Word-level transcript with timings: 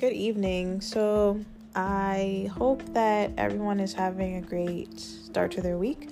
Good 0.00 0.14
evening. 0.14 0.80
So, 0.80 1.44
I 1.74 2.50
hope 2.56 2.82
that 2.94 3.32
everyone 3.36 3.80
is 3.80 3.92
having 3.92 4.36
a 4.36 4.40
great 4.40 4.98
start 4.98 5.50
to 5.50 5.60
their 5.60 5.76
week. 5.76 6.08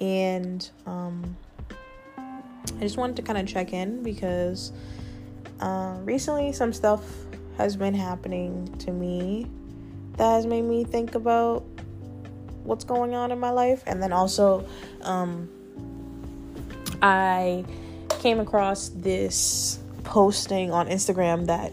And 0.00 0.66
um, 0.86 1.36
I 2.16 2.80
just 2.80 2.96
wanted 2.96 3.16
to 3.16 3.22
kind 3.22 3.38
of 3.38 3.46
check 3.46 3.74
in 3.74 4.02
because 4.02 4.72
uh, 5.60 5.98
recently 6.04 6.52
some 6.52 6.72
stuff 6.72 7.04
has 7.58 7.76
been 7.76 7.92
happening 7.92 8.74
to 8.78 8.92
me 8.92 9.46
that 10.16 10.30
has 10.30 10.46
made 10.46 10.62
me 10.62 10.84
think 10.84 11.14
about 11.14 11.66
what's 12.62 12.84
going 12.84 13.14
on 13.14 13.30
in 13.30 13.38
my 13.38 13.50
life. 13.50 13.82
And 13.86 14.02
then 14.02 14.10
also, 14.10 14.66
um, 15.02 15.50
I 17.02 17.66
came 18.08 18.40
across 18.40 18.88
this 18.88 19.80
posting 20.02 20.72
on 20.72 20.88
Instagram 20.88 21.44
that 21.48 21.72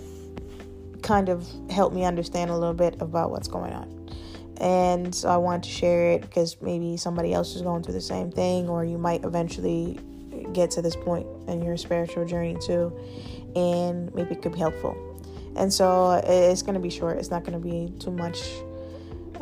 kind 1.05 1.30
of 1.30 1.48
helped 1.70 1.95
me 1.95 2.04
understand 2.04 2.50
a 2.50 2.54
little 2.58 2.73
bit 2.73 3.00
about 3.00 3.30
what's 3.30 3.48
going 3.48 3.72
on. 3.72 4.09
And 4.58 5.14
so 5.14 5.30
I 5.30 5.38
wanted 5.38 5.64
to 5.64 5.70
share 5.70 6.12
it 6.12 6.22
because 6.22 6.58
maybe 6.62 6.98
somebody 6.98 7.34
else 7.34 7.55
is 7.55 7.62
going 7.62 7.84
through 7.84 7.94
the 7.94 8.02
same 8.02 8.31
thing, 8.31 8.68
or 8.68 8.84
you 8.84 8.98
might 8.98 9.23
eventually 9.23 10.00
get 10.54 10.72
to 10.72 10.81
this 10.81 10.95
point 10.95 11.28
in 11.48 11.62
your 11.62 11.78
spiritual 11.78 12.26
journey 12.26 12.58
too, 12.59 12.91
and 13.55 14.14
maybe 14.16 14.31
it 14.31 14.41
could 14.41 14.54
be 14.54 14.59
helpful. 14.59 14.95
And 15.55 15.72
so 15.72 16.22
it's 16.26 16.64
going 16.64 16.73
to 16.73 16.80
be 16.80 16.90
short. 16.90 17.17
It's 17.17 17.30
not 17.30 17.44
going 17.44 17.62
to 17.62 17.66
be 17.66 17.94
too 18.00 18.12
much 18.12 18.42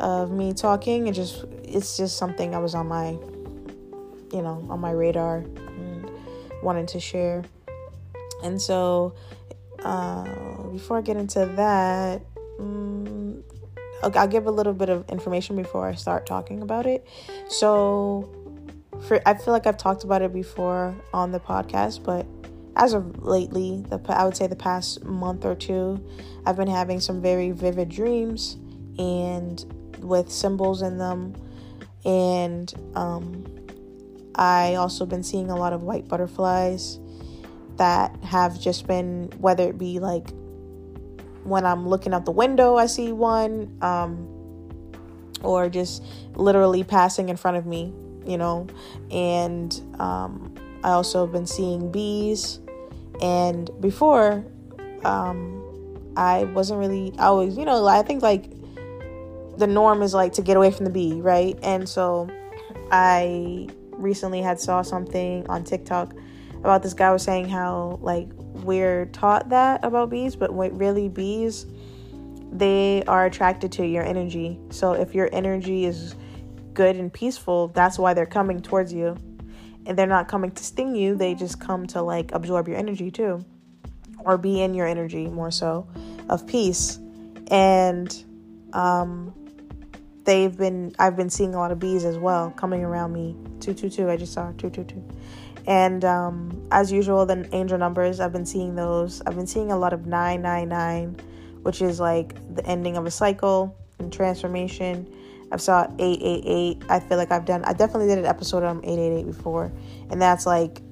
of 0.00 0.30
me 0.30 0.52
talking. 0.52 1.06
It 1.06 1.12
just 1.12 1.44
it's 1.62 1.96
just 1.96 2.18
something 2.18 2.54
I 2.54 2.58
was 2.58 2.74
on 2.74 2.88
my 2.88 3.10
you 4.32 4.42
know 4.42 4.66
on 4.68 4.80
my 4.80 4.90
radar 4.90 5.38
and 5.38 6.10
wanted 6.62 6.88
to 6.88 7.00
share. 7.00 7.44
And 8.42 8.60
so 8.60 9.14
uh, 9.84 10.24
before 10.74 10.98
I 10.98 11.02
get 11.02 11.16
into 11.16 11.46
that, 11.46 12.22
um, 12.58 13.44
I'll, 14.02 14.18
I'll 14.18 14.28
give 14.28 14.46
a 14.46 14.50
little 14.50 14.72
bit 14.72 14.88
of 14.88 15.08
information 15.08 15.54
before 15.56 15.88
I 15.88 15.94
start 15.94 16.26
talking 16.26 16.62
about 16.62 16.84
it. 16.84 17.06
So, 17.48 18.28
for 19.06 19.20
I 19.26 19.34
feel 19.34 19.52
like 19.52 19.66
I've 19.66 19.76
talked 19.76 20.04
about 20.04 20.20
it 20.22 20.32
before 20.32 20.94
on 21.12 21.30
the 21.30 21.40
podcast, 21.40 22.02
but 22.02 22.26
as 22.76 22.92
of 22.92 23.22
lately, 23.24 23.84
the 23.88 24.00
I 24.08 24.24
would 24.24 24.36
say 24.36 24.48
the 24.48 24.56
past 24.56 25.04
month 25.04 25.44
or 25.44 25.54
two, 25.54 26.04
I've 26.44 26.56
been 26.56 26.68
having 26.68 26.98
some 26.98 27.22
very 27.22 27.52
vivid 27.52 27.88
dreams 27.88 28.56
and 28.98 29.64
with 30.00 30.30
symbols 30.30 30.82
in 30.82 30.98
them, 30.98 31.34
and 32.04 32.74
um, 32.96 33.44
I 34.34 34.74
also 34.74 35.06
been 35.06 35.22
seeing 35.22 35.50
a 35.50 35.56
lot 35.56 35.72
of 35.72 35.82
white 35.82 36.08
butterflies 36.08 36.98
that 37.76 38.16
have 38.24 38.60
just 38.60 38.86
been 38.86 39.32
whether 39.38 39.68
it 39.68 39.78
be 39.78 39.98
like 39.98 40.28
when 41.44 41.64
I'm 41.64 41.88
looking 41.88 42.12
out 42.12 42.24
the 42.24 42.32
window, 42.32 42.76
I 42.76 42.86
see 42.86 43.12
one, 43.12 43.76
um, 43.82 44.28
or 45.42 45.68
just 45.68 46.02
literally 46.34 46.82
passing 46.82 47.28
in 47.28 47.36
front 47.36 47.56
of 47.56 47.66
me, 47.66 47.92
you 48.26 48.36
know. 48.38 48.66
And 49.10 49.78
um, 50.00 50.54
I 50.82 50.90
also 50.90 51.24
have 51.24 51.32
been 51.32 51.46
seeing 51.46 51.92
bees. 51.92 52.60
And 53.20 53.70
before, 53.80 54.44
um, 55.04 55.62
I 56.16 56.44
wasn't 56.44 56.80
really, 56.80 57.12
I 57.18 57.30
was, 57.30 57.56
you 57.56 57.64
know, 57.64 57.86
I 57.86 58.02
think 58.02 58.22
like 58.22 58.50
the 59.58 59.66
norm 59.66 60.02
is 60.02 60.14
like 60.14 60.32
to 60.34 60.42
get 60.42 60.56
away 60.56 60.70
from 60.70 60.84
the 60.84 60.90
bee, 60.90 61.20
right? 61.20 61.58
And 61.62 61.88
so 61.88 62.28
I 62.90 63.68
recently 63.92 64.42
had 64.42 64.60
saw 64.60 64.82
something 64.82 65.46
on 65.48 65.64
TikTok 65.64 66.14
about 66.64 66.82
this 66.82 66.94
guy 66.94 67.12
was 67.12 67.22
saying 67.22 67.48
how 67.48 67.98
like 68.00 68.28
we're 68.36 69.06
taught 69.06 69.50
that 69.50 69.84
about 69.84 70.10
bees, 70.10 70.34
but 70.34 70.52
really 70.52 71.08
bees 71.08 71.66
they 72.54 73.02
are 73.08 73.26
attracted 73.26 73.72
to 73.72 73.86
your 73.86 74.04
energy. 74.04 74.58
So 74.70 74.92
if 74.92 75.12
your 75.12 75.28
energy 75.32 75.84
is 75.84 76.14
good 76.72 76.96
and 76.96 77.12
peaceful, 77.12 77.68
that's 77.68 77.98
why 77.98 78.14
they're 78.14 78.26
coming 78.26 78.62
towards 78.62 78.92
you. 78.92 79.16
And 79.86 79.98
they're 79.98 80.06
not 80.06 80.28
coming 80.28 80.52
to 80.52 80.64
sting 80.64 80.94
you, 80.94 81.16
they 81.16 81.34
just 81.34 81.60
come 81.60 81.86
to 81.88 82.00
like 82.00 82.32
absorb 82.32 82.68
your 82.68 82.78
energy 82.78 83.10
too. 83.10 83.44
Or 84.20 84.38
be 84.38 84.62
in 84.62 84.72
your 84.72 84.86
energy 84.86 85.26
more 85.26 85.50
so 85.50 85.86
of 86.30 86.46
peace. 86.46 86.98
And 87.50 88.24
um 88.72 89.34
they've 90.24 90.56
been 90.56 90.94
I've 90.98 91.16
been 91.16 91.28
seeing 91.28 91.54
a 91.54 91.58
lot 91.58 91.72
of 91.72 91.78
bees 91.78 92.04
as 92.04 92.16
well 92.16 92.52
coming 92.52 92.84
around 92.84 93.12
me. 93.12 93.34
222 93.60 94.08
I 94.08 94.16
just 94.16 94.32
saw 94.32 94.52
222. 94.52 95.02
And 95.66 96.04
um, 96.04 96.66
as 96.70 96.92
usual, 96.92 97.24
the 97.24 97.48
angel 97.54 97.78
numbers, 97.78 98.20
I've 98.20 98.32
been 98.32 98.46
seeing 98.46 98.74
those. 98.74 99.22
I've 99.22 99.34
been 99.34 99.46
seeing 99.46 99.72
a 99.72 99.78
lot 99.78 99.92
of 99.92 100.06
999, 100.06 101.16
which 101.62 101.80
is 101.80 102.00
like 102.00 102.34
the 102.54 102.64
ending 102.66 102.96
of 102.96 103.06
a 103.06 103.10
cycle 103.10 103.76
and 103.98 104.12
transformation. 104.12 105.10
I've 105.50 105.62
saw 105.62 105.84
888. 105.98 106.84
I 106.90 107.00
feel 107.00 107.16
like 107.16 107.30
I've 107.30 107.46
done, 107.46 107.64
I 107.64 107.72
definitely 107.72 108.08
did 108.08 108.18
an 108.18 108.26
episode 108.26 108.62
on 108.62 108.78
888 108.84 109.26
before. 109.26 109.72
And 110.10 110.20
that's 110.20 110.46
like 110.46 110.82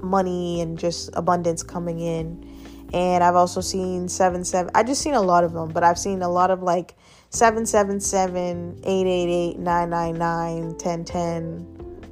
money 0.00 0.60
and 0.60 0.78
just 0.78 1.10
abundance 1.14 1.62
coming 1.62 1.98
in. 1.98 2.44
And 2.92 3.24
I've 3.24 3.34
also 3.34 3.60
seen 3.60 4.08
77. 4.08 4.70
I 4.74 4.82
just 4.82 5.02
seen 5.02 5.14
a 5.14 5.20
lot 5.20 5.42
of 5.42 5.52
them, 5.52 5.70
but 5.70 5.82
I've 5.82 5.98
seen 5.98 6.22
a 6.22 6.28
lot 6.28 6.50
of 6.50 6.62
like 6.62 6.94
777, 7.30 8.80
888, 8.84 9.58
999, 9.58 10.68
1010, 10.68 11.52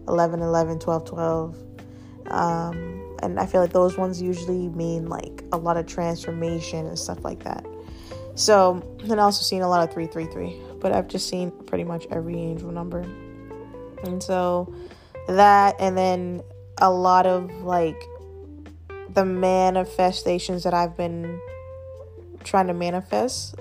1111, 0.04 0.78
1212 0.78 1.65
um, 2.28 3.16
and 3.22 3.40
I 3.40 3.46
feel 3.46 3.60
like 3.60 3.72
those 3.72 3.96
ones 3.96 4.20
usually 4.20 4.68
mean 4.68 5.08
like 5.08 5.42
a 5.52 5.56
lot 5.56 5.76
of 5.76 5.86
transformation 5.86 6.86
and 6.86 6.98
stuff 6.98 7.24
like 7.24 7.44
that. 7.44 7.64
So, 8.34 8.82
and 9.02 9.20
I 9.20 9.24
also 9.24 9.42
seen 9.42 9.62
a 9.62 9.68
lot 9.68 9.88
of 9.88 9.94
333, 9.94 10.78
but 10.80 10.92
I've 10.92 11.08
just 11.08 11.28
seen 11.28 11.50
pretty 11.50 11.84
much 11.84 12.06
every 12.10 12.34
angel 12.34 12.70
number. 12.70 13.00
And 14.02 14.22
so 14.22 14.74
that, 15.26 15.76
and 15.80 15.96
then 15.96 16.42
a 16.78 16.90
lot 16.90 17.26
of 17.26 17.50
like 17.62 18.00
the 19.14 19.24
manifestations 19.24 20.64
that 20.64 20.74
I've 20.74 20.96
been 20.96 21.40
trying 22.44 22.66
to 22.66 22.74
manifest, 22.74 23.54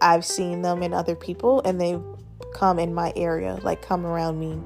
I've 0.00 0.24
seen 0.24 0.62
them 0.62 0.82
in 0.82 0.94
other 0.94 1.16
people 1.16 1.60
and 1.64 1.80
they 1.80 1.98
come 2.54 2.78
in 2.78 2.94
my 2.94 3.12
area, 3.16 3.58
like 3.62 3.82
come 3.82 4.06
around 4.06 4.38
me. 4.38 4.58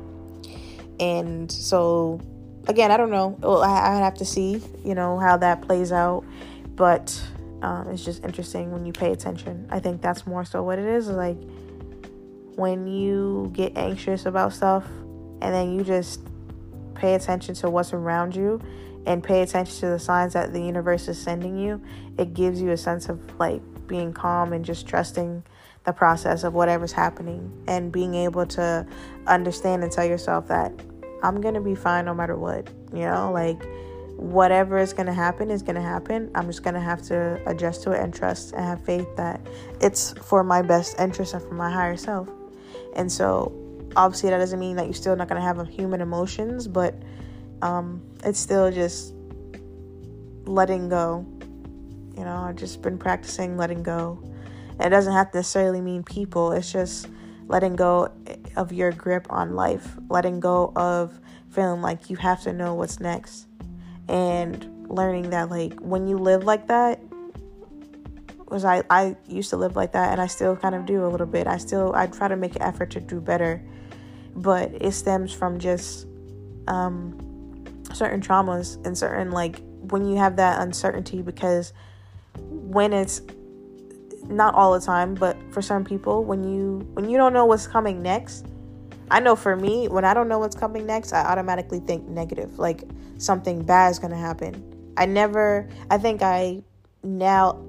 And 1.00 1.50
so 1.50 2.20
again, 2.66 2.90
I 2.90 2.96
don't 2.96 3.10
know. 3.10 3.38
I, 3.62 3.94
I 3.94 3.96
have 3.96 4.14
to 4.14 4.24
see, 4.24 4.62
you 4.84 4.94
know, 4.94 5.18
how 5.18 5.36
that 5.38 5.62
plays 5.62 5.92
out. 5.92 6.24
But 6.74 7.20
um, 7.62 7.88
it's 7.88 8.04
just 8.04 8.24
interesting 8.24 8.72
when 8.72 8.84
you 8.84 8.92
pay 8.92 9.12
attention. 9.12 9.66
I 9.70 9.80
think 9.80 10.02
that's 10.02 10.26
more 10.26 10.44
so 10.44 10.62
what 10.62 10.78
it 10.78 10.86
is. 10.86 11.08
Like 11.08 11.38
when 12.56 12.86
you 12.86 13.50
get 13.52 13.76
anxious 13.76 14.26
about 14.26 14.52
stuff 14.52 14.84
and 15.40 15.54
then 15.54 15.74
you 15.74 15.84
just 15.84 16.20
pay 16.94 17.14
attention 17.14 17.54
to 17.56 17.70
what's 17.70 17.92
around 17.92 18.34
you 18.34 18.60
and 19.06 19.22
pay 19.22 19.42
attention 19.42 19.80
to 19.80 19.86
the 19.88 19.98
signs 19.98 20.32
that 20.32 20.52
the 20.52 20.60
universe 20.60 21.08
is 21.08 21.20
sending 21.20 21.58
you, 21.58 21.80
it 22.18 22.34
gives 22.34 22.60
you 22.60 22.70
a 22.70 22.76
sense 22.76 23.08
of 23.08 23.20
like 23.38 23.60
being 23.86 24.12
calm 24.12 24.52
and 24.52 24.64
just 24.64 24.86
trusting 24.86 25.42
the 25.84 25.92
process 25.92 26.44
of 26.44 26.54
whatever's 26.54 26.92
happening 26.92 27.52
and 27.68 27.92
being 27.92 28.14
able 28.14 28.46
to 28.46 28.86
understand 29.26 29.82
and 29.82 29.92
tell 29.92 30.04
yourself 30.04 30.48
that 30.48 30.72
I'm 31.24 31.40
going 31.40 31.54
to 31.54 31.60
be 31.60 31.74
fine 31.74 32.04
no 32.04 32.14
matter 32.14 32.36
what. 32.36 32.68
You 32.92 33.06
know, 33.06 33.32
like 33.32 33.64
whatever 34.16 34.78
is 34.78 34.92
going 34.92 35.06
to 35.06 35.12
happen 35.14 35.50
is 35.50 35.62
going 35.62 35.74
to 35.74 35.82
happen. 35.82 36.30
I'm 36.34 36.46
just 36.46 36.62
going 36.62 36.74
to 36.74 36.80
have 36.80 37.00
to 37.04 37.40
adjust 37.46 37.82
to 37.84 37.92
it 37.92 38.00
and 38.00 38.14
trust 38.14 38.52
and 38.52 38.62
have 38.62 38.84
faith 38.84 39.08
that 39.16 39.40
it's 39.80 40.12
for 40.22 40.44
my 40.44 40.60
best 40.60 41.00
interest 41.00 41.32
and 41.32 41.42
for 41.42 41.54
my 41.54 41.70
higher 41.70 41.96
self. 41.96 42.28
And 42.94 43.10
so, 43.10 43.52
obviously, 43.96 44.30
that 44.30 44.38
doesn't 44.38 44.60
mean 44.60 44.76
that 44.76 44.84
you're 44.84 44.92
still 44.92 45.16
not 45.16 45.28
going 45.28 45.40
to 45.40 45.46
have 45.46 45.66
human 45.66 46.02
emotions, 46.02 46.68
but 46.68 46.94
um, 47.62 48.02
it's 48.22 48.38
still 48.38 48.70
just 48.70 49.14
letting 50.44 50.90
go. 50.90 51.26
You 52.16 52.24
know, 52.24 52.36
I've 52.36 52.56
just 52.56 52.82
been 52.82 52.98
practicing 52.98 53.56
letting 53.56 53.82
go. 53.82 54.22
it 54.78 54.90
doesn't 54.90 55.14
have 55.14 55.32
to 55.32 55.38
necessarily 55.38 55.80
mean 55.80 56.04
people, 56.04 56.52
it's 56.52 56.70
just 56.70 57.08
letting 57.46 57.76
go 57.76 58.10
of 58.56 58.72
your 58.72 58.92
grip 58.92 59.26
on 59.30 59.54
life, 59.54 59.96
letting 60.08 60.40
go 60.40 60.72
of 60.76 61.18
feeling 61.50 61.82
like 61.82 62.10
you 62.10 62.16
have 62.16 62.42
to 62.42 62.52
know 62.52 62.74
what's 62.74 63.00
next, 63.00 63.46
and 64.08 64.70
learning 64.88 65.30
that 65.30 65.50
like 65.50 65.78
when 65.80 66.06
you 66.06 66.18
live 66.18 66.44
like 66.44 66.68
that, 66.68 67.00
was 68.48 68.64
I 68.64 68.82
I 68.90 69.16
used 69.28 69.50
to 69.50 69.56
live 69.56 69.76
like 69.76 69.92
that, 69.92 70.12
and 70.12 70.20
I 70.20 70.26
still 70.26 70.56
kind 70.56 70.74
of 70.74 70.86
do 70.86 71.04
a 71.04 71.08
little 71.08 71.26
bit. 71.26 71.46
I 71.46 71.58
still 71.58 71.92
I 71.94 72.06
try 72.06 72.28
to 72.28 72.36
make 72.36 72.56
an 72.56 72.62
effort 72.62 72.90
to 72.92 73.00
do 73.00 73.20
better, 73.20 73.62
but 74.34 74.70
it 74.80 74.92
stems 74.92 75.32
from 75.32 75.58
just 75.58 76.06
um, 76.68 77.18
certain 77.92 78.20
traumas 78.20 78.84
and 78.86 78.96
certain 78.96 79.30
like 79.30 79.60
when 79.90 80.06
you 80.06 80.16
have 80.16 80.36
that 80.36 80.60
uncertainty 80.60 81.22
because 81.22 81.72
when 82.38 82.92
it's 82.92 83.20
not 84.28 84.54
all 84.54 84.72
the 84.72 84.84
time, 84.84 85.14
but 85.14 85.36
for 85.52 85.62
some 85.62 85.84
people, 85.84 86.24
when 86.24 86.44
you 86.44 86.86
when 86.94 87.08
you 87.08 87.16
don't 87.16 87.32
know 87.32 87.44
what's 87.44 87.66
coming 87.66 88.02
next, 88.02 88.46
I 89.10 89.20
know 89.20 89.36
for 89.36 89.56
me, 89.56 89.88
when 89.88 90.04
I 90.04 90.14
don't 90.14 90.28
know 90.28 90.38
what's 90.38 90.56
coming 90.56 90.86
next, 90.86 91.12
I 91.12 91.20
automatically 91.24 91.80
think 91.80 92.08
negative, 92.08 92.58
like 92.58 92.84
something 93.18 93.62
bad 93.62 93.90
is 93.90 93.98
gonna 93.98 94.16
happen. 94.16 94.92
I 94.96 95.06
never, 95.06 95.68
I 95.90 95.98
think 95.98 96.22
I 96.22 96.62
now 97.02 97.60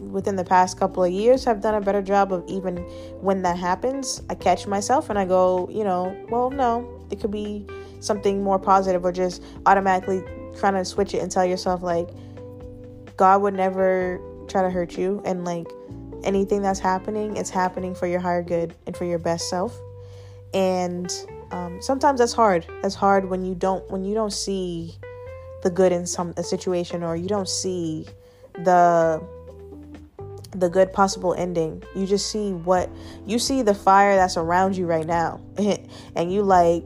within 0.00 0.36
the 0.36 0.44
past 0.44 0.78
couple 0.78 1.04
of 1.04 1.12
years 1.12 1.44
have 1.44 1.60
done 1.60 1.74
a 1.74 1.80
better 1.80 2.02
job 2.02 2.32
of 2.32 2.44
even 2.48 2.78
when 3.20 3.42
that 3.42 3.58
happens, 3.58 4.22
I 4.30 4.34
catch 4.34 4.66
myself 4.66 5.10
and 5.10 5.18
I 5.18 5.24
go, 5.24 5.68
you 5.70 5.84
know, 5.84 6.16
well, 6.30 6.50
no, 6.50 7.06
it 7.10 7.20
could 7.20 7.30
be 7.30 7.66
something 8.00 8.42
more 8.42 8.58
positive 8.58 9.04
or 9.04 9.12
just 9.12 9.42
automatically 9.66 10.22
trying 10.58 10.74
to 10.74 10.84
switch 10.84 11.14
it 11.14 11.18
and 11.18 11.30
tell 11.30 11.44
yourself 11.44 11.82
like 11.82 12.08
God 13.16 13.42
would 13.42 13.54
never 13.54 14.20
try 14.50 14.62
to 14.62 14.70
hurt 14.70 14.98
you 14.98 15.22
and 15.24 15.44
like 15.44 15.66
anything 16.24 16.62
that's 16.62 16.80
happening, 16.80 17.36
it's 17.36 17.50
happening 17.50 17.94
for 17.94 18.06
your 18.06 18.20
higher 18.20 18.42
good 18.42 18.74
and 18.86 18.96
for 18.96 19.04
your 19.04 19.18
best 19.18 19.48
self. 19.48 19.78
And 20.52 21.10
um, 21.50 21.80
sometimes 21.80 22.20
that's 22.20 22.32
hard. 22.32 22.66
That's 22.82 22.94
hard 22.94 23.28
when 23.28 23.44
you 23.44 23.54
don't 23.54 23.88
when 23.90 24.04
you 24.04 24.14
don't 24.14 24.32
see 24.32 24.94
the 25.62 25.70
good 25.70 25.92
in 25.92 26.06
some 26.06 26.34
a 26.36 26.42
situation 26.42 27.02
or 27.02 27.16
you 27.16 27.28
don't 27.28 27.48
see 27.48 28.06
the 28.64 29.22
the 30.52 30.68
good 30.68 30.92
possible 30.92 31.34
ending. 31.34 31.82
You 31.94 32.06
just 32.06 32.30
see 32.30 32.52
what 32.52 32.90
you 33.26 33.38
see 33.38 33.62
the 33.62 33.74
fire 33.74 34.16
that's 34.16 34.36
around 34.36 34.76
you 34.76 34.86
right 34.86 35.06
now. 35.06 35.40
and 36.16 36.32
you 36.32 36.42
like 36.42 36.84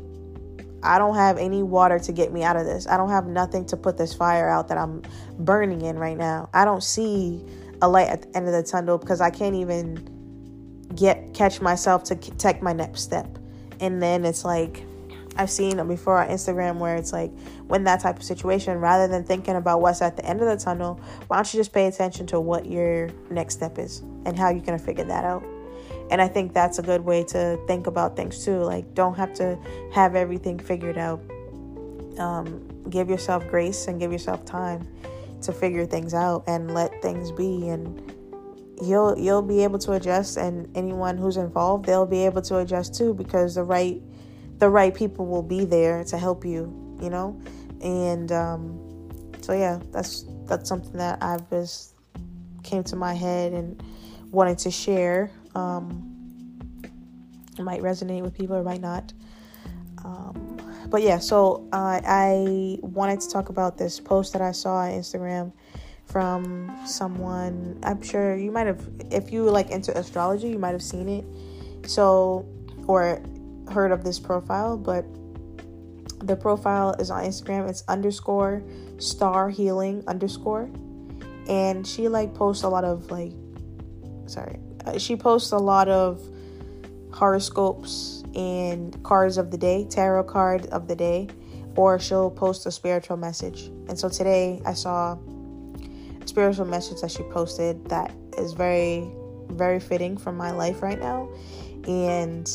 I 0.84 0.98
don't 0.98 1.16
have 1.16 1.38
any 1.38 1.62
water 1.62 1.98
to 1.98 2.12
get 2.12 2.32
me 2.32 2.42
out 2.42 2.56
of 2.56 2.66
this. 2.66 2.86
I 2.86 2.96
don't 2.96 3.10
have 3.10 3.26
nothing 3.26 3.64
to 3.66 3.76
put 3.76 3.96
this 3.96 4.14
fire 4.14 4.48
out 4.48 4.68
that 4.68 4.78
I'm 4.78 5.02
burning 5.38 5.82
in 5.82 5.98
right 5.98 6.16
now. 6.16 6.50
I 6.52 6.64
don't 6.64 6.82
see 6.82 7.44
a 7.82 7.88
light 7.88 8.08
at 8.08 8.22
the 8.22 8.36
end 8.36 8.46
of 8.46 8.52
the 8.52 8.62
tunnel 8.62 8.98
because 8.98 9.20
I 9.20 9.30
can't 9.30 9.54
even 9.54 10.08
get 10.94 11.34
catch 11.34 11.60
myself 11.60 12.04
to 12.04 12.14
take 12.14 12.62
my 12.62 12.72
next 12.72 13.00
step. 13.00 13.38
And 13.80 14.02
then 14.02 14.24
it's 14.24 14.44
like 14.44 14.84
I've 15.36 15.50
seen 15.50 15.84
before 15.88 16.22
on 16.22 16.28
Instagram 16.28 16.78
where 16.78 16.96
it's 16.96 17.12
like 17.12 17.32
when 17.66 17.84
that 17.84 18.00
type 18.00 18.16
of 18.18 18.22
situation, 18.22 18.78
rather 18.78 19.08
than 19.08 19.24
thinking 19.24 19.56
about 19.56 19.80
what's 19.80 20.00
at 20.02 20.16
the 20.16 20.24
end 20.24 20.40
of 20.40 20.46
the 20.46 20.62
tunnel, 20.62 21.00
why 21.26 21.36
don't 21.36 21.52
you 21.52 21.58
just 21.58 21.72
pay 21.72 21.86
attention 21.86 22.26
to 22.28 22.40
what 22.40 22.66
your 22.66 23.10
next 23.30 23.54
step 23.54 23.78
is 23.78 24.00
and 24.26 24.38
how 24.38 24.50
you're 24.50 24.64
gonna 24.64 24.78
figure 24.78 25.04
that 25.04 25.24
out. 25.24 25.44
And 26.10 26.20
I 26.20 26.28
think 26.28 26.52
that's 26.52 26.78
a 26.78 26.82
good 26.82 27.00
way 27.00 27.24
to 27.24 27.58
think 27.66 27.86
about 27.86 28.16
things 28.16 28.44
too. 28.44 28.58
Like, 28.58 28.94
don't 28.94 29.14
have 29.14 29.32
to 29.34 29.58
have 29.92 30.14
everything 30.14 30.58
figured 30.58 30.98
out. 30.98 31.20
Um, 32.18 32.68
give 32.90 33.08
yourself 33.08 33.46
grace 33.48 33.88
and 33.88 33.98
give 33.98 34.12
yourself 34.12 34.44
time 34.44 34.86
to 35.42 35.52
figure 35.52 35.86
things 35.86 36.14
out 36.14 36.44
and 36.46 36.72
let 36.74 37.02
things 37.02 37.30
be 37.30 37.68
and 37.68 38.12
you'll 38.82 39.16
you'll 39.18 39.42
be 39.42 39.62
able 39.62 39.78
to 39.78 39.92
adjust 39.92 40.36
and 40.36 40.74
anyone 40.76 41.16
who's 41.16 41.36
involved 41.36 41.84
they'll 41.84 42.06
be 42.06 42.24
able 42.24 42.42
to 42.42 42.58
adjust 42.58 42.94
too 42.94 43.14
because 43.14 43.54
the 43.54 43.62
right 43.62 44.02
the 44.58 44.68
right 44.68 44.94
people 44.94 45.26
will 45.26 45.42
be 45.42 45.64
there 45.64 46.02
to 46.04 46.18
help 46.18 46.44
you 46.44 46.72
you 47.00 47.10
know 47.10 47.40
and 47.82 48.32
um, 48.32 49.10
so 49.40 49.52
yeah 49.52 49.78
that's 49.92 50.24
that's 50.46 50.68
something 50.68 50.96
that 50.96 51.22
i've 51.22 51.48
just 51.50 51.94
came 52.62 52.82
to 52.82 52.96
my 52.96 53.14
head 53.14 53.52
and 53.52 53.82
wanted 54.30 54.58
to 54.58 54.70
share 54.70 55.30
um, 55.54 56.10
might 57.58 57.80
resonate 57.80 58.22
with 58.22 58.34
people, 58.34 58.56
it 58.56 58.64
might 58.64 58.80
not. 58.80 59.12
Um, 60.04 60.60
but 60.88 61.02
yeah, 61.02 61.18
so 61.18 61.66
uh, 61.72 62.00
I 62.04 62.78
wanted 62.82 63.20
to 63.20 63.28
talk 63.30 63.48
about 63.48 63.78
this 63.78 63.98
post 64.00 64.32
that 64.32 64.42
I 64.42 64.52
saw 64.52 64.76
on 64.76 64.90
Instagram 64.92 65.52
from 66.06 66.70
someone. 66.86 67.78
I'm 67.82 68.02
sure 68.02 68.36
you 68.36 68.50
might 68.50 68.66
have, 68.66 68.86
if 69.10 69.32
you 69.32 69.44
like 69.44 69.70
into 69.70 69.96
astrology, 69.96 70.48
you 70.48 70.58
might 70.58 70.72
have 70.72 70.82
seen 70.82 71.08
it. 71.08 71.24
So, 71.88 72.46
or 72.86 73.22
heard 73.70 73.92
of 73.92 74.04
this 74.04 74.18
profile, 74.18 74.76
but 74.76 75.04
the 76.26 76.36
profile 76.36 76.94
is 76.98 77.10
on 77.10 77.24
Instagram. 77.24 77.68
It's 77.68 77.82
underscore 77.88 78.62
star 78.98 79.48
healing 79.48 80.04
underscore. 80.06 80.70
And 81.48 81.86
she 81.86 82.08
like 82.08 82.34
posts 82.34 82.62
a 82.64 82.68
lot 82.68 82.84
of 82.84 83.10
like, 83.10 83.32
sorry, 84.26 84.58
she 84.98 85.16
posts 85.16 85.52
a 85.52 85.58
lot 85.58 85.88
of 85.88 86.20
horoscopes 87.12 88.24
and 88.34 89.00
cards 89.02 89.38
of 89.38 89.50
the 89.50 89.58
day, 89.58 89.86
tarot 89.88 90.24
card 90.24 90.66
of 90.66 90.88
the 90.88 90.96
day, 90.96 91.28
or 91.76 91.98
she'll 91.98 92.30
post 92.30 92.66
a 92.66 92.70
spiritual 92.70 93.16
message. 93.16 93.66
And 93.88 93.98
so 93.98 94.08
today 94.08 94.60
I 94.64 94.74
saw 94.74 95.12
a 95.14 96.26
spiritual 96.26 96.66
message 96.66 97.00
that 97.00 97.10
she 97.10 97.22
posted 97.24 97.84
that 97.88 98.12
is 98.38 98.52
very, 98.52 99.08
very 99.48 99.80
fitting 99.80 100.16
for 100.16 100.32
my 100.32 100.50
life 100.50 100.82
right 100.82 100.98
now 100.98 101.28
and 101.86 102.52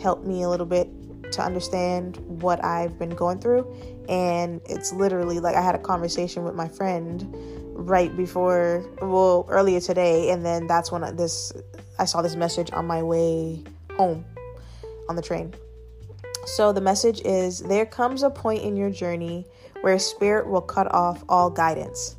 helped 0.00 0.26
me 0.26 0.42
a 0.42 0.48
little 0.48 0.66
bit 0.66 0.88
to 1.32 1.42
understand 1.42 2.16
what 2.26 2.64
I've 2.64 2.98
been 2.98 3.10
going 3.10 3.40
through. 3.40 3.66
And 4.08 4.60
it's 4.66 4.92
literally 4.92 5.40
like 5.40 5.56
I 5.56 5.62
had 5.62 5.74
a 5.74 5.78
conversation 5.78 6.44
with 6.44 6.54
my 6.54 6.68
friend 6.68 7.55
right 7.76 8.16
before 8.16 8.84
well 9.02 9.46
earlier 9.50 9.80
today 9.80 10.30
and 10.30 10.44
then 10.44 10.66
that's 10.66 10.90
when 10.90 11.02
this 11.14 11.52
I 11.98 12.04
saw 12.04 12.22
this 12.22 12.36
message 12.36 12.70
on 12.72 12.86
my 12.86 13.02
way 13.02 13.62
home 13.96 14.24
on 15.08 15.16
the 15.16 15.22
train. 15.22 15.54
So 16.46 16.72
the 16.72 16.80
message 16.80 17.20
is 17.24 17.60
there 17.60 17.86
comes 17.86 18.22
a 18.22 18.30
point 18.30 18.62
in 18.62 18.76
your 18.76 18.90
journey 18.90 19.46
where 19.80 19.98
spirit 19.98 20.46
will 20.46 20.60
cut 20.60 20.92
off 20.92 21.24
all 21.28 21.50
guidance. 21.50 22.16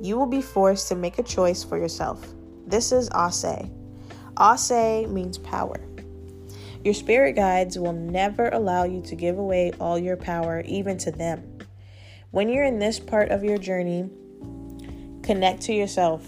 You 0.00 0.16
will 0.16 0.26
be 0.26 0.42
forced 0.42 0.88
to 0.88 0.94
make 0.94 1.18
a 1.18 1.22
choice 1.22 1.62
for 1.62 1.78
yourself. 1.78 2.26
This 2.66 2.92
is 2.92 3.08
Ase. 3.14 3.68
Ase 4.40 5.08
means 5.08 5.38
power. 5.38 5.80
Your 6.84 6.94
spirit 6.94 7.34
guides 7.34 7.78
will 7.78 7.92
never 7.92 8.48
allow 8.48 8.84
you 8.84 9.02
to 9.02 9.16
give 9.16 9.38
away 9.38 9.72
all 9.80 9.98
your 9.98 10.16
power, 10.16 10.62
even 10.64 10.96
to 10.98 11.10
them. 11.10 11.58
When 12.30 12.48
you're 12.48 12.64
in 12.64 12.78
this 12.78 13.00
part 13.00 13.30
of 13.30 13.42
your 13.42 13.58
journey, 13.58 14.08
Connect 15.28 15.60
to 15.64 15.74
yourself. 15.74 16.26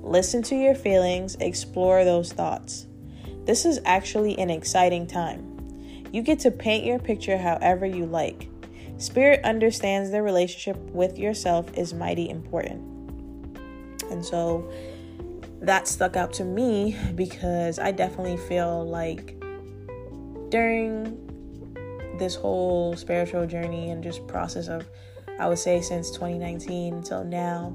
Listen 0.00 0.42
to 0.44 0.54
your 0.56 0.74
feelings, 0.74 1.36
explore 1.38 2.02
those 2.02 2.32
thoughts. 2.32 2.86
This 3.44 3.66
is 3.66 3.78
actually 3.84 4.38
an 4.38 4.48
exciting 4.48 5.06
time. 5.06 6.08
You 6.14 6.22
get 6.22 6.38
to 6.38 6.50
paint 6.50 6.86
your 6.86 6.98
picture 6.98 7.36
however 7.36 7.84
you 7.84 8.06
like. 8.06 8.48
Spirit 8.96 9.44
understands 9.44 10.10
the 10.10 10.22
relationship 10.22 10.78
with 10.78 11.18
yourself 11.18 11.70
is 11.76 11.92
mighty 11.92 12.30
important. 12.30 12.80
And 14.10 14.24
so 14.24 14.72
that 15.60 15.86
stuck 15.86 16.16
out 16.16 16.32
to 16.32 16.44
me 16.44 16.96
because 17.16 17.78
I 17.78 17.92
definitely 17.92 18.38
feel 18.38 18.88
like 18.88 19.38
during 20.48 21.18
this 22.18 22.34
whole 22.34 22.96
spiritual 22.96 23.46
journey 23.46 23.90
and 23.90 24.02
just 24.02 24.26
process 24.26 24.68
of, 24.68 24.88
I 25.38 25.48
would 25.48 25.58
say, 25.58 25.82
since 25.82 26.10
2019 26.12 26.94
until 26.94 27.24
now, 27.24 27.74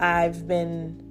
I've 0.00 0.46
been 0.46 1.02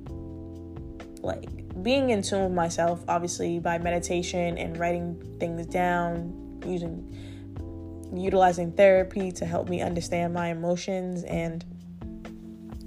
like 1.22 1.50
being 1.84 2.10
in 2.12 2.22
tune 2.22 2.44
with 2.44 2.54
myself, 2.54 3.04
obviously 3.08 3.60
by 3.60 3.78
meditation 3.78 4.58
and 4.58 4.78
writing 4.78 5.22
things 5.40 5.66
down, 5.66 6.62
using 6.66 7.12
utilizing 8.14 8.72
therapy 8.72 9.32
to 9.32 9.46
help 9.46 9.68
me 9.68 9.82
understand 9.82 10.34
my 10.34 10.50
emotions 10.50 11.24
and 11.24 11.66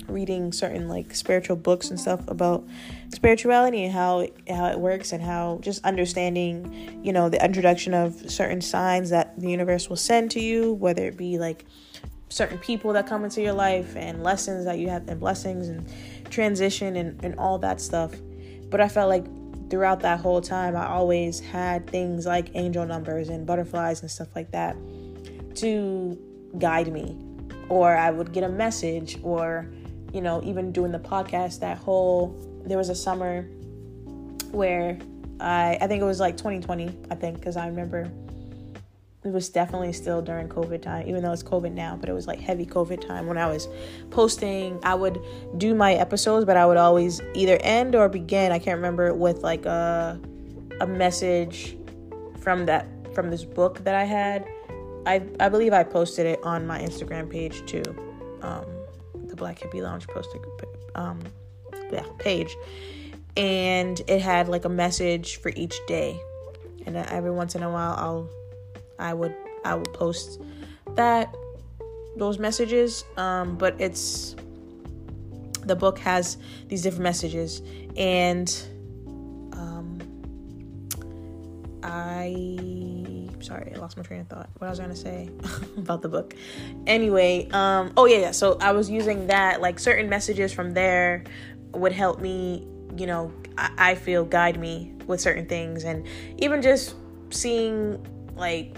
reading 0.08 0.52
certain 0.52 0.88
like 0.88 1.14
spiritual 1.14 1.56
books 1.56 1.90
and 1.90 2.00
stuff 2.00 2.26
about 2.28 2.66
spirituality 3.12 3.84
and 3.84 3.92
how 3.92 4.26
how 4.48 4.66
it 4.66 4.78
works 4.78 5.12
and 5.12 5.22
how 5.22 5.58
just 5.60 5.84
understanding 5.84 7.00
you 7.04 7.12
know 7.12 7.28
the 7.28 7.42
introduction 7.44 7.92
of 7.92 8.30
certain 8.30 8.60
signs 8.60 9.10
that 9.10 9.38
the 9.38 9.50
universe 9.50 9.88
will 9.88 9.96
send 9.96 10.30
to 10.30 10.40
you 10.40 10.72
whether 10.74 11.04
it 11.06 11.16
be 11.16 11.38
like 11.38 11.66
certain 12.28 12.58
people 12.58 12.92
that 12.92 13.06
come 13.06 13.24
into 13.24 13.40
your 13.40 13.52
life 13.52 13.96
and 13.96 14.22
lessons 14.22 14.64
that 14.64 14.78
you 14.78 14.88
have 14.88 15.08
and 15.08 15.18
blessings 15.18 15.68
and 15.68 15.86
transition 16.30 16.96
and, 16.96 17.22
and 17.24 17.38
all 17.38 17.58
that 17.58 17.80
stuff. 17.80 18.12
But 18.70 18.80
I 18.80 18.88
felt 18.88 19.08
like 19.08 19.24
throughout 19.70 20.00
that 20.00 20.20
whole 20.20 20.40
time, 20.40 20.76
I 20.76 20.86
always 20.86 21.40
had 21.40 21.86
things 21.88 22.26
like 22.26 22.50
angel 22.54 22.86
numbers 22.86 23.28
and 23.28 23.46
butterflies 23.46 24.00
and 24.02 24.10
stuff 24.10 24.28
like 24.34 24.50
that 24.52 24.76
to 25.56 26.18
guide 26.58 26.92
me. 26.92 27.16
Or 27.68 27.96
I 27.96 28.10
would 28.10 28.32
get 28.32 28.44
a 28.44 28.48
message, 28.48 29.18
or, 29.22 29.70
you 30.12 30.22
know, 30.22 30.42
even 30.42 30.72
doing 30.72 30.90
the 30.90 30.98
podcast, 30.98 31.60
that 31.60 31.76
whole, 31.76 32.34
there 32.64 32.78
was 32.78 32.88
a 32.88 32.94
summer 32.94 33.42
where 34.52 34.98
I, 35.38 35.76
I 35.80 35.86
think 35.86 36.00
it 36.00 36.06
was 36.06 36.20
like 36.20 36.36
2020, 36.38 36.98
I 37.10 37.14
think, 37.14 37.38
because 37.38 37.58
I 37.58 37.66
remember 37.66 38.10
it 39.28 39.34
was 39.34 39.48
definitely 39.48 39.92
still 39.92 40.22
during 40.22 40.48
COVID 40.48 40.82
time, 40.82 41.06
even 41.06 41.22
though 41.22 41.32
it's 41.32 41.42
COVID 41.42 41.72
now, 41.72 41.96
but 41.96 42.08
it 42.08 42.12
was 42.12 42.26
like 42.26 42.40
heavy 42.40 42.66
COVID 42.66 43.06
time 43.06 43.26
when 43.26 43.38
I 43.38 43.46
was 43.46 43.68
posting. 44.10 44.78
I 44.82 44.94
would 44.94 45.20
do 45.58 45.74
my 45.74 45.94
episodes, 45.94 46.46
but 46.46 46.56
I 46.56 46.66
would 46.66 46.76
always 46.76 47.20
either 47.34 47.58
end 47.60 47.94
or 47.94 48.08
begin, 48.08 48.52
I 48.52 48.58
can't 48.58 48.76
remember, 48.76 49.14
with 49.14 49.42
like 49.42 49.66
a 49.66 50.20
a 50.80 50.86
message 50.86 51.76
from 52.38 52.66
that 52.66 52.86
from 53.14 53.30
this 53.30 53.44
book 53.44 53.84
that 53.84 53.94
I 53.94 54.04
had. 54.04 54.46
I 55.06 55.22
I 55.40 55.48
believe 55.48 55.72
I 55.72 55.82
posted 55.82 56.26
it 56.26 56.40
on 56.42 56.66
my 56.66 56.80
Instagram 56.80 57.30
page 57.30 57.64
too. 57.66 57.82
Um, 58.42 58.64
the 59.26 59.36
Black 59.36 59.58
Hippie 59.58 59.82
Lounge 59.82 60.06
posted 60.06 60.40
um 60.94 61.20
yeah, 61.92 62.04
page. 62.18 62.56
And 63.36 64.00
it 64.08 64.20
had 64.20 64.48
like 64.48 64.64
a 64.64 64.68
message 64.68 65.36
for 65.36 65.52
each 65.54 65.78
day. 65.86 66.20
And 66.86 66.96
every 66.96 67.30
once 67.30 67.54
in 67.54 67.62
a 67.62 67.70
while 67.70 67.94
I'll 67.96 68.30
I 68.98 69.14
would 69.14 69.34
I 69.64 69.74
would 69.74 69.92
post 69.92 70.40
that 70.94 71.34
those 72.16 72.38
messages. 72.38 73.04
Um, 73.16 73.56
but 73.56 73.80
it's 73.80 74.34
the 75.64 75.76
book 75.76 75.98
has 75.98 76.38
these 76.68 76.82
different 76.82 77.02
messages 77.02 77.60
and 77.96 78.48
um 79.52 79.98
I 81.82 83.28
sorry, 83.40 83.72
I 83.74 83.78
lost 83.78 83.96
my 83.96 84.02
train 84.02 84.20
of 84.20 84.28
thought. 84.28 84.50
What 84.58 84.66
I 84.66 84.70
was 84.70 84.80
gonna 84.80 84.96
say 84.96 85.30
about 85.76 86.02
the 86.02 86.08
book. 86.08 86.34
Anyway, 86.86 87.48
um, 87.52 87.92
oh 87.96 88.06
yeah, 88.06 88.18
yeah. 88.18 88.30
So 88.32 88.58
I 88.60 88.72
was 88.72 88.90
using 88.90 89.28
that, 89.28 89.60
like 89.60 89.78
certain 89.78 90.08
messages 90.08 90.52
from 90.52 90.72
there 90.72 91.24
would 91.72 91.92
help 91.92 92.20
me, 92.20 92.66
you 92.96 93.06
know, 93.06 93.32
I, 93.56 93.70
I 93.78 93.94
feel 93.94 94.24
guide 94.24 94.58
me 94.58 94.94
with 95.06 95.20
certain 95.20 95.46
things, 95.46 95.84
and 95.84 96.06
even 96.38 96.62
just 96.62 96.94
seeing 97.30 98.04
like 98.36 98.76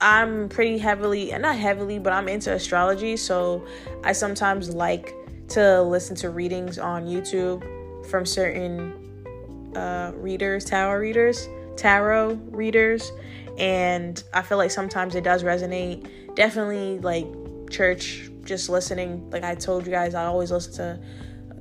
I'm 0.00 0.48
pretty 0.48 0.78
heavily, 0.78 1.32
and 1.32 1.42
not 1.42 1.56
heavily, 1.56 1.98
but 1.98 2.12
I'm 2.12 2.28
into 2.28 2.52
astrology, 2.52 3.16
so 3.16 3.66
I 4.02 4.12
sometimes 4.12 4.74
like 4.74 5.14
to 5.48 5.82
listen 5.82 6.16
to 6.16 6.30
readings 6.30 6.78
on 6.78 7.06
YouTube 7.06 7.62
from 8.06 8.24
certain 8.24 9.72
uh, 9.76 10.12
readers, 10.14 10.64
tarot 10.64 10.98
readers, 10.98 11.48
tarot 11.76 12.34
readers, 12.50 13.12
and 13.58 14.22
I 14.32 14.42
feel 14.42 14.58
like 14.58 14.70
sometimes 14.70 15.14
it 15.14 15.24
does 15.24 15.42
resonate. 15.42 16.08
Definitely, 16.34 16.98
like 17.00 17.26
church, 17.70 18.30
just 18.44 18.70
listening. 18.70 19.28
Like 19.30 19.44
I 19.44 19.54
told 19.54 19.86
you 19.86 19.92
guys, 19.92 20.14
I 20.14 20.24
always 20.24 20.50
listen 20.50 20.72
to 20.74 21.00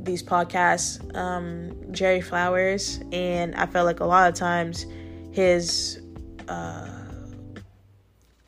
these 0.01 0.24
podcasts, 0.24 1.15
um, 1.15 1.75
Jerry 1.91 2.22
Flowers, 2.22 3.01
and 3.12 3.53
I 3.55 3.65
felt 3.65 3.86
like 3.86 4.00
a 4.00 4.05
lot 4.05 4.29
of 4.29 4.36
times 4.36 4.86
his 5.31 6.01
uh, 6.48 6.98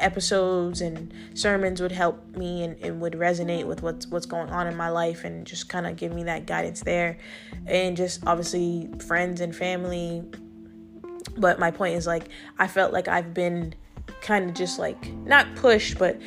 episodes 0.01 0.81
and 0.81 1.13
sermons 1.33 1.81
would 1.81 1.91
help 1.91 2.35
me 2.35 2.63
and, 2.63 2.77
and 2.81 2.99
would 3.01 3.13
resonate 3.13 3.65
with 3.65 3.81
what's 3.81 4.07
what's 4.07 4.25
going 4.25 4.49
on 4.49 4.67
in 4.67 4.75
my 4.75 4.89
life 4.89 5.23
and 5.23 5.45
just 5.45 5.69
kind 5.69 5.85
of 5.85 5.95
give 5.95 6.13
me 6.13 6.23
that 6.23 6.45
guidance 6.45 6.81
there, 6.81 7.17
and 7.67 7.95
just 7.95 8.25
obviously 8.25 8.89
friends 9.05 9.41
and 9.41 9.55
family. 9.55 10.23
But 11.37 11.59
my 11.59 11.71
point 11.71 11.95
is 11.95 12.07
like 12.07 12.29
I 12.59 12.67
felt 12.67 12.93
like 12.93 13.07
I've 13.07 13.33
been 13.33 13.75
kind 14.21 14.49
of 14.49 14.55
just 14.55 14.79
like 14.79 15.11
not 15.13 15.55
pushed, 15.55 15.97
but 15.97 16.19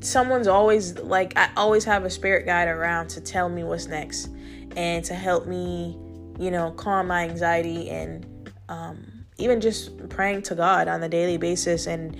someone's 0.00 0.48
always 0.48 0.98
like 0.98 1.36
I 1.36 1.50
always 1.56 1.84
have 1.84 2.04
a 2.04 2.10
spirit 2.10 2.46
guide 2.46 2.68
around 2.68 3.08
to 3.10 3.20
tell 3.20 3.48
me 3.48 3.64
what's 3.64 3.86
next 3.86 4.28
and 4.76 5.04
to 5.04 5.14
help 5.14 5.46
me, 5.46 5.98
you 6.38 6.50
know, 6.50 6.72
calm 6.72 7.08
my 7.08 7.24
anxiety 7.24 7.90
and 7.90 8.26
um, 8.68 9.24
even 9.38 9.60
just 9.60 10.08
praying 10.08 10.42
to 10.42 10.54
God 10.54 10.88
on 10.88 11.02
a 11.02 11.08
daily 11.08 11.36
basis 11.36 11.86
and 11.86 12.16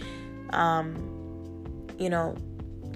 um, 0.59 1.87
you 1.99 2.11
know, 2.11 2.37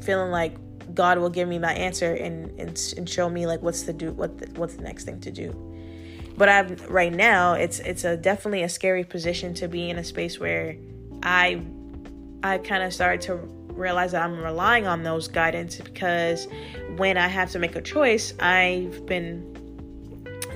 feeling 0.03 0.31
like 0.31 0.57
God 0.95 1.19
will 1.19 1.31
give 1.31 1.49
me 1.49 1.59
my 1.59 1.73
answer 1.75 2.15
and 2.15 2.51
and, 2.59 2.95
and 2.97 3.09
show 3.09 3.29
me 3.29 3.47
like 3.47 3.63
what's 3.63 3.83
to 3.83 3.93
do 3.93 4.13
what 4.13 4.39
the, 4.39 4.47
what's 4.59 4.75
the 4.75 4.83
next 4.83 5.05
thing 5.05 5.21
to 5.21 5.31
do 5.31 5.53
but 6.39 6.49
I'm 6.49 6.77
right 6.89 7.13
now 7.13 7.55
it's 7.55 7.81
it's 7.81 8.05
a 8.05 8.17
definitely 8.17 8.63
a 8.63 8.69
scary 8.69 9.05
position 9.05 9.53
to 9.55 9.69
be 9.69 9.91
in 9.91 9.99
a 9.99 10.05
space 10.05 10.39
where 10.39 10.77
I 11.23 11.61
I 12.43 12.59
kind 12.59 12.85
of 12.85 12.95
started 12.95 13.21
to 13.23 13.35
realize 13.35 14.13
that 14.13 14.23
I'm 14.23 14.39
relying 14.39 14.87
on 14.87 15.03
those 15.03 15.29
guidance 15.29 15.79
because 15.79 16.47
when 16.97 17.17
I 17.17 17.29
have 17.29 17.51
to 17.53 17.59
make 17.59 17.77
a 17.77 17.83
choice, 17.83 18.35
I've 18.41 19.05
been 19.07 19.55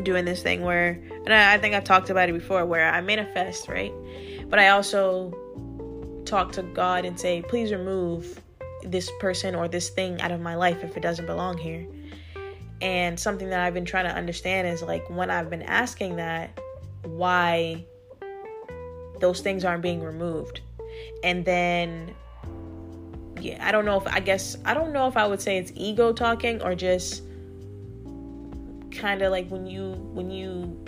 doing 0.02 0.24
this 0.24 0.42
thing 0.42 0.62
where 0.62 1.02
and 1.24 1.34
I, 1.34 1.54
I 1.54 1.58
think 1.58 1.74
I've 1.74 1.84
talked 1.84 2.10
about 2.10 2.28
it 2.28 2.32
before 2.32 2.64
where 2.64 2.88
I 2.88 3.00
manifest, 3.00 3.68
right? 3.68 3.92
But 4.48 4.60
I 4.60 4.68
also 4.68 5.32
talk 6.32 6.50
to 6.50 6.62
God 6.62 7.04
and 7.04 7.20
say, 7.20 7.42
please 7.42 7.70
remove 7.72 8.40
this 8.82 9.10
person 9.20 9.54
or 9.54 9.68
this 9.68 9.90
thing 9.90 10.18
out 10.22 10.32
of 10.32 10.40
my 10.40 10.54
life 10.54 10.82
if 10.82 10.96
it 10.96 11.00
doesn't 11.00 11.26
belong 11.26 11.58
here. 11.58 11.86
And 12.80 13.20
something 13.20 13.50
that 13.50 13.60
I've 13.60 13.74
been 13.74 13.84
trying 13.84 14.06
to 14.06 14.14
understand 14.14 14.66
is 14.66 14.82
like 14.82 15.08
when 15.10 15.30
I've 15.30 15.50
been 15.50 15.62
asking 15.62 16.16
that, 16.16 16.58
why 17.04 17.84
those 19.20 19.42
things 19.42 19.62
aren't 19.62 19.82
being 19.82 20.02
removed. 20.02 20.62
And 21.22 21.44
then 21.44 22.14
yeah, 23.38 23.66
I 23.66 23.70
don't 23.70 23.84
know 23.84 24.00
if 24.00 24.06
I 24.06 24.20
guess 24.20 24.56
I 24.64 24.72
don't 24.72 24.92
know 24.92 25.08
if 25.08 25.18
I 25.18 25.26
would 25.26 25.40
say 25.40 25.58
it's 25.58 25.72
ego 25.74 26.14
talking 26.14 26.62
or 26.62 26.74
just 26.74 27.24
kind 28.90 29.20
of 29.20 29.30
like 29.30 29.48
when 29.48 29.66
you 29.66 29.92
when 30.12 30.30
you 30.30 30.81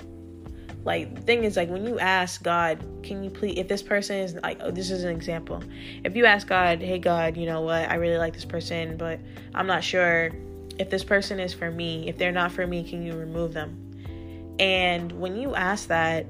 like 0.85 1.15
the 1.15 1.21
thing 1.23 1.45
is 1.45 1.57
like 1.57 1.69
when 1.71 1.87
you 1.87 1.99
ask 1.99 2.43
god 2.43 2.79
can 3.03 3.25
you 3.25 3.31
please 3.31 3.59
if 3.59 3.69
this 3.69 3.83
person 3.83 4.17
is 4.17 4.35
like 4.37 4.59
oh, 4.63 4.71
this 4.71 4.91
is 4.91 5.05
an 5.05 5.11
example 5.11 5.63
if 6.05 6.15
you 6.15 6.27
ask 6.27 6.47
god 6.47 6.81
hey 6.81 6.99
god 6.99 7.37
you 7.37 7.47
know 7.47 7.63
what 7.63 7.89
i 7.91 7.95
really 7.95 8.19
like 8.19 8.35
this 8.35 8.45
person 8.45 8.97
but 8.97 9.19
i'm 9.55 9.67
not 9.67 9.83
sure 9.83 10.31
if 10.79 10.91
this 10.91 11.05
person 11.05 11.39
is 11.39 11.55
for 11.55 11.71
me, 11.71 12.09
if 12.09 12.19
they're 12.19 12.33
not 12.33 12.53
for 12.53 12.67
me, 12.67 12.83
can 12.89 13.03
you 13.03 13.15
remove 13.15 13.53
them? 13.53 14.57
And 14.59 15.13
when 15.13 15.37
you 15.37 15.55
ask 15.55 15.89
that, 15.89 16.27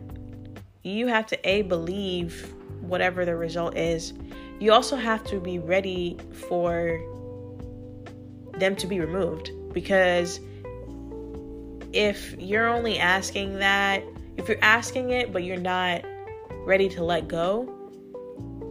you 0.83 1.07
have 1.07 1.27
to 1.29 1.49
A, 1.49 1.63
believe 1.63 2.53
whatever 2.81 3.25
the 3.25 3.37
result 3.37 3.77
is. 3.77 4.13
You 4.61 4.73
also 4.73 4.97
have 4.97 5.25
to 5.25 5.41
be 5.41 5.59
ready 5.59 6.19
for 6.49 7.01
them 8.59 8.77
to 8.77 8.87
be 8.87 9.01
removed 9.01 9.51
because 9.73 10.41
if 11.93 12.35
you're 12.39 12.69
only 12.69 12.99
asking 12.99 13.59
that, 13.59 14.05
if 14.37 14.49
you're 14.49 14.63
asking 14.63 15.11
it 15.11 15.33
but 15.33 15.45
you're 15.45 15.57
not 15.57 16.03
ready 16.67 16.89
to 16.91 17.05
let 17.05 17.29
go, 17.29 17.69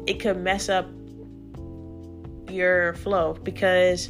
it 0.08 0.20
could 0.20 0.38
mess 0.38 0.70
up 0.70 0.88
your 2.50 2.93
flow 2.96 3.34
because 3.43 4.10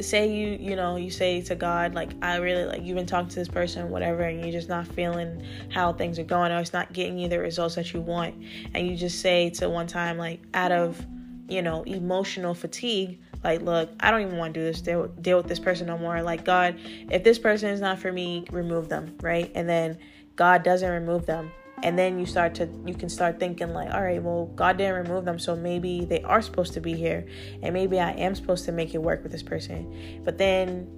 say 0.00 0.32
you 0.32 0.56
you 0.60 0.76
know 0.76 0.96
you 0.96 1.10
say 1.10 1.40
to 1.40 1.54
god 1.54 1.94
like 1.94 2.10
i 2.22 2.36
really 2.36 2.64
like 2.64 2.82
you've 2.82 2.96
been 2.96 3.06
talking 3.06 3.28
to 3.28 3.36
this 3.36 3.48
person 3.48 3.90
whatever 3.90 4.22
and 4.22 4.40
you're 4.40 4.52
just 4.52 4.68
not 4.68 4.86
feeling 4.86 5.42
how 5.70 5.92
things 5.92 6.18
are 6.18 6.24
going 6.24 6.52
or 6.52 6.58
it's 6.58 6.72
not 6.72 6.92
getting 6.92 7.18
you 7.18 7.28
the 7.28 7.38
results 7.38 7.74
that 7.74 7.92
you 7.92 8.00
want 8.00 8.34
and 8.74 8.86
you 8.86 8.96
just 8.96 9.20
say 9.20 9.50
to 9.50 9.68
one 9.68 9.86
time 9.86 10.16
like 10.16 10.40
out 10.54 10.72
of 10.72 11.04
you 11.48 11.62
know 11.62 11.82
emotional 11.82 12.54
fatigue 12.54 13.20
like 13.44 13.62
look 13.62 13.90
i 14.00 14.10
don't 14.10 14.22
even 14.22 14.36
want 14.36 14.54
to 14.54 14.60
do 14.60 14.64
this 14.64 14.80
deal, 14.80 15.08
deal 15.08 15.36
with 15.36 15.46
this 15.46 15.58
person 15.58 15.86
no 15.86 15.98
more. 15.98 16.22
Like 16.22 16.44
god 16.44 16.76
if 17.10 17.24
this 17.24 17.38
person 17.38 17.70
is 17.70 17.80
not 17.80 17.98
for 17.98 18.12
me 18.12 18.44
remove 18.50 18.88
them 18.88 19.16
right? 19.20 19.50
And 19.54 19.68
then 19.68 19.98
god 20.36 20.62
doesn't 20.62 20.90
remove 20.90 21.26
them. 21.26 21.50
And 21.82 21.96
then 21.96 22.18
you 22.18 22.26
start 22.26 22.56
to 22.56 22.68
you 22.86 22.94
can 22.94 23.08
start 23.08 23.38
thinking 23.38 23.72
like 23.72 23.92
all 23.94 24.02
right 24.02 24.22
well 24.22 24.46
god 24.56 24.78
didn't 24.78 25.06
remove 25.06 25.24
them 25.24 25.38
so 25.38 25.54
maybe 25.54 26.04
they 26.04 26.22
are 26.22 26.42
supposed 26.42 26.74
to 26.74 26.80
be 26.80 26.94
here. 26.94 27.26
And 27.62 27.72
maybe 27.72 28.00
i 28.00 28.12
am 28.12 28.34
supposed 28.34 28.64
to 28.66 28.72
make 28.72 28.94
it 28.94 28.98
work 28.98 29.22
with 29.22 29.32
this 29.32 29.42
person. 29.42 30.20
But 30.24 30.38
then 30.38 30.88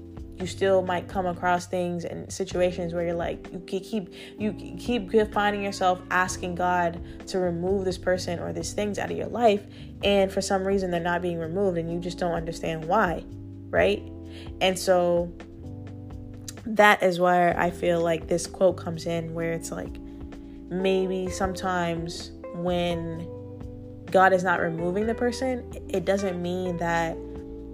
you 0.40 0.46
still 0.46 0.82
might 0.82 1.08
come 1.08 1.26
across 1.26 1.66
things 1.66 2.04
and 2.04 2.30
situations 2.32 2.94
where 2.94 3.04
you're 3.04 3.14
like 3.14 3.46
you 3.52 3.80
keep 3.80 4.12
you 4.38 4.52
keep 4.78 5.12
finding 5.32 5.62
yourself 5.62 6.00
asking 6.10 6.54
god 6.54 7.00
to 7.26 7.38
remove 7.38 7.84
this 7.84 7.98
person 7.98 8.38
or 8.38 8.52
these 8.52 8.72
things 8.72 8.98
out 8.98 9.10
of 9.10 9.16
your 9.16 9.28
life 9.28 9.62
and 10.02 10.32
for 10.32 10.40
some 10.40 10.66
reason 10.66 10.90
they're 10.90 11.00
not 11.00 11.22
being 11.22 11.38
removed 11.38 11.78
and 11.78 11.92
you 11.92 11.98
just 11.98 12.18
don't 12.18 12.32
understand 12.32 12.84
why 12.84 13.24
right 13.68 14.02
and 14.60 14.78
so 14.78 15.32
that 16.66 17.02
is 17.02 17.20
where 17.20 17.58
i 17.58 17.70
feel 17.70 18.00
like 18.00 18.26
this 18.28 18.46
quote 18.46 18.76
comes 18.76 19.06
in 19.06 19.34
where 19.34 19.52
it's 19.52 19.70
like 19.70 19.96
maybe 20.70 21.28
sometimes 21.28 22.30
when 22.54 23.26
God 24.10 24.32
is 24.32 24.42
not 24.42 24.60
removing 24.60 25.06
the 25.06 25.14
person, 25.14 25.64
it 25.88 26.04
doesn't 26.04 26.40
mean 26.40 26.76
that 26.78 27.16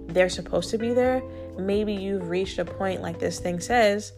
they're 0.07 0.29
supposed 0.29 0.69
to 0.71 0.77
be 0.77 0.93
there. 0.93 1.21
Maybe 1.57 1.93
you've 1.93 2.29
reached 2.29 2.59
a 2.59 2.65
point, 2.65 3.01
like 3.01 3.19
this 3.19 3.39
thing 3.39 3.59
says, 3.59 4.13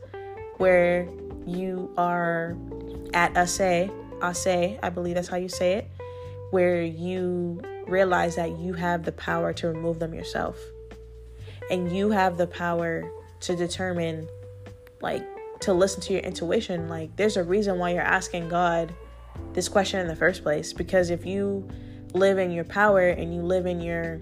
where 0.58 1.08
you 1.46 1.92
are 1.98 2.58
at 3.14 3.36
a 3.36 3.48
say, 3.48 3.90
a 4.22 4.34
say, 4.36 4.80
I 4.84 4.90
believe 4.90 5.16
that's 5.16 5.28
how 5.28 5.38
you 5.38 5.50
say 5.50 5.74
it, 5.74 5.88
where 6.52 6.84
you 6.84 7.62
realize 7.88 8.36
that 8.36 8.58
you 8.60 8.74
have 8.74 9.04
the 9.04 9.12
power 9.12 9.54
to 9.54 9.68
remove 9.68 10.00
them 10.00 10.14
yourself. 10.14 10.58
And 11.72 11.96
you 11.96 12.12
have 12.12 12.38
the 12.38 12.48
power 12.48 13.10
to 13.42 13.56
determine, 13.56 14.28
like, 15.02 15.24
to 15.62 15.74
listen 15.74 16.02
to 16.02 16.14
your 16.14 16.22
intuition. 16.24 16.88
Like, 16.90 17.16
there's 17.16 17.38
a 17.38 17.44
reason 17.44 17.80
why 17.80 17.92
you're 17.92 18.02
asking 18.02 18.50
God 18.50 18.94
this 19.54 19.70
question 19.70 20.00
in 20.00 20.08
the 20.08 20.16
first 20.16 20.44
place. 20.44 20.74
Because 20.74 21.10
if 21.10 21.26
you 21.26 21.68
live 22.14 22.38
in 22.38 22.52
your 22.52 22.64
power 22.64 23.08
and 23.08 23.34
you 23.34 23.42
live 23.42 23.66
in 23.66 23.82
your, 23.82 24.20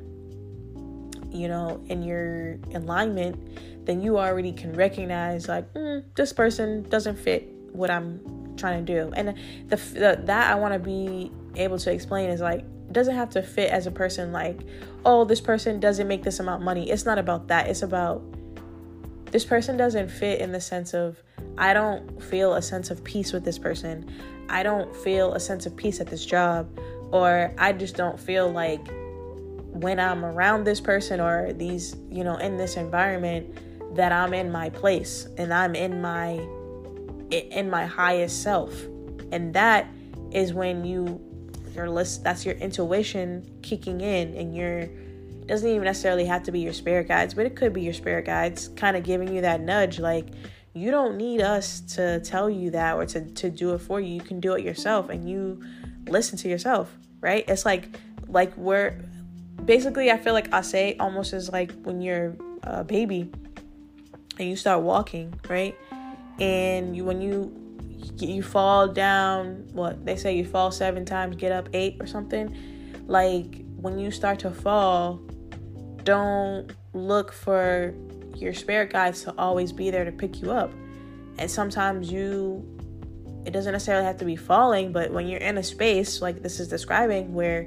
you 1.31 1.47
know, 1.47 1.81
in 1.87 2.03
your 2.03 2.57
alignment, 2.73 3.85
then 3.85 4.01
you 4.01 4.17
already 4.17 4.51
can 4.51 4.73
recognize, 4.73 5.47
like, 5.47 5.71
mm, 5.73 6.03
this 6.15 6.33
person 6.33 6.83
doesn't 6.89 7.17
fit 7.17 7.47
what 7.71 7.89
I'm 7.89 8.55
trying 8.57 8.85
to 8.85 8.93
do. 8.93 9.11
And 9.15 9.35
the, 9.67 9.75
the 9.75 10.21
that 10.25 10.51
I 10.51 10.55
want 10.55 10.73
to 10.73 10.79
be 10.79 11.31
able 11.55 11.77
to 11.79 11.91
explain 11.91 12.29
is 12.29 12.41
like, 12.41 12.65
doesn't 12.91 13.15
have 13.15 13.29
to 13.29 13.43
fit 13.43 13.69
as 13.69 13.85
a 13.85 13.91
person 13.91 14.31
like 14.31 14.61
oh 15.03 15.25
this 15.25 15.41
person 15.41 15.77
doesn't 15.77 16.07
make 16.07 16.23
this 16.23 16.39
amount 16.39 16.61
of 16.61 16.65
money 16.65 16.89
it's 16.89 17.03
not 17.03 17.17
about 17.17 17.49
that 17.49 17.67
it's 17.67 17.81
about 17.81 18.23
this 19.31 19.43
person 19.43 19.75
doesn't 19.75 20.09
fit 20.09 20.39
in 20.39 20.51
the 20.51 20.61
sense 20.61 20.93
of 20.93 21.21
I 21.57 21.73
don't 21.73 22.21
feel 22.23 22.53
a 22.53 22.61
sense 22.61 22.91
of 22.91 23.03
peace 23.03 23.33
with 23.33 23.43
this 23.43 23.57
person. 23.57 24.09
I 24.49 24.63
don't 24.63 24.95
feel 24.95 25.33
a 25.33 25.39
sense 25.39 25.65
of 25.65 25.75
peace 25.75 25.99
at 25.99 26.07
this 26.07 26.25
job 26.25 26.67
or 27.11 27.53
I 27.57 27.73
just 27.73 27.95
don't 27.95 28.19
feel 28.19 28.49
like 28.49 28.87
when 29.81 29.99
I'm 29.99 30.25
around 30.25 30.63
this 30.63 30.81
person 30.81 31.19
or 31.19 31.53
these, 31.53 31.95
you 32.09 32.23
know, 32.23 32.37
in 32.37 32.57
this 32.57 32.77
environment, 32.77 33.57
that 33.95 34.11
I'm 34.11 34.33
in 34.33 34.51
my 34.51 34.69
place 34.69 35.27
and 35.37 35.53
I'm 35.53 35.75
in 35.75 36.01
my 36.01 36.33
in 37.31 37.69
my 37.69 37.85
highest 37.85 38.43
self. 38.43 38.73
And 39.31 39.53
that 39.53 39.87
is 40.31 40.53
when 40.53 40.85
you 40.85 41.21
your 41.73 41.89
list 41.89 42.23
that's 42.23 42.45
your 42.45 42.55
intuition 42.55 43.59
kicking 43.61 44.01
in 44.01 44.33
and 44.35 44.55
your 44.55 44.87
doesn't 45.47 45.69
even 45.69 45.83
necessarily 45.83 46.25
have 46.25 46.43
to 46.43 46.51
be 46.51 46.59
your 46.59 46.73
spirit 46.73 47.07
guides, 47.07 47.33
but 47.33 47.45
it 47.45 47.55
could 47.55 47.71
be 47.71 47.81
your 47.81 47.93
spirit 47.93 48.25
guides 48.25 48.67
kind 48.69 48.97
of 48.97 49.03
giving 49.03 49.33
you 49.33 49.41
that 49.41 49.61
nudge 49.61 49.99
like 49.99 50.27
you 50.73 50.91
don't 50.91 51.17
need 51.17 51.41
us 51.41 51.79
to 51.79 52.19
tell 52.19 52.49
you 52.49 52.69
that 52.71 52.95
or 52.95 53.05
to, 53.05 53.21
to 53.21 53.49
do 53.49 53.73
it 53.73 53.79
for 53.79 53.99
you. 53.99 54.13
You 54.13 54.21
can 54.21 54.39
do 54.39 54.53
it 54.53 54.63
yourself 54.63 55.09
and 55.09 55.27
you 55.27 55.63
listen 56.07 56.37
to 56.39 56.49
yourself, 56.49 56.95
right? 57.21 57.43
It's 57.47 57.65
like 57.65 57.97
like 58.27 58.55
we're 58.57 58.99
basically 59.67 60.09
I 60.09 60.17
feel 60.17 60.33
like 60.33 60.51
I 60.53 60.61
say 60.61 60.95
almost 60.99 61.33
as 61.33 61.51
like 61.51 61.71
when 61.83 62.01
you're 62.01 62.35
a 62.63 62.83
baby 62.83 63.29
and 64.39 64.49
you 64.49 64.55
start 64.55 64.81
walking, 64.81 65.39
right? 65.47 65.77
And 66.39 66.95
you 66.95 67.03
when 67.03 67.21
you 67.21 67.53
you 68.17 68.41
fall 68.41 68.87
down, 68.87 69.67
what 69.73 70.03
they 70.05 70.15
say 70.15 70.35
you 70.35 70.45
fall 70.45 70.71
seven 70.71 71.05
times, 71.05 71.35
get 71.35 71.51
up 71.51 71.69
eight 71.73 71.97
or 71.99 72.07
something. 72.07 72.55
Like 73.05 73.63
when 73.75 73.99
you 73.99 74.09
start 74.09 74.39
to 74.39 74.51
fall, 74.51 75.19
don't 76.03 76.71
look 76.93 77.33
for 77.33 77.93
your 78.35 78.53
spirit 78.53 78.91
guides 78.91 79.23
to 79.23 79.33
always 79.37 79.71
be 79.71 79.91
there 79.91 80.05
to 80.05 80.11
pick 80.11 80.41
you 80.41 80.51
up. 80.51 80.71
And 81.37 81.51
sometimes 81.51 82.11
you, 82.11 82.65
it 83.45 83.51
doesn't 83.51 83.71
necessarily 83.71 84.05
have 84.05 84.17
to 84.17 84.25
be 84.25 84.35
falling, 84.35 84.91
but 84.91 85.11
when 85.11 85.27
you're 85.27 85.39
in 85.39 85.57
a 85.57 85.63
space 85.63 86.21
like 86.21 86.41
this 86.41 86.59
is 86.59 86.67
describing 86.67 87.33
where, 87.33 87.63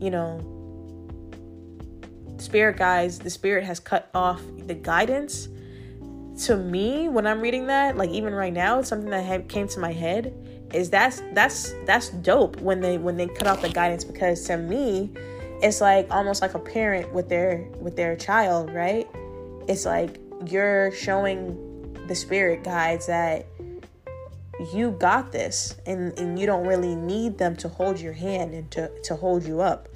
you 0.00 0.10
know, 0.10 0.57
spirit 2.38 2.76
guides, 2.76 3.18
the 3.18 3.30
spirit 3.30 3.64
has 3.64 3.80
cut 3.80 4.08
off 4.14 4.42
the 4.66 4.74
guidance. 4.74 5.48
To 6.44 6.56
me 6.56 7.08
when 7.08 7.26
i'm 7.26 7.40
reading 7.40 7.66
that 7.66 7.96
like 7.96 8.10
even 8.10 8.32
right 8.32 8.52
now 8.52 8.80
something 8.80 9.10
that 9.10 9.48
came 9.48 9.66
to 9.66 9.80
my 9.80 9.92
head 9.92 10.32
is 10.72 10.88
that's 10.88 11.20
that's 11.32 11.74
that's 11.84 12.10
dope 12.10 12.60
when 12.60 12.80
they 12.80 12.96
when 12.96 13.16
they 13.16 13.26
cut 13.26 13.48
off 13.48 13.60
the 13.60 13.68
guidance 13.68 14.04
because 14.04 14.44
to 14.44 14.56
me 14.56 15.10
it's 15.62 15.80
like 15.80 16.06
almost 16.12 16.40
like 16.40 16.54
a 16.54 16.58
parent 16.60 17.12
with 17.12 17.28
their 17.28 17.68
with 17.80 17.96
their 17.96 18.14
child 18.14 18.72
right? 18.72 19.08
It's 19.66 19.84
like 19.84 20.20
you're 20.46 20.92
showing 20.92 21.96
the 22.06 22.14
spirit 22.14 22.62
guides 22.62 23.06
that 23.06 23.46
you 24.72 24.92
got 24.92 25.32
this 25.32 25.76
and, 25.86 26.18
and 26.18 26.38
you 26.38 26.46
don't 26.46 26.66
really 26.66 26.94
need 26.94 27.38
them 27.38 27.54
to 27.56 27.68
hold 27.68 28.00
your 28.00 28.12
hand 28.12 28.54
and 28.54 28.70
to, 28.72 28.90
to 29.02 29.14
hold 29.14 29.44
you 29.44 29.60
up 29.60 29.88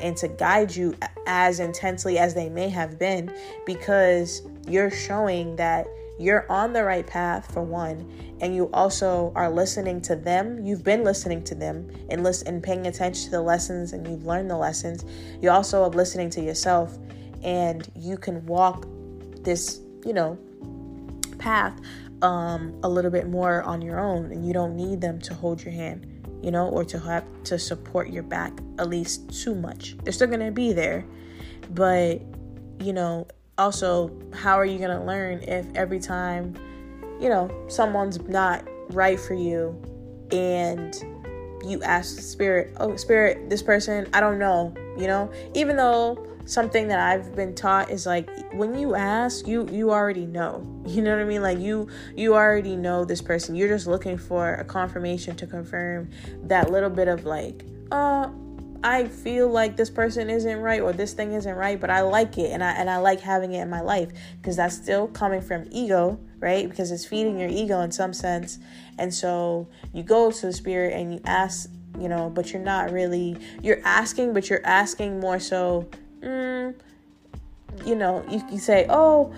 and 0.00 0.16
to 0.16 0.28
guide 0.28 0.74
you 0.74 0.94
as 1.26 1.60
intensely 1.60 2.18
as 2.18 2.34
they 2.34 2.48
may 2.48 2.68
have 2.68 2.98
been 2.98 3.32
because 3.66 4.42
you're 4.66 4.90
showing 4.90 5.56
that 5.56 5.86
you're 6.18 6.50
on 6.50 6.72
the 6.72 6.82
right 6.82 7.06
path 7.06 7.52
for 7.52 7.62
one 7.62 8.10
and 8.40 8.54
you 8.54 8.68
also 8.72 9.32
are 9.36 9.48
listening 9.48 10.00
to 10.02 10.16
them. 10.16 10.64
You've 10.64 10.82
been 10.82 11.04
listening 11.04 11.44
to 11.44 11.54
them 11.54 11.88
and 12.10 12.24
listen 12.24 12.48
and 12.48 12.62
paying 12.62 12.86
attention 12.86 13.26
to 13.26 13.30
the 13.30 13.42
lessons 13.42 13.92
and 13.92 14.06
you've 14.06 14.26
learned 14.26 14.50
the 14.50 14.56
lessons. 14.56 15.04
You're 15.40 15.52
also 15.52 15.88
listening 15.90 16.30
to 16.30 16.40
yourself 16.40 16.98
and 17.44 17.88
you 17.94 18.16
can 18.16 18.44
walk 18.46 18.86
this 19.42 19.80
you 20.04 20.12
know 20.12 20.38
path 21.38 21.80
um, 22.22 22.78
a 22.82 22.88
little 22.88 23.10
bit 23.10 23.28
more 23.28 23.62
on 23.62 23.80
your 23.80 24.00
own 24.00 24.32
and 24.32 24.46
you 24.46 24.52
don't 24.52 24.76
need 24.76 25.00
them 25.00 25.20
to 25.20 25.34
hold 25.34 25.62
your 25.62 25.72
hand 25.72 26.06
you 26.42 26.50
know 26.50 26.68
or 26.68 26.84
to 26.84 26.98
have 26.98 27.24
to 27.44 27.58
support 27.58 28.10
your 28.10 28.22
back 28.22 28.52
at 28.78 28.88
least 28.88 29.42
too 29.42 29.54
much. 29.54 29.96
They're 30.02 30.12
still 30.12 30.28
to 30.40 30.50
be 30.50 30.72
there 30.72 31.04
but 31.70 32.20
you 32.80 32.92
know 32.92 33.26
also 33.56 34.10
how 34.32 34.58
are 34.58 34.64
you 34.64 34.78
to 34.98 35.04
learn 35.04 35.42
if 35.42 35.66
every 35.74 35.98
time 35.98 36.54
you 37.20 37.28
know 37.28 37.50
someone's 37.68 38.20
not 38.20 38.66
right 38.90 39.18
for 39.18 39.34
you 39.34 39.76
and 40.30 40.94
you 41.66 41.82
ask 41.82 42.16
the 42.16 42.22
spirit 42.22 42.72
oh 42.78 42.94
spirit 42.96 43.50
this 43.50 43.62
person 43.62 44.08
i 44.12 44.20
don't 44.20 44.38
know 44.38 44.72
you 44.98 45.06
know? 45.06 45.30
Even 45.54 45.76
though 45.76 46.18
something 46.48 46.88
that 46.88 46.98
i've 46.98 47.36
been 47.36 47.54
taught 47.54 47.90
is 47.90 48.06
like 48.06 48.28
when 48.54 48.78
you 48.78 48.94
ask 48.94 49.46
you 49.46 49.68
you 49.70 49.90
already 49.90 50.24
know 50.24 50.66
you 50.86 51.02
know 51.02 51.14
what 51.14 51.20
i 51.20 51.24
mean 51.24 51.42
like 51.42 51.58
you 51.58 51.86
you 52.16 52.34
already 52.34 52.74
know 52.74 53.04
this 53.04 53.20
person 53.20 53.54
you're 53.54 53.68
just 53.68 53.86
looking 53.86 54.16
for 54.16 54.54
a 54.54 54.64
confirmation 54.64 55.36
to 55.36 55.46
confirm 55.46 56.08
that 56.42 56.70
little 56.70 56.90
bit 56.90 57.06
of 57.06 57.24
like 57.24 57.64
uh 57.92 58.28
I 58.82 59.06
feel 59.08 59.48
like 59.48 59.76
this 59.76 59.90
person 59.90 60.30
isn't 60.30 60.58
right 60.58 60.80
or 60.80 60.92
this 60.92 61.12
thing 61.12 61.32
isn't 61.32 61.54
right, 61.56 61.80
but 61.80 61.90
I 61.90 62.02
like 62.02 62.38
it 62.38 62.52
and 62.52 62.62
I 62.62 62.70
and 62.72 62.88
I 62.88 62.98
like 62.98 63.20
having 63.20 63.52
it 63.52 63.60
in 63.60 63.68
my 63.68 63.80
life 63.80 64.08
because 64.40 64.56
that's 64.56 64.76
still 64.76 65.08
coming 65.08 65.40
from 65.40 65.66
ego, 65.72 66.20
right? 66.38 66.68
Because 66.68 66.92
it's 66.92 67.04
feeding 67.04 67.40
your 67.40 67.48
ego 67.48 67.80
in 67.80 67.90
some 67.90 68.12
sense. 68.12 68.60
And 68.96 69.12
so 69.12 69.68
you 69.92 70.04
go 70.04 70.30
to 70.30 70.46
the 70.46 70.52
spirit 70.52 70.94
and 70.94 71.12
you 71.12 71.20
ask, 71.24 71.68
you 71.98 72.08
know, 72.08 72.30
but 72.30 72.52
you're 72.52 72.62
not 72.62 72.92
really 72.92 73.36
you're 73.62 73.80
asking, 73.84 74.32
but 74.32 74.48
you're 74.48 74.64
asking 74.64 75.18
more 75.18 75.40
so 75.40 75.88
mm, 76.20 76.74
you 77.84 77.94
know, 77.94 78.24
you, 78.28 78.40
can 78.40 78.58
say, 78.58 78.86
"Oh, 78.88 79.32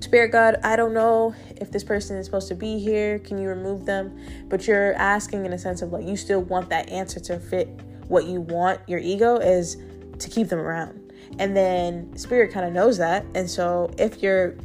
Spirit 0.00 0.32
God, 0.32 0.56
I 0.64 0.76
don't 0.76 0.92
know 0.92 1.34
if 1.56 1.70
this 1.70 1.84
person 1.84 2.16
is 2.16 2.26
supposed 2.26 2.48
to 2.48 2.54
be 2.54 2.78
here. 2.78 3.20
Can 3.20 3.38
you 3.38 3.48
remove 3.48 3.86
them? 3.86 4.18
But 4.48 4.66
you're 4.66 4.94
asking 4.94 5.46
in 5.46 5.52
a 5.52 5.58
sense 5.58 5.80
of 5.80 5.92
like 5.92 6.04
you 6.04 6.16
still 6.16 6.42
want 6.42 6.68
that 6.70 6.88
answer 6.90 7.20
to 7.20 7.38
fit 7.38 7.68
what 8.08 8.26
you 8.26 8.40
want, 8.40 8.80
your 8.88 8.98
ego, 8.98 9.36
is 9.36 9.76
to 10.18 10.28
keep 10.28 10.48
them 10.48 10.58
around. 10.58 11.12
And 11.38 11.56
then 11.56 12.14
spirit 12.16 12.52
kind 12.52 12.66
of 12.66 12.72
knows 12.72 12.98
that. 12.98 13.24
And 13.34 13.48
so 13.48 13.90
if 13.96 14.22
you're 14.22 14.56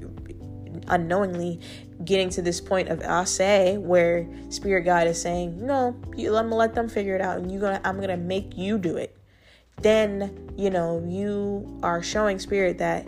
unknowingly 0.88 1.62
getting 2.04 2.30
to 2.32 2.42
this 2.42 2.60
point 2.60 2.90
of 2.90 3.02
I 3.04 3.24
say 3.24 3.78
where 3.78 4.28
spirit 4.50 4.86
guide 4.86 5.08
is 5.08 5.22
saying, 5.22 5.66
No, 5.66 5.96
you 6.16 6.36
I'm 6.36 6.46
gonna 6.46 6.56
let 6.56 6.74
them 6.74 6.90
figure 6.90 7.16
it 7.16 7.22
out 7.22 7.38
and 7.38 7.52
you 7.52 7.60
gonna 7.60 7.80
I'm 7.86 8.02
gonna 8.02 8.18
make 8.18 8.58
you 8.58 8.78
do 8.78 8.98
it. 8.98 9.16
Then, 9.82 10.52
you 10.58 10.70
know, 10.70 11.04
you 11.08 11.80
are 11.84 12.02
showing 12.02 12.40
spirit 12.40 12.80
that 12.80 13.06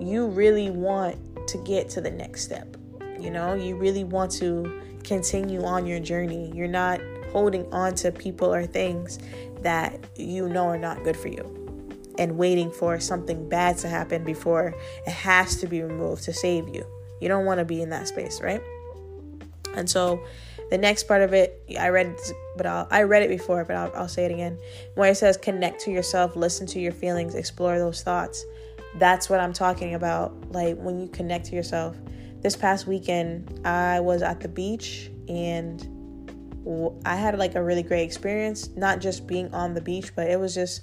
you 0.00 0.26
really 0.26 0.70
want 0.70 1.16
to 1.48 1.58
get 1.58 1.88
to 1.90 2.00
the 2.00 2.10
next 2.10 2.42
step. 2.42 2.76
You 3.18 3.30
know, 3.30 3.54
you 3.54 3.76
really 3.76 4.04
want 4.04 4.30
to 4.32 4.82
continue 5.04 5.64
on 5.64 5.86
your 5.86 6.00
journey. 6.00 6.52
You're 6.54 6.68
not 6.68 7.00
holding 7.32 7.72
on 7.72 7.94
to 7.96 8.12
people 8.12 8.52
or 8.52 8.66
things 8.66 9.18
that 9.62 9.98
you 10.16 10.48
know 10.48 10.66
are 10.66 10.78
not 10.78 11.02
good 11.02 11.16
for 11.16 11.28
you 11.28 11.52
and 12.18 12.36
waiting 12.36 12.70
for 12.70 13.00
something 13.00 13.48
bad 13.48 13.78
to 13.78 13.88
happen 13.88 14.24
before 14.24 14.74
it 15.06 15.10
has 15.10 15.56
to 15.56 15.66
be 15.66 15.82
removed 15.82 16.24
to 16.24 16.32
save 16.32 16.68
you. 16.68 16.84
You 17.20 17.28
don't 17.28 17.44
want 17.44 17.58
to 17.58 17.64
be 17.64 17.80
in 17.80 17.90
that 17.90 18.08
space, 18.08 18.40
right? 18.40 18.60
And 19.74 19.88
so 19.88 20.22
the 20.70 20.78
next 20.78 21.04
part 21.04 21.22
of 21.22 21.32
it, 21.32 21.62
I 21.78 21.88
read, 21.90 22.14
but 22.56 22.66
I'll, 22.66 22.88
I 22.90 23.02
read 23.02 23.22
it 23.22 23.28
before, 23.28 23.64
but 23.64 23.76
I'll, 23.76 23.92
I'll 23.94 24.08
say 24.08 24.24
it 24.24 24.32
again. 24.32 24.58
Where 24.94 25.10
it 25.10 25.16
says, 25.16 25.36
connect 25.36 25.80
to 25.82 25.90
yourself, 25.90 26.34
listen 26.36 26.66
to 26.68 26.80
your 26.80 26.92
feelings, 26.92 27.34
explore 27.34 27.78
those 27.78 28.02
thoughts. 28.02 28.44
That's 28.96 29.28
what 29.28 29.40
I'm 29.40 29.52
talking 29.52 29.94
about. 29.94 30.52
Like 30.52 30.76
when 30.78 31.00
you 31.00 31.08
connect 31.08 31.46
to 31.46 31.54
yourself. 31.54 31.96
This 32.42 32.56
past 32.56 32.86
weekend, 32.86 33.60
I 33.64 34.00
was 34.00 34.22
at 34.22 34.40
the 34.40 34.48
beach 34.48 35.10
and 35.28 35.86
I 37.04 37.16
had 37.16 37.38
like 37.38 37.54
a 37.54 37.62
really 37.62 37.82
great 37.82 38.02
experience, 38.02 38.70
not 38.76 39.00
just 39.00 39.26
being 39.26 39.52
on 39.54 39.74
the 39.74 39.80
beach, 39.80 40.14
but 40.14 40.28
it 40.28 40.38
was 40.38 40.54
just 40.54 40.82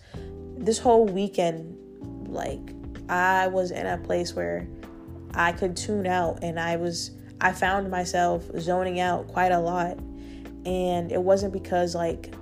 this 0.58 0.80
whole 0.80 1.06
weekend 1.06 1.78
like 2.28 2.74
I 3.10 3.48
was 3.48 3.72
in 3.72 3.86
a 3.86 3.98
place 3.98 4.34
where 4.34 4.68
I 5.34 5.52
could 5.52 5.76
tune 5.76 6.08
out 6.08 6.40
and 6.42 6.60
I 6.60 6.78
was 6.78 7.12
I 7.44 7.52
found 7.52 7.92
myself 7.92 8.50
zoning 8.58 9.02
out 9.02 9.28
quite 9.28 9.52
a 9.52 9.60
lot. 9.60 10.00
And 10.66 11.12
it 11.12 11.22
wasn't 11.22 11.52
because 11.52 11.94
like 11.94 12.34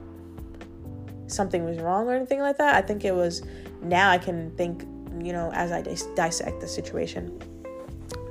something 1.26 1.66
was 1.66 1.80
wrong 1.80 2.08
or 2.08 2.14
anything 2.14 2.40
like 2.40 2.58
that. 2.60 2.76
I 2.76 2.86
think 2.86 3.04
it 3.04 3.16
was 3.16 3.42
now 3.82 4.12
I 4.12 4.20
can 4.20 4.52
think, 4.52 4.84
you 5.20 5.34
know, 5.34 5.52
as 5.54 5.72
I 5.72 5.82
dis- 5.82 6.08
dissect 6.16 6.62
the 6.62 6.68
situation 6.68 7.42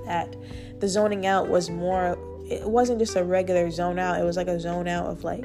that 0.06 0.36
the 0.78 0.88
zoning 0.88 1.26
out 1.26 1.48
was 1.48 1.70
more 1.70 2.16
it 2.48 2.68
wasn't 2.68 2.98
just 2.98 3.16
a 3.16 3.24
regular 3.24 3.70
zone 3.70 3.98
out. 3.98 4.20
It 4.20 4.24
was 4.24 4.36
like 4.36 4.48
a 4.48 4.58
zone 4.58 4.88
out 4.88 5.06
of 5.06 5.22
like, 5.24 5.44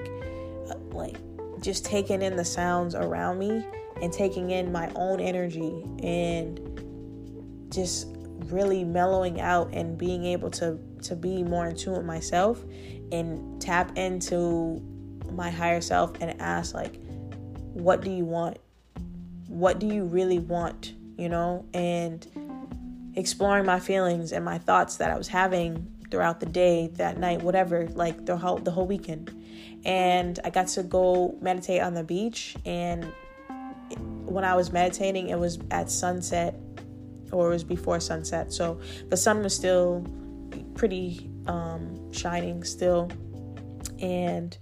uh, 0.69 0.75
like 0.91 1.17
just 1.61 1.85
taking 1.85 2.21
in 2.21 2.35
the 2.35 2.45
sounds 2.45 2.95
around 2.95 3.37
me 3.39 3.65
and 4.01 4.11
taking 4.11 4.51
in 4.51 4.71
my 4.71 4.91
own 4.95 5.19
energy 5.19 5.83
and 6.03 6.59
just 7.69 8.14
really 8.51 8.83
mellowing 8.83 9.41
out 9.41 9.73
and 9.73 9.97
being 9.97 10.25
able 10.25 10.49
to 10.51 10.79
to 11.03 11.15
be 11.15 11.43
more 11.43 11.67
in 11.67 11.75
tune 11.75 11.93
with 11.93 12.05
myself 12.05 12.63
and 13.11 13.61
tap 13.61 13.97
into 13.97 14.81
my 15.31 15.49
higher 15.49 15.81
self 15.81 16.13
and 16.21 16.39
ask 16.41 16.73
like 16.73 16.99
what 17.73 18.01
do 18.01 18.09
you 18.09 18.23
want? 18.23 18.57
What 19.47 19.79
do 19.79 19.87
you 19.87 20.05
really 20.05 20.39
want 20.39 20.93
you 21.17 21.29
know? 21.29 21.65
And 21.73 23.13
exploring 23.15 23.65
my 23.65 23.79
feelings 23.79 24.33
and 24.33 24.43
my 24.43 24.57
thoughts 24.57 24.97
that 24.97 25.09
i 25.09 25.17
was 25.17 25.29
having 25.29 25.89
throughout 26.11 26.41
the 26.41 26.45
day, 26.45 26.87
that 26.95 27.17
night, 27.17 27.41
whatever, 27.41 27.87
like 27.89 28.25
the 28.25 28.37
whole 28.37 28.57
the 28.57 28.71
whole 28.71 28.87
weekend. 28.87 29.33
And 29.85 30.39
I 30.43 30.49
got 30.49 30.67
to 30.69 30.83
go 30.83 31.37
meditate 31.41 31.81
on 31.81 31.93
the 31.93 32.03
beach 32.03 32.55
and 32.65 33.11
when 34.35 34.43
I 34.43 34.55
was 34.55 34.71
meditating, 34.71 35.29
it 35.29 35.39
was 35.39 35.59
at 35.71 35.89
sunset 35.89 36.55
or 37.35 37.47
it 37.47 37.53
was 37.53 37.63
before 37.63 37.99
sunset. 37.99 38.51
So 38.53 38.79
the 39.09 39.17
sun 39.17 39.43
was 39.43 39.53
still 39.53 40.05
pretty 40.75 41.29
um, 41.47 42.11
shining 42.11 42.63
still, 42.63 43.11
and 43.99 44.57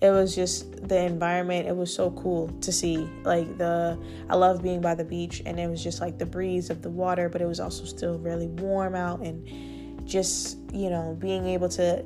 it 0.00 0.10
was 0.10 0.34
just 0.34 0.88
the 0.88 0.96
environment 0.96 1.66
it 1.66 1.76
was 1.76 1.92
so 1.92 2.10
cool 2.12 2.48
to 2.60 2.70
see 2.70 2.98
like 3.24 3.58
the 3.58 3.98
i 4.30 4.36
love 4.36 4.62
being 4.62 4.80
by 4.80 4.94
the 4.94 5.04
beach 5.04 5.42
and 5.44 5.58
it 5.58 5.68
was 5.68 5.82
just 5.82 6.00
like 6.00 6.18
the 6.18 6.26
breeze 6.26 6.70
of 6.70 6.82
the 6.82 6.90
water 6.90 7.28
but 7.28 7.40
it 7.40 7.46
was 7.46 7.58
also 7.58 7.84
still 7.84 8.18
really 8.18 8.46
warm 8.46 8.94
out 8.94 9.20
and 9.20 10.06
just 10.08 10.58
you 10.72 10.88
know 10.88 11.16
being 11.18 11.46
able 11.46 11.68
to 11.68 12.04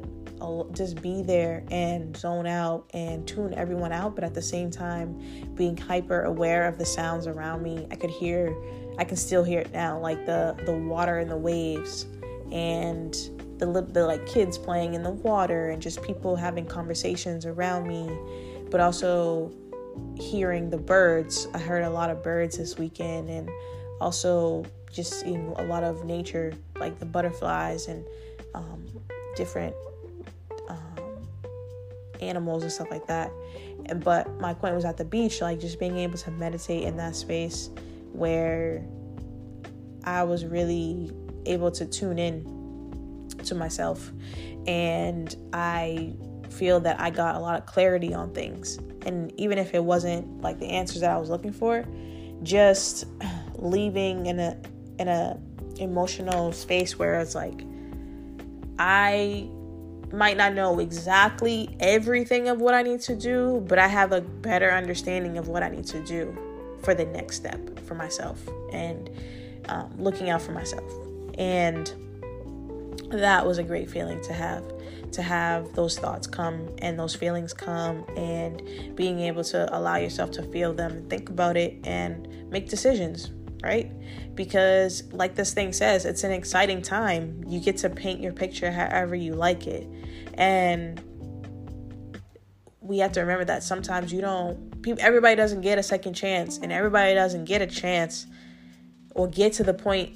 just 0.72 1.00
be 1.00 1.22
there 1.22 1.62
and 1.70 2.16
zone 2.16 2.46
out 2.48 2.90
and 2.94 3.28
tune 3.28 3.54
everyone 3.54 3.92
out 3.92 4.14
but 4.16 4.24
at 4.24 4.34
the 4.34 4.42
same 4.42 4.70
time 4.70 5.16
being 5.54 5.76
hyper 5.76 6.22
aware 6.22 6.66
of 6.66 6.78
the 6.78 6.84
sounds 6.84 7.26
around 7.28 7.62
me 7.62 7.86
i 7.92 7.94
could 7.94 8.10
hear 8.10 8.48
i 9.02 9.04
can 9.04 9.16
still 9.16 9.44
hear 9.44 9.60
it 9.60 9.72
now 9.72 9.98
like 9.98 10.24
the 10.24 10.56
the 10.64 10.72
water 10.72 11.18
and 11.18 11.30
the 11.30 11.36
waves 11.36 12.06
and 12.52 13.30
the, 13.70 13.82
the 13.82 14.06
like 14.06 14.26
kids 14.26 14.58
playing 14.58 14.94
in 14.94 15.02
the 15.02 15.10
water 15.10 15.70
and 15.70 15.80
just 15.80 16.02
people 16.02 16.34
having 16.34 16.66
conversations 16.66 17.46
around 17.46 17.86
me, 17.86 18.10
but 18.70 18.80
also 18.80 19.52
hearing 20.16 20.68
the 20.68 20.76
birds. 20.76 21.46
I 21.54 21.58
heard 21.58 21.84
a 21.84 21.90
lot 21.90 22.10
of 22.10 22.22
birds 22.22 22.58
this 22.58 22.76
weekend 22.76 23.28
and 23.28 23.48
also 24.00 24.64
just 24.92 25.20
seeing 25.20 25.54
a 25.56 25.62
lot 25.64 25.84
of 25.84 26.04
nature, 26.04 26.52
like 26.78 26.98
the 26.98 27.06
butterflies 27.06 27.86
and 27.86 28.04
um, 28.54 28.84
different 29.36 29.74
um, 30.68 31.28
animals 32.20 32.64
and 32.64 32.72
stuff 32.72 32.90
like 32.90 33.06
that. 33.06 33.30
And, 33.86 34.02
but 34.02 34.28
my 34.40 34.54
point 34.54 34.74
was 34.74 34.84
at 34.84 34.96
the 34.96 35.04
beach, 35.04 35.40
like 35.40 35.60
just 35.60 35.78
being 35.78 35.98
able 35.98 36.18
to 36.18 36.30
meditate 36.32 36.82
in 36.82 36.96
that 36.96 37.14
space 37.14 37.70
where 38.12 38.84
I 40.04 40.24
was 40.24 40.44
really 40.44 41.10
able 41.46 41.70
to 41.72 41.86
tune 41.86 42.18
in 42.18 43.28
to 43.44 43.54
myself. 43.54 44.12
And 44.66 45.34
I 45.52 46.14
feel 46.50 46.80
that 46.80 47.00
I 47.00 47.10
got 47.10 47.34
a 47.34 47.38
lot 47.38 47.58
of 47.58 47.66
clarity 47.66 48.14
on 48.14 48.32
things. 48.32 48.78
And 49.06 49.32
even 49.40 49.58
if 49.58 49.74
it 49.74 49.82
wasn't 49.82 50.42
like 50.42 50.58
the 50.58 50.66
answers 50.66 51.00
that 51.00 51.10
I 51.10 51.18
was 51.18 51.30
looking 51.30 51.52
for, 51.52 51.84
just 52.42 53.04
leaving 53.56 54.26
in 54.26 54.38
a 54.38 54.56
in 54.98 55.08
a 55.08 55.38
emotional 55.78 56.52
space 56.52 56.98
where 56.98 57.18
it's 57.20 57.34
like 57.34 57.64
I 58.78 59.48
might 60.12 60.36
not 60.36 60.52
know 60.52 60.78
exactly 60.78 61.74
everything 61.80 62.48
of 62.48 62.60
what 62.60 62.74
I 62.74 62.82
need 62.82 63.00
to 63.02 63.16
do, 63.16 63.64
but 63.66 63.78
I 63.78 63.88
have 63.88 64.12
a 64.12 64.20
better 64.20 64.70
understanding 64.70 65.38
of 65.38 65.48
what 65.48 65.62
I 65.62 65.70
need 65.70 65.86
to 65.86 66.04
do 66.04 66.36
for 66.82 66.94
the 66.94 67.04
next 67.04 67.36
step 67.36 67.78
for 67.80 67.94
myself 67.94 68.40
and 68.72 69.10
um, 69.68 69.92
looking 69.98 70.30
out 70.30 70.42
for 70.42 70.52
myself. 70.52 70.90
And 71.38 71.92
that 73.10 73.46
was 73.46 73.58
a 73.58 73.62
great 73.62 73.90
feeling 73.90 74.22
to 74.22 74.32
have 74.32 74.64
to 75.12 75.22
have 75.22 75.74
those 75.74 75.98
thoughts 75.98 76.26
come 76.26 76.68
and 76.78 76.98
those 76.98 77.14
feelings 77.14 77.52
come 77.52 78.04
and 78.16 78.62
being 78.96 79.20
able 79.20 79.44
to 79.44 79.76
allow 79.76 79.96
yourself 79.96 80.30
to 80.30 80.42
feel 80.44 80.72
them 80.72 80.92
and 80.92 81.10
think 81.10 81.28
about 81.28 81.56
it 81.56 81.76
and 81.84 82.50
make 82.50 82.70
decisions 82.70 83.30
right? 83.62 83.90
Because 84.34 85.04
like 85.12 85.34
this 85.34 85.54
thing 85.54 85.72
says 85.72 86.04
it's 86.04 86.24
an 86.24 86.32
exciting 86.32 86.82
time. 86.82 87.44
You 87.46 87.60
get 87.60 87.78
to 87.78 87.90
paint 87.90 88.20
your 88.20 88.32
picture 88.32 88.70
however 88.70 89.14
you 89.14 89.34
like 89.34 89.66
it. 89.66 89.86
And 90.34 91.00
we 92.80 92.98
have 92.98 93.12
to 93.12 93.20
remember 93.20 93.44
that 93.44 93.62
sometimes 93.62 94.12
you 94.12 94.20
don't 94.20 94.71
people 94.82 95.02
everybody 95.02 95.36
doesn't 95.36 95.60
get 95.60 95.78
a 95.78 95.82
second 95.82 96.14
chance 96.14 96.58
and 96.58 96.72
everybody 96.72 97.14
doesn't 97.14 97.44
get 97.44 97.62
a 97.62 97.66
chance 97.66 98.26
or 99.14 99.28
get 99.28 99.52
to 99.54 99.62
the 99.62 99.74
point 99.74 100.12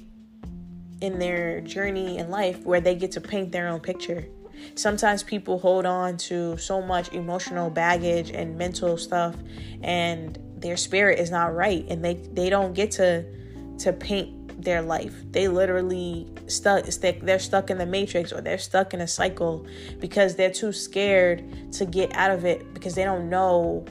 in 1.01 1.19
their 1.19 1.61
journey 1.61 2.17
in 2.17 2.29
life 2.29 2.59
where 2.63 2.81
they 2.81 2.95
get 2.95 3.11
to 3.11 3.21
paint 3.21 3.51
their 3.51 3.67
own 3.67 3.79
picture. 3.79 4.25
Sometimes 4.75 5.21
people 5.21 5.59
hold 5.59 5.85
on 5.85 6.17
to 6.17 6.57
so 6.57 6.81
much 6.81 7.13
emotional 7.13 7.69
baggage 7.69 8.31
and 8.31 8.57
mental 8.57 8.97
stuff 8.97 9.35
and 9.83 10.37
their 10.57 10.77
spirit 10.77 11.19
is 11.19 11.29
not 11.29 11.55
right 11.55 11.85
and 11.89 12.03
they 12.03 12.15
they 12.33 12.49
don't 12.49 12.73
get 12.73 12.91
to 12.91 13.23
to 13.79 13.93
paint 13.93 14.33
their 14.63 14.81
life. 14.81 15.13
They 15.31 15.47
literally 15.47 16.27
stuck 16.47 16.91
stick 16.91 17.21
they're 17.21 17.37
stuck 17.37 17.69
in 17.69 17.77
the 17.77 17.85
matrix 17.85 18.33
or 18.33 18.41
they're 18.41 18.57
stuck 18.57 18.93
in 18.93 19.01
a 19.01 19.07
cycle 19.07 19.67
because 19.99 20.35
they're 20.35 20.51
too 20.51 20.71
scared 20.71 21.71
to 21.73 21.85
get 21.85 22.11
out 22.15 22.31
of 22.31 22.43
it 22.43 22.73
because 22.73 22.95
they 22.95 23.03
don't 23.03 23.29
know 23.29 23.85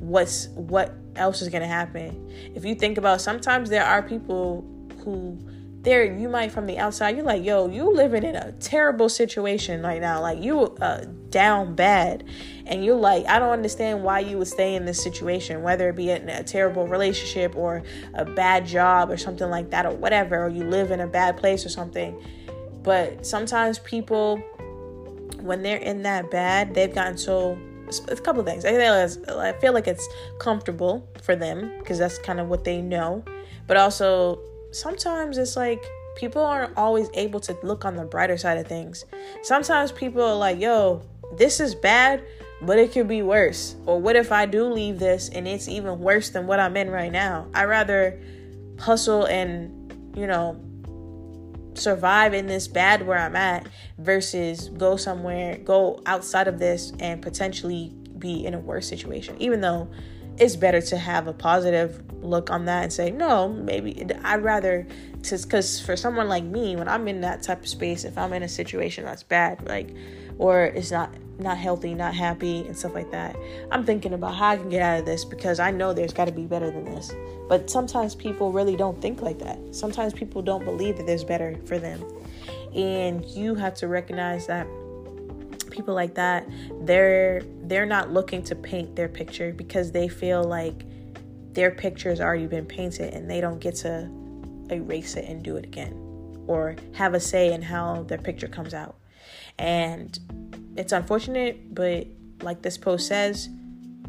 what's 0.00 0.48
what 0.48 0.94
else 1.16 1.42
is 1.42 1.48
going 1.48 1.62
to 1.62 1.68
happen. 1.68 2.30
If 2.54 2.64
you 2.64 2.74
think 2.74 2.98
about 2.98 3.20
sometimes 3.20 3.70
there 3.70 3.84
are 3.84 4.02
people 4.02 4.64
who 5.04 5.38
there 5.82 6.04
you 6.04 6.28
might 6.28 6.50
from 6.50 6.66
the 6.66 6.76
outside 6.76 7.16
you're 7.16 7.24
like 7.24 7.44
yo 7.44 7.68
you 7.68 7.88
living 7.94 8.24
in 8.24 8.34
a 8.34 8.52
terrible 8.52 9.08
situation 9.08 9.82
right 9.82 10.00
now. 10.00 10.20
Like 10.20 10.42
you 10.42 10.60
uh, 10.60 11.04
down 11.30 11.74
bad. 11.74 12.24
And 12.66 12.84
you're 12.84 12.96
like 12.96 13.26
i 13.26 13.38
don't 13.38 13.50
understand 13.50 14.04
why 14.04 14.20
you 14.20 14.38
would 14.38 14.48
stay 14.48 14.74
in 14.74 14.84
this 14.84 15.02
situation 15.02 15.62
whether 15.62 15.88
it 15.88 15.96
be 15.96 16.10
in 16.10 16.28
a 16.28 16.44
terrible 16.44 16.86
relationship 16.86 17.56
or 17.56 17.82
a 18.12 18.26
bad 18.26 18.66
job 18.66 19.10
or 19.10 19.16
something 19.16 19.48
like 19.48 19.70
that 19.70 19.86
or 19.86 19.92
whatever 19.92 20.44
or 20.44 20.48
you 20.50 20.64
live 20.64 20.90
in 20.90 21.00
a 21.00 21.06
bad 21.06 21.36
place 21.36 21.64
or 21.64 21.70
something. 21.70 22.22
But 22.82 23.26
sometimes 23.26 23.78
people 23.80 24.36
when 25.40 25.62
they're 25.62 25.78
in 25.78 26.02
that 26.02 26.30
bad 26.30 26.74
they've 26.74 26.94
gotten 26.94 27.16
so 27.16 27.58
a 28.08 28.16
couple 28.16 28.42
things 28.44 28.64
i 28.64 29.52
feel 29.60 29.72
like 29.72 29.86
it's 29.86 30.08
comfortable 30.38 31.08
for 31.22 31.34
them 31.36 31.72
because 31.78 31.98
that's 31.98 32.18
kind 32.18 32.40
of 32.40 32.48
what 32.48 32.64
they 32.64 32.80
know 32.80 33.22
but 33.66 33.76
also 33.76 34.40
sometimes 34.72 35.38
it's 35.38 35.56
like 35.56 35.84
people 36.18 36.44
aren't 36.44 36.76
always 36.76 37.08
able 37.14 37.40
to 37.40 37.56
look 37.62 37.84
on 37.84 37.96
the 37.96 38.04
brighter 38.04 38.36
side 38.36 38.58
of 38.58 38.66
things. 38.66 39.04
Sometimes 39.42 39.92
people 39.92 40.22
are 40.22 40.34
like, 40.34 40.60
yo, 40.60 41.02
this 41.36 41.60
is 41.60 41.74
bad, 41.74 42.22
but 42.60 42.78
it 42.78 42.92
could 42.92 43.08
be 43.08 43.22
worse. 43.22 43.76
Or 43.86 44.00
what 44.00 44.16
if 44.16 44.32
I 44.32 44.44
do 44.44 44.64
leave 44.64 44.98
this 44.98 45.28
and 45.28 45.46
it's 45.46 45.68
even 45.68 46.00
worse 46.00 46.30
than 46.30 46.46
what 46.46 46.58
I'm 46.58 46.76
in 46.76 46.90
right 46.90 47.12
now? 47.12 47.46
I 47.54 47.64
rather 47.64 48.20
hustle 48.80 49.26
and, 49.26 49.92
you 50.16 50.26
know, 50.26 50.60
survive 51.78 52.34
in 52.34 52.46
this 52.46 52.68
bad 52.68 53.06
where 53.06 53.18
I'm 53.18 53.36
at 53.36 53.66
versus 53.98 54.68
go 54.70 54.96
somewhere, 54.96 55.58
go 55.58 56.00
outside 56.06 56.48
of 56.48 56.58
this 56.58 56.92
and 57.00 57.22
potentially 57.22 57.92
be 58.18 58.44
in 58.44 58.54
a 58.54 58.58
worse 58.58 58.88
situation. 58.88 59.36
Even 59.40 59.60
though 59.60 59.88
it's 60.38 60.56
better 60.56 60.80
to 60.80 60.96
have 60.96 61.26
a 61.26 61.32
positive 61.32 62.02
look 62.22 62.50
on 62.50 62.64
that 62.64 62.82
and 62.84 62.92
say 62.92 63.10
no 63.10 63.48
maybe 63.48 64.06
i'd 64.24 64.42
rather 64.42 64.86
because 65.22 65.80
for 65.80 65.96
someone 65.96 66.28
like 66.28 66.44
me 66.44 66.76
when 66.76 66.88
i'm 66.88 67.06
in 67.08 67.20
that 67.20 67.42
type 67.42 67.60
of 67.60 67.68
space 67.68 68.04
if 68.04 68.16
i'm 68.18 68.32
in 68.32 68.42
a 68.42 68.48
situation 68.48 69.04
that's 69.04 69.22
bad 69.22 69.66
like 69.68 69.94
or 70.38 70.64
it's 70.64 70.90
not 70.90 71.12
not 71.38 71.56
healthy 71.56 71.94
not 71.94 72.14
happy 72.14 72.66
and 72.66 72.76
stuff 72.76 72.94
like 72.94 73.10
that. 73.10 73.36
I'm 73.70 73.84
thinking 73.84 74.12
about 74.12 74.34
how 74.34 74.48
i 74.48 74.56
can 74.56 74.68
get 74.68 74.82
out 74.82 75.00
of 75.00 75.06
this 75.06 75.24
because 75.24 75.60
i 75.60 75.70
know 75.70 75.92
there's 75.92 76.12
got 76.12 76.26
to 76.26 76.32
be 76.32 76.46
better 76.46 76.70
than 76.70 76.84
this. 76.84 77.12
But 77.48 77.70
sometimes 77.70 78.14
people 78.14 78.52
really 78.52 78.76
don't 78.76 79.00
think 79.00 79.22
like 79.22 79.38
that. 79.38 79.58
Sometimes 79.72 80.12
people 80.12 80.42
don't 80.42 80.64
believe 80.64 80.96
that 80.98 81.06
there's 81.06 81.24
better 81.24 81.56
for 81.64 81.78
them. 81.78 82.04
And 82.74 83.24
you 83.24 83.54
have 83.54 83.74
to 83.76 83.88
recognize 83.88 84.46
that 84.48 84.66
people 85.70 85.94
like 85.94 86.14
that 86.14 86.48
they're 86.82 87.42
they're 87.62 87.86
not 87.86 88.10
looking 88.10 88.42
to 88.42 88.56
paint 88.56 88.96
their 88.96 89.08
picture 89.08 89.52
because 89.52 89.92
they 89.92 90.08
feel 90.08 90.42
like 90.42 90.84
their 91.52 91.70
picture 91.70 92.10
has 92.10 92.20
already 92.20 92.46
been 92.46 92.66
painted 92.66 93.14
and 93.14 93.30
they 93.30 93.40
don't 93.40 93.60
get 93.60 93.74
to 93.74 94.10
erase 94.70 95.16
it 95.16 95.24
and 95.28 95.42
do 95.42 95.56
it 95.56 95.64
again 95.64 95.92
or 96.46 96.74
have 96.94 97.14
a 97.14 97.20
say 97.20 97.52
in 97.52 97.62
how 97.62 98.02
their 98.04 98.18
picture 98.18 98.48
comes 98.48 98.74
out. 98.74 98.96
And 99.58 100.18
it's 100.78 100.92
unfortunate 100.92 101.74
but 101.74 102.06
like 102.42 102.62
this 102.62 102.78
post 102.78 103.06
says 103.06 103.48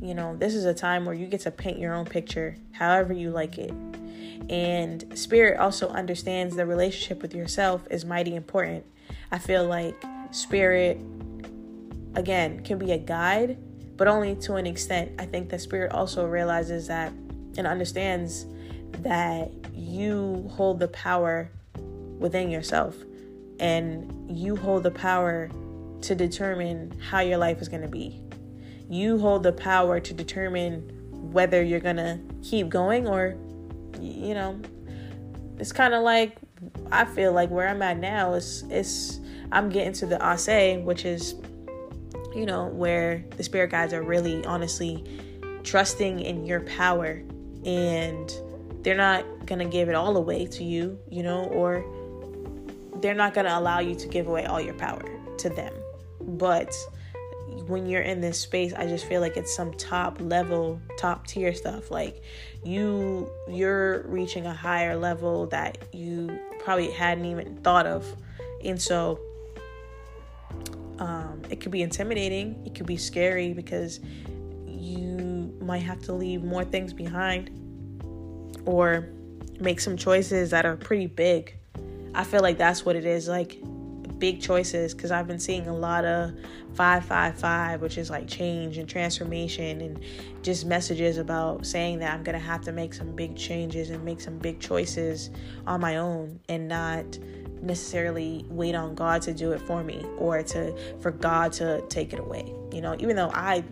you 0.02 0.14
know 0.14 0.36
this 0.38 0.54
is 0.54 0.66
a 0.66 0.74
time 0.74 1.04
where 1.06 1.16
you 1.16 1.28
get 1.28 1.42
to 1.42 1.52
paint 1.52 1.78
your 1.78 1.94
own 1.94 2.06
picture 2.06 2.56
however 2.72 3.14
you 3.14 3.30
like 3.30 3.58
it. 3.58 3.74
And 4.50 5.06
spirit 5.18 5.60
also 5.60 5.90
understands 5.90 6.56
the 6.56 6.66
relationship 6.66 7.22
with 7.22 7.36
yourself 7.36 7.86
is 7.92 8.04
mighty 8.04 8.36
important. 8.36 8.84
I 9.32 9.38
feel 9.38 9.66
like 9.66 9.96
spirit 10.32 11.00
again, 12.16 12.64
can 12.64 12.80
be 12.80 12.92
a 12.92 12.98
guide, 12.98 13.58
but 13.96 14.08
only 14.08 14.36
to 14.38 14.56
an 14.56 14.66
extent. 14.66 15.12
I 15.20 15.26
think 15.26 15.50
the 15.50 15.60
spirit 15.60 15.92
also 15.92 16.26
realizes 16.26 16.88
that 16.88 17.12
and 17.58 17.68
understands 17.68 18.46
that 19.00 19.52
you 19.74 20.50
hold 20.52 20.80
the 20.80 20.88
power 20.88 21.52
within 22.18 22.50
yourself. 22.50 22.96
And 23.60 24.32
you 24.32 24.56
hold 24.56 24.84
the 24.84 24.92
power 24.92 25.50
to 26.02 26.16
determine 26.16 26.98
how 27.00 27.20
your 27.20 27.38
life 27.38 27.62
is 27.62 27.70
going 27.70 27.82
to 27.82 27.88
be. 27.88 28.22
You 28.90 29.20
hold 29.20 29.44
the 29.44 29.52
power 29.52 30.00
to 30.00 30.14
determine 30.14 30.90
whether 31.32 31.62
you're 31.62 31.80
going 31.80 31.98
to 31.98 32.20
keep 32.42 32.70
going 32.70 33.08
or, 33.08 33.36
you 34.00 34.34
know, 34.34 34.60
it's 35.58 35.72
kind 35.72 35.94
of 35.94 36.04
like 36.04 36.38
I 36.92 37.06
feel 37.06 37.34
like 37.34 37.50
where 37.50 37.68
I'm 37.68 37.82
at 37.82 37.98
now 37.98 38.34
is, 38.34 38.64
is 38.70 39.20
I'm 39.52 39.70
getting 39.70 39.94
to 39.94 40.06
the 40.06 40.18
Ase, 40.26 40.84
which 40.84 41.06
is 41.06 41.36
you 42.34 42.46
know, 42.46 42.68
where 42.68 43.24
the 43.38 43.44
spirit 43.44 43.72
guides 43.72 43.94
are 43.94 44.04
really 44.04 44.46
honestly 44.46 45.04
trusting 45.64 46.20
in 46.20 46.46
your 46.46 46.62
power 46.62 47.22
and 47.66 48.34
they're 48.82 48.96
not 48.96 49.26
gonna 49.46 49.66
give 49.66 49.90
it 49.90 49.96
all 49.96 50.16
away 50.16 50.46
to 50.46 50.64
you, 50.64 50.98
you 51.10 51.24
know, 51.24 51.46
or 51.46 51.84
they're 53.02 53.14
not 53.14 53.34
gonna 53.34 53.58
allow 53.58 53.80
you 53.80 53.96
to 53.96 54.08
give 54.08 54.28
away 54.28 54.46
all 54.46 54.62
your 54.62 54.74
power 54.76 55.04
to 55.38 55.50
them. 55.50 55.74
But 56.22 56.74
when 57.68 57.86
you're 57.86 58.02
in 58.02 58.22
this 58.22 58.40
space, 58.40 58.74
I 58.74 58.88
just 58.88 59.06
feel 59.06 59.22
like 59.22 59.38
it's 59.38 59.56
some 59.56 59.74
top 59.74 60.18
level, 60.20 60.82
top 60.98 61.28
tier 61.28 61.54
stuff. 61.54 61.92
Like 61.92 62.24
you 62.64 63.30
you're 63.48 64.04
reaching 64.08 64.46
a 64.46 64.54
higher 64.54 64.96
level 64.96 65.48
that 65.48 65.78
you 65.94 66.40
probably 66.60 66.92
hadn't 66.92 67.26
even 67.26 67.58
thought 67.58 67.86
of. 67.86 68.06
And 68.64 68.82
so 68.82 69.20
um, 71.00 71.42
it 71.50 71.62
could 71.62 71.72
be 71.72 71.82
intimidating, 71.82 72.62
it 72.66 72.76
could 72.76 72.86
be 72.86 72.98
scary 72.98 73.54
because 73.54 74.00
you 74.68 75.56
might 75.62 75.84
have 75.84 76.02
to 76.04 76.14
leave 76.14 76.44
more 76.44 76.66
things 76.66 76.94
behind 76.94 77.52
or 78.66 79.10
make 79.60 79.80
some 79.80 79.96
choices 79.98 80.52
that 80.52 80.66
are 80.66 80.76
pretty 80.76 81.08
big. 81.08 81.56
I 82.14 82.24
feel 82.24 82.42
like 82.42 82.58
that's 82.58 82.86
what 82.86 82.96
it 82.96 83.06
is 83.06 83.28
like 83.28 83.60
big 84.20 84.42
choices 84.42 84.94
because 84.94 85.12
I've 85.12 85.28
been 85.28 85.40
seeing 85.40 85.68
a 85.68 85.76
lot 85.76 86.06
of 86.06 86.32
555, 86.74 87.82
which 87.82 87.98
is 87.98 88.10
like 88.10 88.28
change 88.28 88.78
and 88.78 88.88
transformation, 88.88 89.82
and 89.82 90.00
just 90.44 90.66
messages 90.66 91.18
about 91.18 91.66
saying 91.66 92.00
that 92.00 92.14
I'm 92.14 92.24
gonna 92.24 92.40
have 92.40 92.62
to 92.62 92.72
make 92.72 92.94
some 92.94 93.16
big 93.16 93.36
changes 93.36 93.90
and 93.90 94.04
make 94.04 94.22
some 94.22 94.38
big 94.38 94.60
choices 94.60 95.30
on 95.66 95.82
my 95.82 95.98
own 95.98 96.40
and 96.50 96.68
not 96.68 97.18
necessarily 97.62 98.46
wait 98.50 98.76
on 98.76 98.96
God 98.96 99.22
to 99.24 99.34
do 99.34 99.52
it 99.52 99.62
for 99.62 99.84
me 99.84 100.06
or 100.18 100.44
to 100.44 100.76
for 101.00 101.12
God 101.12 101.52
to 101.54 101.82
take 101.90 102.14
it 102.14 102.20
away. 102.20 102.54
You 102.72 102.82
know, 102.82 102.96
even 103.00 103.16
though 103.16 103.32
I 103.34 103.64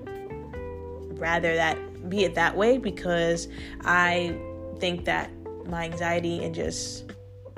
rather 1.18 1.56
that 1.56 2.10
be 2.10 2.24
it 2.24 2.36
that 2.36 2.56
way 2.56 2.78
because 2.78 3.48
I 3.82 4.38
think 4.80 5.06
that 5.06 5.32
my 5.66 5.86
anxiety 5.86 6.44
and 6.44 6.54
just 6.54 7.12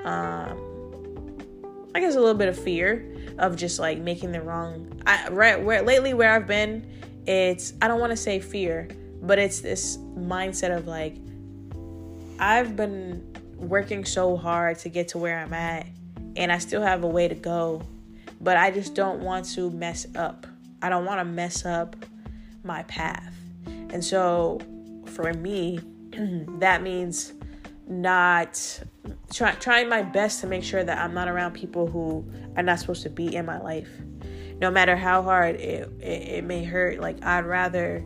um 0.04 0.69
I 1.94 2.00
guess 2.00 2.14
a 2.14 2.20
little 2.20 2.34
bit 2.34 2.48
of 2.48 2.58
fear 2.58 3.04
of 3.38 3.56
just 3.56 3.78
like 3.78 3.98
making 3.98 4.32
the 4.32 4.40
wrong 4.40 5.00
I 5.06 5.28
right 5.28 5.60
where 5.60 5.82
lately 5.82 6.14
where 6.14 6.32
I've 6.32 6.46
been 6.46 6.86
it's 7.26 7.72
I 7.82 7.88
don't 7.88 8.00
want 8.00 8.10
to 8.10 8.16
say 8.16 8.38
fear 8.40 8.88
but 9.22 9.38
it's 9.38 9.60
this 9.60 9.96
mindset 10.16 10.76
of 10.76 10.86
like 10.86 11.16
I've 12.38 12.76
been 12.76 13.36
working 13.56 14.04
so 14.04 14.36
hard 14.36 14.78
to 14.80 14.88
get 14.88 15.08
to 15.08 15.18
where 15.18 15.38
I'm 15.38 15.52
at 15.52 15.86
and 16.36 16.52
I 16.52 16.58
still 16.58 16.82
have 16.82 17.02
a 17.02 17.08
way 17.08 17.28
to 17.28 17.34
go 17.34 17.82
but 18.40 18.56
I 18.56 18.70
just 18.70 18.94
don't 18.94 19.20
want 19.20 19.44
to 19.50 19.70
mess 19.70 20.06
up. 20.14 20.46
I 20.80 20.88
don't 20.88 21.04
want 21.04 21.20
to 21.20 21.24
mess 21.24 21.66
up 21.66 21.94
my 22.64 22.82
path. 22.84 23.34
And 23.66 24.02
so 24.02 24.60
for 25.06 25.32
me 25.34 25.80
that 26.58 26.82
means 26.82 27.34
not 27.86 28.80
try, 29.32 29.52
trying 29.52 29.88
my 29.88 30.02
best 30.02 30.40
to 30.40 30.46
make 30.46 30.62
sure 30.62 30.82
that 30.82 30.98
I'm 30.98 31.14
not 31.14 31.28
around 31.28 31.52
people 31.52 31.86
who 31.86 32.24
are 32.56 32.62
not 32.62 32.78
supposed 32.78 33.02
to 33.04 33.10
be 33.10 33.34
in 33.34 33.46
my 33.46 33.60
life. 33.60 33.88
No 34.60 34.70
matter 34.70 34.96
how 34.96 35.22
hard 35.22 35.56
it, 35.56 35.88
it, 36.00 36.04
it 36.04 36.44
may 36.44 36.64
hurt, 36.64 37.00
like 37.00 37.24
I'd 37.24 37.46
rather 37.46 38.04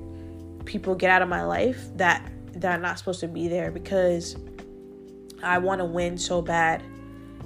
people 0.64 0.94
get 0.94 1.10
out 1.10 1.22
of 1.22 1.28
my 1.28 1.44
life 1.44 1.88
that 1.96 2.30
that 2.54 2.78
are 2.78 2.80
not 2.80 2.98
supposed 2.98 3.20
to 3.20 3.28
be 3.28 3.48
there 3.48 3.70
because 3.70 4.36
I 5.42 5.58
want 5.58 5.80
to 5.80 5.84
win 5.84 6.16
so 6.16 6.40
bad. 6.40 6.82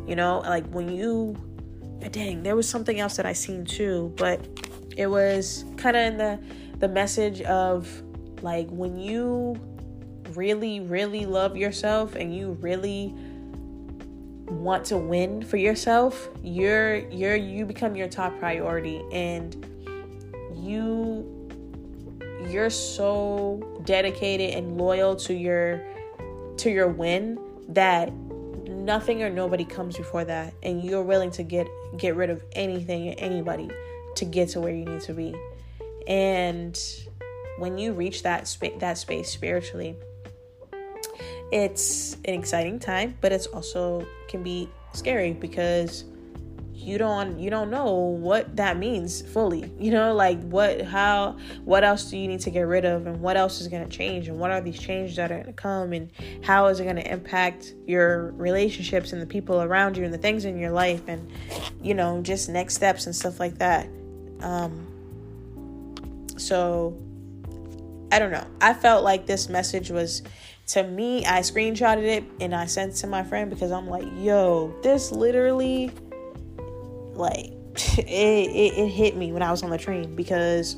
You 0.06 0.16
know, 0.16 0.40
like 0.40 0.66
when 0.70 0.90
you 0.90 1.36
dang, 2.10 2.42
there 2.42 2.54
was 2.54 2.68
something 2.68 3.00
else 3.00 3.16
that 3.16 3.26
I 3.26 3.32
seen 3.32 3.64
too, 3.64 4.12
but 4.16 4.46
it 4.96 5.06
was 5.06 5.64
kind 5.76 5.96
of 5.96 6.02
in 6.04 6.18
the 6.18 6.40
the 6.78 6.88
message 6.88 7.40
of 7.42 8.02
like 8.42 8.68
when 8.68 8.98
you 8.98 9.58
really 10.34 10.80
really 10.80 11.24
love 11.24 11.56
yourself 11.56 12.14
and 12.14 12.36
you 12.36 12.52
really 12.60 13.14
want 14.50 14.84
to 14.86 14.96
win 14.96 15.42
for 15.42 15.56
yourself, 15.56 16.28
you're 16.42 16.96
you're 17.08 17.36
you 17.36 17.64
become 17.66 17.96
your 17.96 18.08
top 18.08 18.38
priority 18.38 19.02
and 19.12 19.66
you 20.54 21.34
you're 22.48 22.70
so 22.70 23.80
dedicated 23.84 24.54
and 24.54 24.78
loyal 24.78 25.16
to 25.16 25.34
your 25.34 25.84
to 26.56 26.70
your 26.70 26.88
win 26.88 27.38
that 27.68 28.12
nothing 28.68 29.22
or 29.22 29.30
nobody 29.30 29.64
comes 29.64 29.96
before 29.96 30.24
that 30.24 30.54
and 30.62 30.82
you're 30.82 31.02
willing 31.02 31.30
to 31.30 31.42
get 31.42 31.66
get 31.96 32.16
rid 32.16 32.30
of 32.30 32.42
anything 32.52 33.08
and 33.08 33.20
anybody 33.20 33.70
to 34.16 34.24
get 34.24 34.48
to 34.50 34.60
where 34.60 34.74
you 34.74 34.84
need 34.84 35.00
to 35.02 35.12
be. 35.12 35.34
And 36.06 36.78
when 37.58 37.76
you 37.78 37.92
reach 37.92 38.22
that 38.22 38.48
space 38.48 38.78
that 38.80 38.98
space 38.98 39.30
spiritually, 39.30 39.96
it's 41.50 42.14
an 42.24 42.34
exciting 42.34 42.78
time, 42.78 43.16
but 43.20 43.32
it's 43.32 43.46
also 43.46 44.06
can 44.28 44.42
be 44.42 44.68
scary 44.92 45.32
because 45.32 46.04
you 46.78 46.96
don't 46.96 47.38
you 47.38 47.50
don't 47.50 47.70
know 47.70 47.92
what 47.92 48.56
that 48.56 48.78
means 48.78 49.20
fully 49.20 49.70
you 49.78 49.90
know 49.90 50.14
like 50.14 50.40
what 50.44 50.80
how 50.82 51.36
what 51.64 51.82
else 51.82 52.08
do 52.08 52.16
you 52.16 52.28
need 52.28 52.38
to 52.40 52.50
get 52.50 52.62
rid 52.62 52.84
of 52.84 53.06
and 53.06 53.20
what 53.20 53.36
else 53.36 53.60
is 53.60 53.66
going 53.66 53.86
to 53.86 53.90
change 53.94 54.28
and 54.28 54.38
what 54.38 54.50
are 54.50 54.60
these 54.60 54.78
changes 54.78 55.16
that 55.16 55.30
are 55.32 55.34
going 55.34 55.46
to 55.46 55.52
come 55.52 55.92
and 55.92 56.08
how 56.42 56.66
is 56.66 56.78
it 56.78 56.84
going 56.84 56.96
to 56.96 57.12
impact 57.12 57.74
your 57.86 58.30
relationships 58.32 59.12
and 59.12 59.20
the 59.20 59.26
people 59.26 59.60
around 59.60 59.96
you 59.96 60.04
and 60.04 60.14
the 60.14 60.18
things 60.18 60.44
in 60.44 60.56
your 60.56 60.70
life 60.70 61.02
and 61.08 61.28
you 61.82 61.94
know 61.94 62.22
just 62.22 62.48
next 62.48 62.74
steps 62.74 63.06
and 63.06 63.14
stuff 63.14 63.40
like 63.40 63.58
that. 63.58 63.88
Um 64.40 64.86
so 66.36 66.96
i 68.12 68.18
don't 68.20 68.30
know. 68.30 68.46
I 68.60 68.72
felt 68.72 69.02
like 69.02 69.26
this 69.26 69.48
message 69.48 69.90
was 69.90 70.22
to 70.68 70.84
me, 70.84 71.24
I 71.24 71.40
screenshotted 71.40 72.04
it 72.04 72.24
and 72.40 72.54
I 72.54 72.66
sent 72.66 72.92
it 72.92 72.96
to 72.96 73.06
my 73.06 73.24
friend 73.24 73.50
because 73.50 73.72
I'm 73.72 73.88
like, 73.88 74.06
yo, 74.18 74.74
this 74.82 75.10
literally, 75.10 75.90
like, 77.14 77.52
it, 77.98 78.06
it, 78.06 78.78
it 78.78 78.88
hit 78.88 79.16
me 79.16 79.32
when 79.32 79.42
I 79.42 79.50
was 79.50 79.62
on 79.62 79.70
the 79.70 79.78
train 79.78 80.14
because 80.14 80.74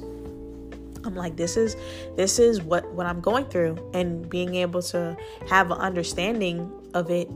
I'm 1.05 1.17
like, 1.17 1.37
this 1.37 1.57
is 1.57 1.77
this 2.17 2.39
is 2.39 2.63
what 2.63 2.91
what 2.93 3.07
I'm 3.07 3.21
going 3.21 3.47
through, 3.47 3.91
and 3.95 4.29
being 4.29 4.55
able 4.57 4.83
to 4.83 5.17
have 5.49 5.71
an 5.71 5.79
understanding 5.79 6.71
of 6.95 7.11
it 7.11 7.29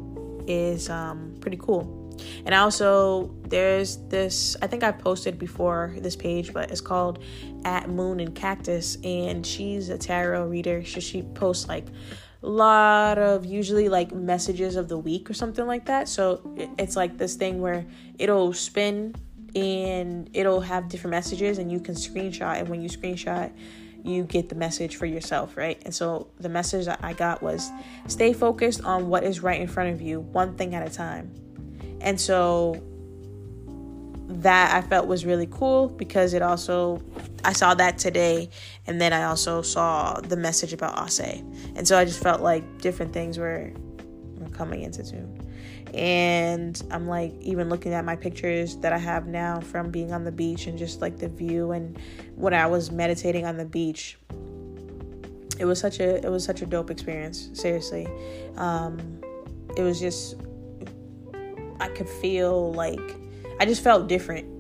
is 0.47 0.91
um, 0.91 1.35
pretty 1.41 1.57
cool. 1.57 2.05
And 2.47 2.55
also, 2.55 3.35
there's 3.49 3.97
this, 4.09 4.57
I 4.63 4.67
think 4.67 4.85
I 4.85 4.93
posted 4.93 5.39
before 5.39 5.95
this 5.99 6.15
page, 6.15 6.53
but 6.53 6.71
it's 6.71 6.81
called 6.81 7.19
At 7.65 7.89
Moon 7.89 8.21
and 8.21 8.35
Cactus. 8.35 8.99
And 9.03 9.45
she's 9.45 9.89
a 9.89 9.99
tarot 9.99 10.47
reader. 10.47 10.85
So 10.85 11.01
she 11.01 11.23
posts 11.23 11.69
like 11.69 11.87
lot 12.49 13.19
of 13.19 13.45
usually 13.45 13.89
like 13.89 14.13
messages 14.13 14.77
of 14.77 14.89
the 14.89 14.99
week 14.99 15.31
or 15.31 15.35
something 15.35 15.67
like 15.67 15.87
that. 15.87 16.09
So 16.09 16.41
it's 16.79 16.97
like 16.97 17.19
this 17.19 17.35
thing 17.37 17.61
where 17.61 17.87
it'll 18.19 18.53
spin 18.53 19.15
and 19.55 20.29
it'll 20.33 20.61
have 20.61 20.89
different 20.89 21.13
messages 21.13 21.59
and 21.59 21.71
you 21.71 21.81
can 21.81 21.95
screenshot 21.95 22.59
and 22.59 22.69
when 22.69 22.83
you 22.83 22.89
screenshot 22.89 23.53
you 24.05 24.23
get 24.25 24.51
the 24.51 24.55
message 24.55 24.97
for 24.97 25.07
yourself, 25.07 25.57
right? 25.57 25.81
And 25.87 25.95
so 25.95 26.29
the 26.39 26.51
message 26.51 26.85
that 26.85 27.01
I 27.03 27.15
got 27.15 27.43
was 27.43 27.71
stay 28.07 28.35
focused 28.35 28.85
on 28.85 29.09
what 29.09 29.25
is 29.25 29.41
right 29.41 29.59
in 29.59 29.67
front 29.67 29.95
of 29.95 30.03
you, 30.03 30.21
one 30.21 30.57
thing 30.57 30.75
at 30.75 30.87
a 30.87 30.95
time. 30.95 31.33
And 32.03 32.21
so 32.21 32.83
that 34.29 34.75
I 34.75 34.87
felt 34.87 35.07
was 35.07 35.25
really 35.25 35.49
cool 35.51 35.89
because 35.89 36.35
it 36.35 36.43
also 36.43 37.03
I 37.45 37.53
saw 37.53 37.75
that 37.75 37.99
today 37.99 38.49
and 38.87 39.01
then 39.01 39.13
I 39.13 39.25
also 39.25 39.63
saw 39.63 40.21
the 40.21 40.37
message 40.37 40.73
about 40.73 40.99
Ase. 40.99 41.43
And 41.77 41.87
so 41.87 41.99
I 41.99 42.05
just 42.05 42.23
felt 42.23 42.41
like 42.41 42.81
different 42.81 43.13
things 43.13 43.39
were, 43.39 43.73
coming 44.53 44.83
into 44.83 45.03
tune. 45.03 45.41
And 45.93 46.81
I'm 46.91 47.07
like 47.07 47.35
even 47.41 47.69
looking 47.69 47.93
at 47.93 48.05
my 48.05 48.17
pictures 48.17 48.77
that 48.79 48.93
I 48.93 48.99
have 48.99 49.27
now 49.27 49.61
from 49.61 49.91
being 49.91 50.13
on 50.13 50.25
the 50.25 50.33
beach 50.33 50.67
and 50.67 50.79
just 50.79 51.01
like 51.01 51.19
the 51.19 51.29
view 51.29 51.73
and 51.73 51.99
when 52.35 52.55
I 52.55 52.67
was 52.67 52.91
meditating 52.91 53.47
on 53.47 53.57
the 53.57 53.65
beach. 53.65 54.19
It 55.59 55.67
was 55.67 55.79
such 55.79 56.01
a 56.01 56.17
it 56.25 56.31
was 56.31 56.45
such 56.45 56.63
a 56.63 56.67
dope 56.67 56.91
experience, 56.91 57.51
seriously. 57.53 58.09
Um 58.57 59.21
it 59.77 59.83
was 59.83 60.01
just 60.01 60.37
I 61.81 61.89
could 61.89 62.09
feel 62.09 62.73
like 62.73 63.17
I 63.61 63.67
just 63.67 63.83
felt 63.83 64.09
different. 64.09 64.54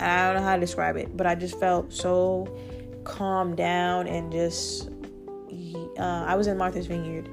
I 0.00 0.26
don't 0.26 0.36
know 0.36 0.48
how 0.48 0.54
to 0.54 0.60
describe 0.60 0.96
it, 0.96 1.16
but 1.16 1.26
I 1.26 1.34
just 1.34 1.58
felt 1.58 1.92
so 1.92 2.48
calmed 3.04 3.56
down 3.56 4.06
and 4.06 4.32
just. 4.32 4.90
Uh, 5.98 6.24
I 6.26 6.34
was 6.34 6.48
in 6.48 6.58
Martha's 6.58 6.86
Vineyard, 6.86 7.28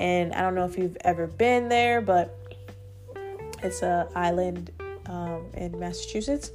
and 0.00 0.34
I 0.34 0.42
don't 0.42 0.54
know 0.54 0.66
if 0.66 0.76
you've 0.76 0.96
ever 1.00 1.26
been 1.26 1.68
there, 1.68 2.02
but 2.02 2.38
it's 3.62 3.82
a 3.82 4.08
island 4.14 4.70
um, 5.06 5.46
in 5.54 5.78
Massachusetts, 5.78 6.50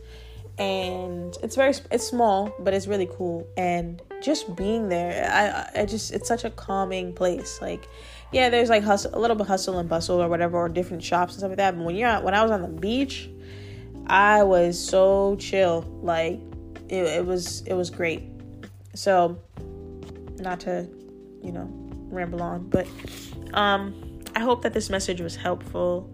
and 0.59 1.35
it's 1.41 1.55
very 1.55 1.73
it's 1.89 2.05
small, 2.05 2.53
but 2.59 2.73
it's 2.75 2.85
really 2.85 3.09
cool. 3.11 3.47
And 3.57 4.01
just 4.21 4.55
being 4.55 4.89
there, 4.89 5.27
I 5.31 5.81
I 5.81 5.85
just 5.85 6.11
it's 6.11 6.27
such 6.27 6.43
a 6.43 6.51
calming 6.51 7.13
place. 7.13 7.59
Like, 7.61 7.87
yeah, 8.31 8.49
there's 8.49 8.69
like 8.69 8.83
hustle, 8.83 9.11
a 9.15 9.19
little 9.19 9.35
bit 9.35 9.47
hustle 9.47 9.79
and 9.79 9.89
bustle 9.89 10.21
or 10.21 10.29
whatever, 10.29 10.57
or 10.57 10.69
different 10.69 11.03
shops 11.03 11.33
and 11.33 11.39
stuff 11.39 11.49
like 11.49 11.57
that. 11.57 11.75
But 11.75 11.83
when 11.83 11.95
you're 11.95 12.21
when 12.21 12.35
I 12.35 12.43
was 12.43 12.51
on 12.51 12.61
the 12.61 12.67
beach 12.67 13.29
I 14.07 14.43
was 14.43 14.79
so 14.79 15.35
chill. 15.37 15.85
Like 16.01 16.39
it, 16.89 17.03
it 17.05 17.25
was 17.25 17.61
it 17.61 17.73
was 17.73 17.89
great. 17.89 18.23
So 18.93 19.39
not 20.37 20.59
to, 20.61 20.87
you 21.41 21.51
know, 21.51 21.69
ramble 22.09 22.41
on, 22.41 22.69
but 22.69 22.87
um 23.53 24.21
I 24.35 24.39
hope 24.39 24.61
that 24.63 24.73
this 24.73 24.89
message 24.89 25.21
was 25.21 25.35
helpful. 25.35 26.09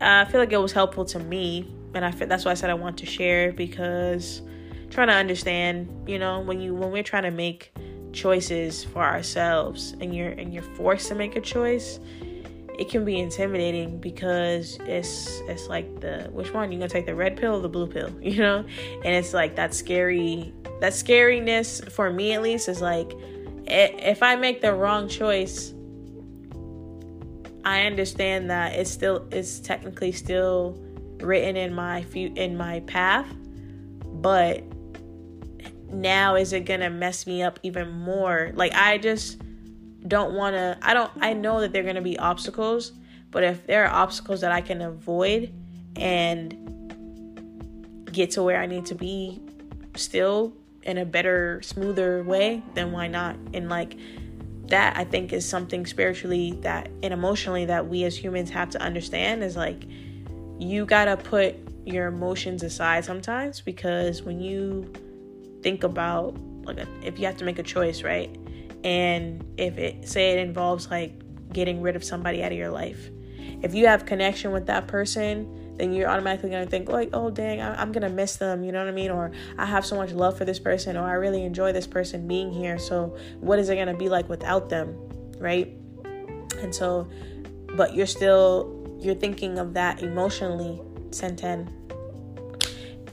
Uh, 0.00 0.24
I 0.26 0.30
feel 0.30 0.40
like 0.40 0.52
it 0.52 0.56
was 0.56 0.72
helpful 0.72 1.04
to 1.06 1.18
me, 1.18 1.68
and 1.94 2.04
I 2.04 2.10
feel, 2.10 2.26
that's 2.26 2.44
why 2.44 2.52
I 2.52 2.54
said 2.54 2.70
I 2.70 2.74
want 2.74 2.96
to 2.98 3.06
share 3.06 3.52
because 3.52 4.40
trying 4.88 5.08
to 5.08 5.14
understand, 5.14 6.08
you 6.08 6.18
know, 6.18 6.40
when 6.40 6.60
you 6.60 6.74
when 6.74 6.90
we're 6.90 7.02
trying 7.02 7.24
to 7.24 7.30
make 7.30 7.72
choices 8.12 8.82
for 8.82 9.04
ourselves 9.04 9.92
and 10.00 10.14
you're 10.14 10.30
and 10.30 10.52
you're 10.52 10.62
forced 10.62 11.08
to 11.08 11.14
make 11.14 11.36
a 11.36 11.40
choice, 11.40 12.00
it 12.78 12.88
can 12.88 13.04
be 13.04 13.18
intimidating 13.18 13.98
because 13.98 14.78
it's 14.82 15.40
it's 15.48 15.68
like 15.68 16.00
the 16.00 16.28
which 16.32 16.52
one 16.52 16.70
you 16.72 16.78
gonna 16.78 16.88
take 16.88 17.06
the 17.06 17.14
red 17.14 17.36
pill 17.36 17.56
or 17.56 17.60
the 17.60 17.68
blue 17.68 17.86
pill, 17.86 18.10
you 18.22 18.38
know, 18.38 18.64
and 19.04 19.14
it's 19.14 19.34
like 19.34 19.56
that 19.56 19.74
scary 19.74 20.52
that 20.80 20.92
scariness 20.92 21.90
for 21.90 22.10
me 22.10 22.32
at 22.32 22.42
least 22.42 22.68
is 22.68 22.80
like 22.80 23.12
if 23.66 24.22
I 24.22 24.36
make 24.36 24.60
the 24.60 24.74
wrong 24.74 25.08
choice, 25.08 25.72
I 27.64 27.84
understand 27.84 28.50
that 28.50 28.74
it's 28.74 28.90
still 28.90 29.28
it's 29.30 29.60
technically 29.60 30.12
still 30.12 30.78
written 31.20 31.56
in 31.56 31.74
my 31.74 32.02
few 32.04 32.32
in 32.34 32.56
my 32.56 32.80
path, 32.80 33.26
but 34.04 34.64
now 35.92 36.36
is 36.36 36.52
it 36.52 36.60
gonna 36.60 36.90
mess 36.90 37.26
me 37.26 37.42
up 37.42 37.58
even 37.62 37.90
more? 37.90 38.52
Like 38.54 38.72
I 38.74 38.98
just 38.98 39.40
don't 40.06 40.34
want 40.34 40.54
to. 40.54 40.78
I 40.82 40.94
don't. 40.94 41.10
I 41.20 41.32
know 41.32 41.60
that 41.60 41.72
there're 41.72 41.84
gonna 41.84 42.00
be 42.00 42.18
obstacles, 42.18 42.92
but 43.30 43.44
if 43.44 43.66
there 43.66 43.86
are 43.86 43.92
obstacles 43.92 44.40
that 44.40 44.52
I 44.52 44.60
can 44.60 44.80
avoid 44.80 45.52
and 45.96 46.56
get 48.10 48.32
to 48.32 48.42
where 48.42 48.60
I 48.60 48.66
need 48.66 48.86
to 48.86 48.94
be, 48.94 49.40
still 49.96 50.52
in 50.82 50.98
a 50.98 51.04
better, 51.04 51.60
smoother 51.62 52.22
way, 52.22 52.62
then 52.74 52.92
why 52.92 53.06
not? 53.06 53.36
And 53.52 53.68
like 53.68 53.96
that, 54.68 54.96
I 54.96 55.04
think 55.04 55.32
is 55.32 55.46
something 55.46 55.84
spiritually 55.86 56.52
that 56.62 56.88
and 57.02 57.12
emotionally 57.12 57.66
that 57.66 57.88
we 57.88 58.04
as 58.04 58.16
humans 58.16 58.50
have 58.50 58.70
to 58.70 58.80
understand 58.80 59.42
is 59.42 59.56
like 59.56 59.84
you 60.58 60.86
gotta 60.86 61.16
put 61.16 61.56
your 61.84 62.06
emotions 62.06 62.62
aside 62.62 63.04
sometimes 63.04 63.60
because 63.60 64.22
when 64.22 64.40
you 64.40 64.92
think 65.62 65.82
about 65.82 66.36
like 66.64 66.78
a, 66.78 66.86
if 67.02 67.18
you 67.18 67.26
have 67.26 67.36
to 67.38 67.44
make 67.44 67.58
a 67.58 67.62
choice, 67.62 68.02
right? 68.02 68.34
And 68.84 69.44
if 69.56 69.78
it 69.78 70.08
say 70.08 70.32
it 70.32 70.38
involves 70.38 70.90
like 70.90 71.12
getting 71.52 71.82
rid 71.82 71.96
of 71.96 72.04
somebody 72.04 72.42
out 72.42 72.52
of 72.52 72.58
your 72.58 72.70
life, 72.70 73.10
if 73.62 73.74
you 73.74 73.86
have 73.86 74.06
connection 74.06 74.52
with 74.52 74.66
that 74.66 74.88
person, 74.88 75.76
then 75.76 75.92
you're 75.92 76.08
automatically 76.08 76.50
gonna 76.50 76.66
think 76.66 76.88
like, 76.88 77.10
oh 77.12 77.30
dang, 77.30 77.60
I'm 77.60 77.92
gonna 77.92 78.08
miss 78.08 78.36
them. 78.36 78.62
You 78.64 78.72
know 78.72 78.78
what 78.80 78.88
I 78.88 78.92
mean? 78.92 79.10
Or 79.10 79.32
I 79.58 79.66
have 79.66 79.84
so 79.84 79.96
much 79.96 80.12
love 80.12 80.36
for 80.36 80.44
this 80.44 80.58
person, 80.58 80.96
or 80.96 81.06
I 81.06 81.14
really 81.14 81.44
enjoy 81.44 81.72
this 81.72 81.86
person 81.86 82.28
being 82.28 82.52
here. 82.52 82.78
So 82.78 83.16
what 83.40 83.58
is 83.58 83.68
it 83.68 83.76
gonna 83.76 83.96
be 83.96 84.08
like 84.08 84.28
without 84.28 84.68
them, 84.68 84.96
right? 85.38 85.74
And 86.58 86.74
so, 86.74 87.08
but 87.76 87.94
you're 87.94 88.06
still 88.06 88.76
you're 89.00 89.14
thinking 89.14 89.58
of 89.58 89.74
that 89.74 90.02
emotionally, 90.02 90.80
Senten. 91.10 91.68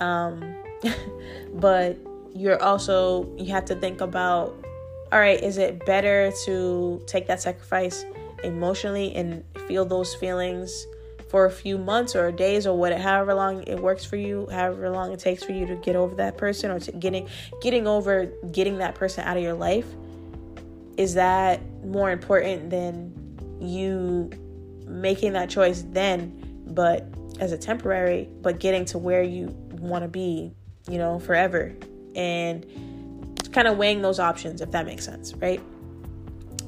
Um, 0.01 0.55
but 1.53 1.97
you're 2.33 2.61
also 2.61 3.33
you 3.37 3.51
have 3.53 3.65
to 3.65 3.75
think 3.75 4.01
about 4.01 4.63
all 5.11 5.19
right 5.19 5.41
is 5.41 5.57
it 5.57 5.85
better 5.85 6.31
to 6.45 7.01
take 7.07 7.27
that 7.27 7.41
sacrifice 7.41 8.05
emotionally 8.43 9.15
and 9.15 9.43
feel 9.67 9.85
those 9.85 10.13
feelings 10.15 10.85
for 11.29 11.45
a 11.45 11.51
few 11.51 11.77
months 11.77 12.15
or 12.15 12.31
days 12.31 12.65
or 12.65 12.77
whatever 12.77 13.01
however 13.01 13.33
long 13.33 13.63
it 13.63 13.79
works 13.79 14.05
for 14.05 14.15
you 14.15 14.47
however 14.51 14.89
long 14.89 15.11
it 15.11 15.19
takes 15.19 15.43
for 15.43 15.51
you 15.51 15.65
to 15.65 15.75
get 15.75 15.95
over 15.95 16.15
that 16.15 16.37
person 16.37 16.71
or 16.71 16.79
to 16.79 16.91
getting 16.93 17.27
getting 17.61 17.87
over 17.87 18.25
getting 18.51 18.77
that 18.77 18.95
person 18.95 19.23
out 19.23 19.37
of 19.37 19.43
your 19.43 19.53
life? 19.53 19.87
Is 20.97 21.13
that 21.13 21.61
more 21.83 22.09
important 22.11 22.69
than 22.69 23.13
you 23.59 24.31
making 24.85 25.33
that 25.33 25.49
choice 25.49 25.83
then 25.89 26.63
but 26.67 27.07
as 27.39 27.51
a 27.51 27.57
temporary 27.57 28.29
but 28.41 28.59
getting 28.59 28.85
to 28.85 28.97
where 28.97 29.21
you 29.21 29.47
want 29.73 30.03
to 30.03 30.07
be 30.07 30.53
you 30.89 30.97
know 30.97 31.19
forever? 31.19 31.75
And 32.15 32.65
kind 33.57 33.67
of 33.67 33.75
weighing 33.75 34.03
those 34.03 34.19
options, 34.19 34.61
if 34.61 34.69
that 34.69 34.85
makes 34.85 35.03
sense, 35.03 35.33
right? 35.33 35.59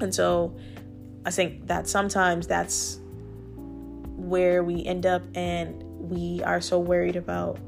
And 0.01 0.13
so 0.13 0.57
I 1.23 1.29
think 1.29 1.67
that 1.67 1.87
sometimes 1.87 2.47
that's 2.47 2.99
where 4.15 4.63
we 4.63 4.83
end 4.87 5.05
up, 5.05 5.21
and 5.35 5.83
we 5.83 6.41
are 6.43 6.59
so 6.59 6.79
worried 6.79 7.15
about. 7.15 7.59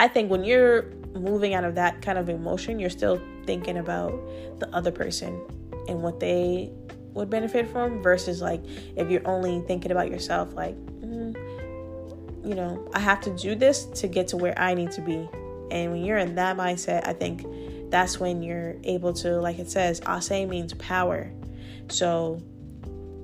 I 0.00 0.08
think 0.08 0.32
when 0.32 0.42
you're 0.42 0.90
moving 1.14 1.54
out 1.54 1.62
of 1.62 1.76
that 1.76 2.02
kind 2.02 2.18
of 2.18 2.28
emotion, 2.28 2.80
you're 2.80 2.90
still 2.90 3.22
thinking 3.46 3.76
about 3.76 4.10
the 4.58 4.68
other 4.74 4.90
person 4.90 5.40
and 5.86 6.02
what 6.02 6.18
they 6.18 6.72
would 7.12 7.30
benefit 7.30 7.68
from 7.68 8.02
versus 8.02 8.42
like 8.42 8.64
if 8.96 9.12
you're 9.12 9.28
only 9.28 9.60
thinking 9.68 9.92
about 9.92 10.10
yourself, 10.10 10.54
like, 10.54 10.74
mm, 10.74 11.36
you 12.44 12.56
know, 12.56 12.84
I 12.94 12.98
have 12.98 13.20
to 13.20 13.30
do 13.36 13.54
this 13.54 13.84
to 14.00 14.08
get 14.08 14.26
to 14.28 14.36
where 14.36 14.58
I 14.58 14.74
need 14.74 14.90
to 14.90 15.00
be 15.00 15.28
and 15.72 15.90
when 15.90 16.04
you're 16.04 16.18
in 16.18 16.34
that 16.34 16.56
mindset, 16.58 17.08
I 17.08 17.14
think 17.14 17.46
that's 17.92 18.18
when 18.18 18.42
you're 18.42 18.74
able 18.84 19.12
to, 19.12 19.38
like 19.38 19.58
it 19.58 19.70
says, 19.70 20.00
Ase 20.08 20.48
means 20.48 20.72
power. 20.74 21.30
So 21.88 22.42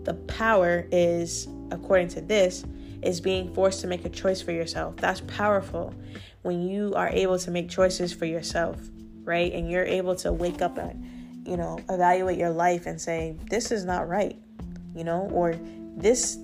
the 0.05 0.13
power 0.29 0.87
is, 0.93 1.49
according 1.71 2.09
to 2.09 2.21
this, 2.21 2.65
is 3.01 3.19
being 3.19 3.53
forced 3.55 3.81
to 3.81 3.87
make 3.87 4.05
a 4.05 4.11
choice 4.11 4.43
for 4.43 4.53
yourself. 4.53 4.97
That's 4.97 5.23
powerful 5.23 5.95
when 6.43 6.69
you 6.69 6.93
are 6.95 7.09
able 7.09 7.39
to 7.39 7.51
make 7.51 7.71
choices 7.71 8.13
for 8.13 8.27
yourself, 8.27 8.79
right? 9.25 9.51
And 9.55 9.71
you're 9.71 9.87
able 9.87 10.15
to 10.17 10.35
wake 10.35 10.61
up 10.61 10.77
and, 10.77 11.47
you 11.49 11.57
know, 11.57 11.81
evaluate 11.89 12.37
your 12.37 12.51
life 12.51 12.85
and 12.85 13.01
say, 13.01 13.37
this 13.49 13.71
is 13.71 13.87
not 13.87 14.07
right, 14.07 14.37
you 14.95 15.03
know, 15.03 15.31
or 15.33 15.59
this 15.97 16.39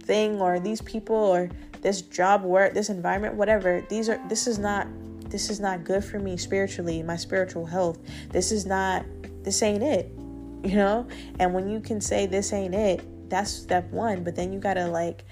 thing 0.00 0.40
or 0.40 0.58
these 0.58 0.82
people 0.82 1.14
or 1.14 1.48
this 1.80 2.02
job 2.02 2.42
work 2.42 2.74
this 2.74 2.88
environment 2.88 3.34
whatever 3.34 3.82
these 3.88 4.08
are 4.08 4.20
this 4.28 4.46
is 4.46 4.58
not 4.58 4.86
this 5.34 5.50
is 5.50 5.58
not 5.58 5.82
good 5.82 6.04
for 6.04 6.20
me 6.20 6.36
spiritually 6.36 7.02
my 7.02 7.16
spiritual 7.16 7.66
health. 7.66 7.98
This 8.30 8.52
is 8.52 8.66
not 8.66 9.04
this 9.42 9.64
ain't 9.64 9.82
it 9.82 10.12
you 10.64 10.76
know? 10.76 11.08
And 11.40 11.52
when 11.52 11.68
you 11.68 11.80
can 11.80 12.00
say 12.00 12.26
this 12.26 12.52
ain't 12.52 12.72
it 12.72 13.28
that's 13.28 13.50
step 13.50 13.90
one 13.90 14.22
but 14.22 14.36
then 14.36 14.52
you 14.52 14.60
gotta 14.60 14.86
like 14.86 15.24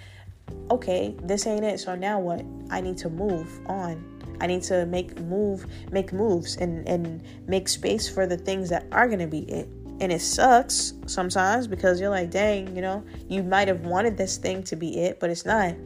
okay 0.73 1.15
this 1.23 1.47
ain't 1.47 1.65
it 1.65 1.79
so 1.79 1.95
now 1.95 2.19
what? 2.19 2.45
I 2.69 2.81
need 2.81 2.99
to 2.99 3.09
move 3.09 3.49
on. 3.67 4.05
I 4.41 4.49
need 4.49 4.65
to 4.65 4.87
make 4.87 5.17
move 5.21 5.67
make 5.93 6.13
moves 6.13 6.57
and 6.57 6.85
and 6.89 7.23
make 7.47 7.69
space 7.69 8.09
for 8.09 8.27
the 8.27 8.37
things 8.37 8.71
that 8.71 8.87
are 8.91 9.09
gonna 9.09 9.29
be 9.29 9.49
it. 9.49 9.69
And 10.01 10.11
it 10.11 10.21
sucks 10.21 10.95
sometimes 11.07 11.69
because 11.69 12.01
you're 12.01 12.11
like 12.11 12.33
dang 12.33 12.75
you 12.75 12.83
know 12.83 13.05
you 13.29 13.45
might 13.45 13.69
have 13.69 13.83
wanted 13.83 14.17
this 14.17 14.37
thing 14.37 14.65
to 14.65 14.75
be 14.75 14.99
it 14.99 15.21
but 15.21 15.31
it's 15.31 15.47
not 15.47 15.77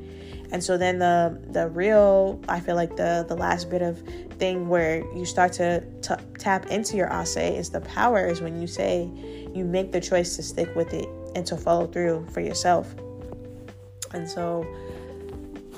and 0.52 0.62
so 0.62 0.76
then 0.76 0.98
the 0.98 1.38
the 1.50 1.68
real 1.68 2.40
i 2.48 2.60
feel 2.60 2.74
like 2.74 2.96
the 2.96 3.24
the 3.28 3.36
last 3.36 3.68
bit 3.70 3.82
of 3.82 4.00
thing 4.38 4.68
where 4.68 4.98
you 5.14 5.24
start 5.24 5.52
to 5.52 5.80
t- 6.02 6.14
tap 6.38 6.66
into 6.66 6.96
your 6.96 7.08
ase 7.12 7.36
is 7.36 7.70
the 7.70 7.80
power 7.80 8.26
is 8.26 8.40
when 8.40 8.60
you 8.60 8.66
say 8.66 9.10
you 9.54 9.64
make 9.64 9.92
the 9.92 10.00
choice 10.00 10.36
to 10.36 10.42
stick 10.42 10.74
with 10.76 10.92
it 10.92 11.08
and 11.34 11.46
to 11.46 11.56
follow 11.56 11.86
through 11.86 12.26
for 12.30 12.40
yourself. 12.40 12.94
And 14.12 14.28
so 14.28 14.66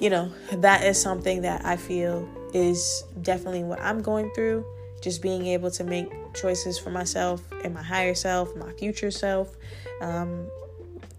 you 0.00 0.10
know 0.10 0.32
that 0.52 0.84
is 0.84 1.00
something 1.00 1.42
that 1.42 1.64
i 1.64 1.76
feel 1.76 2.28
is 2.54 3.02
definitely 3.22 3.64
what 3.64 3.80
i'm 3.80 4.00
going 4.00 4.30
through. 4.34 4.64
Just 5.00 5.22
being 5.22 5.46
able 5.46 5.70
to 5.72 5.84
make 5.84 6.10
choices 6.34 6.76
for 6.78 6.90
myself 6.90 7.40
and 7.64 7.72
my 7.72 7.82
higher 7.82 8.14
self 8.14 8.54
my 8.56 8.72
future 8.72 9.10
self 9.10 9.56
um, 10.00 10.48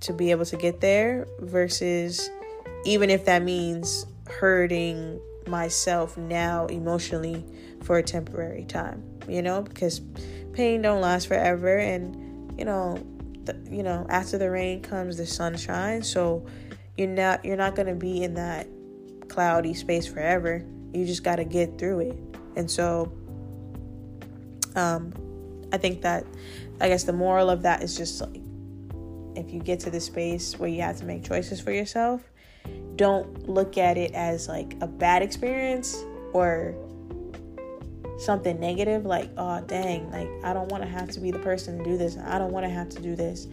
to 0.01 0.13
be 0.13 0.31
able 0.31 0.45
to 0.45 0.57
get 0.57 0.81
there 0.81 1.27
versus 1.39 2.29
even 2.85 3.09
if 3.09 3.25
that 3.25 3.43
means 3.43 4.05
hurting 4.27 5.19
myself 5.47 6.17
now 6.17 6.65
emotionally 6.67 7.43
for 7.81 7.97
a 7.97 8.03
temporary 8.03 8.65
time 8.65 9.03
you 9.27 9.41
know 9.41 9.61
because 9.61 10.01
pain 10.59 10.81
don't 10.81 10.99
last 10.99 11.27
forever. 11.27 11.77
And 11.77 12.59
you 12.59 12.65
know 12.65 13.01
the, 13.45 13.57
you 13.69 13.81
know 13.81 14.05
after 14.09 14.37
the 14.37 14.51
rain 14.51 14.81
comes 14.81 15.15
the 15.15 15.25
sunshine 15.25 16.03
so 16.03 16.45
you're 16.97 17.07
not 17.07 17.45
you're 17.45 17.55
not 17.55 17.75
going 17.75 17.87
to 17.87 17.95
be 17.95 18.23
in 18.23 18.33
that 18.33 18.67
cloudy 19.29 19.73
space 19.73 20.05
forever. 20.05 20.65
You 20.93 21.05
just 21.05 21.23
got 21.23 21.37
to 21.37 21.45
get 21.45 21.77
through 21.77 21.99
it. 22.01 22.17
And 22.57 22.69
so 22.69 23.11
um 24.75 25.11
i 25.73 25.77
think 25.77 26.01
that 26.03 26.23
i 26.79 26.87
guess 26.87 27.03
the 27.03 27.13
moral 27.13 27.49
of 27.49 27.63
that 27.63 27.81
is 27.81 27.97
just 27.97 28.21
like 28.21 28.39
if 29.35 29.51
you 29.51 29.59
get 29.59 29.79
to 29.79 29.89
the 29.89 29.99
space 29.99 30.59
where 30.59 30.69
you 30.69 30.79
have 30.81 30.97
to 30.97 31.05
make 31.05 31.23
choices 31.23 31.59
for 31.59 31.71
yourself 31.71 32.21
don't 32.99 33.47
look 33.47 33.77
at 33.77 33.97
it 33.97 34.13
as 34.13 34.49
like 34.49 34.75
a 34.81 34.87
bad 34.87 35.21
experience 35.21 36.03
or 36.33 36.75
something 38.19 38.59
negative 38.59 39.05
like 39.05 39.29
oh 39.37 39.61
dang 39.61 40.11
like 40.11 40.27
i 40.43 40.51
don't 40.51 40.67
want 40.69 40.83
to 40.83 40.89
have 40.89 41.09
to 41.09 41.21
be 41.21 41.31
the 41.31 41.39
person 41.39 41.77
to 41.77 41.83
do 41.85 41.97
this 41.97 42.17
i 42.25 42.37
don't 42.37 42.51
want 42.51 42.65
to 42.65 42.69
have 42.69 42.89
to 42.89 43.01
do 43.01 43.15
this 43.15 43.47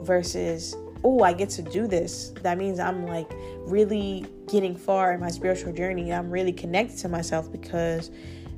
versus 0.00 0.74
oh 1.04 1.22
i 1.22 1.34
get 1.34 1.50
to 1.50 1.60
do 1.60 1.86
this. 1.86 2.32
That 2.40 2.56
means 2.56 2.80
i'm 2.80 3.06
like 3.06 3.30
really 3.66 4.24
getting 4.50 4.74
far 4.74 5.12
in 5.12 5.20
my 5.20 5.30
spiritual 5.30 5.74
journey. 5.74 6.10
I'm 6.10 6.30
really 6.30 6.52
connected 6.52 6.96
to 7.00 7.08
myself 7.08 7.52
because 7.52 8.10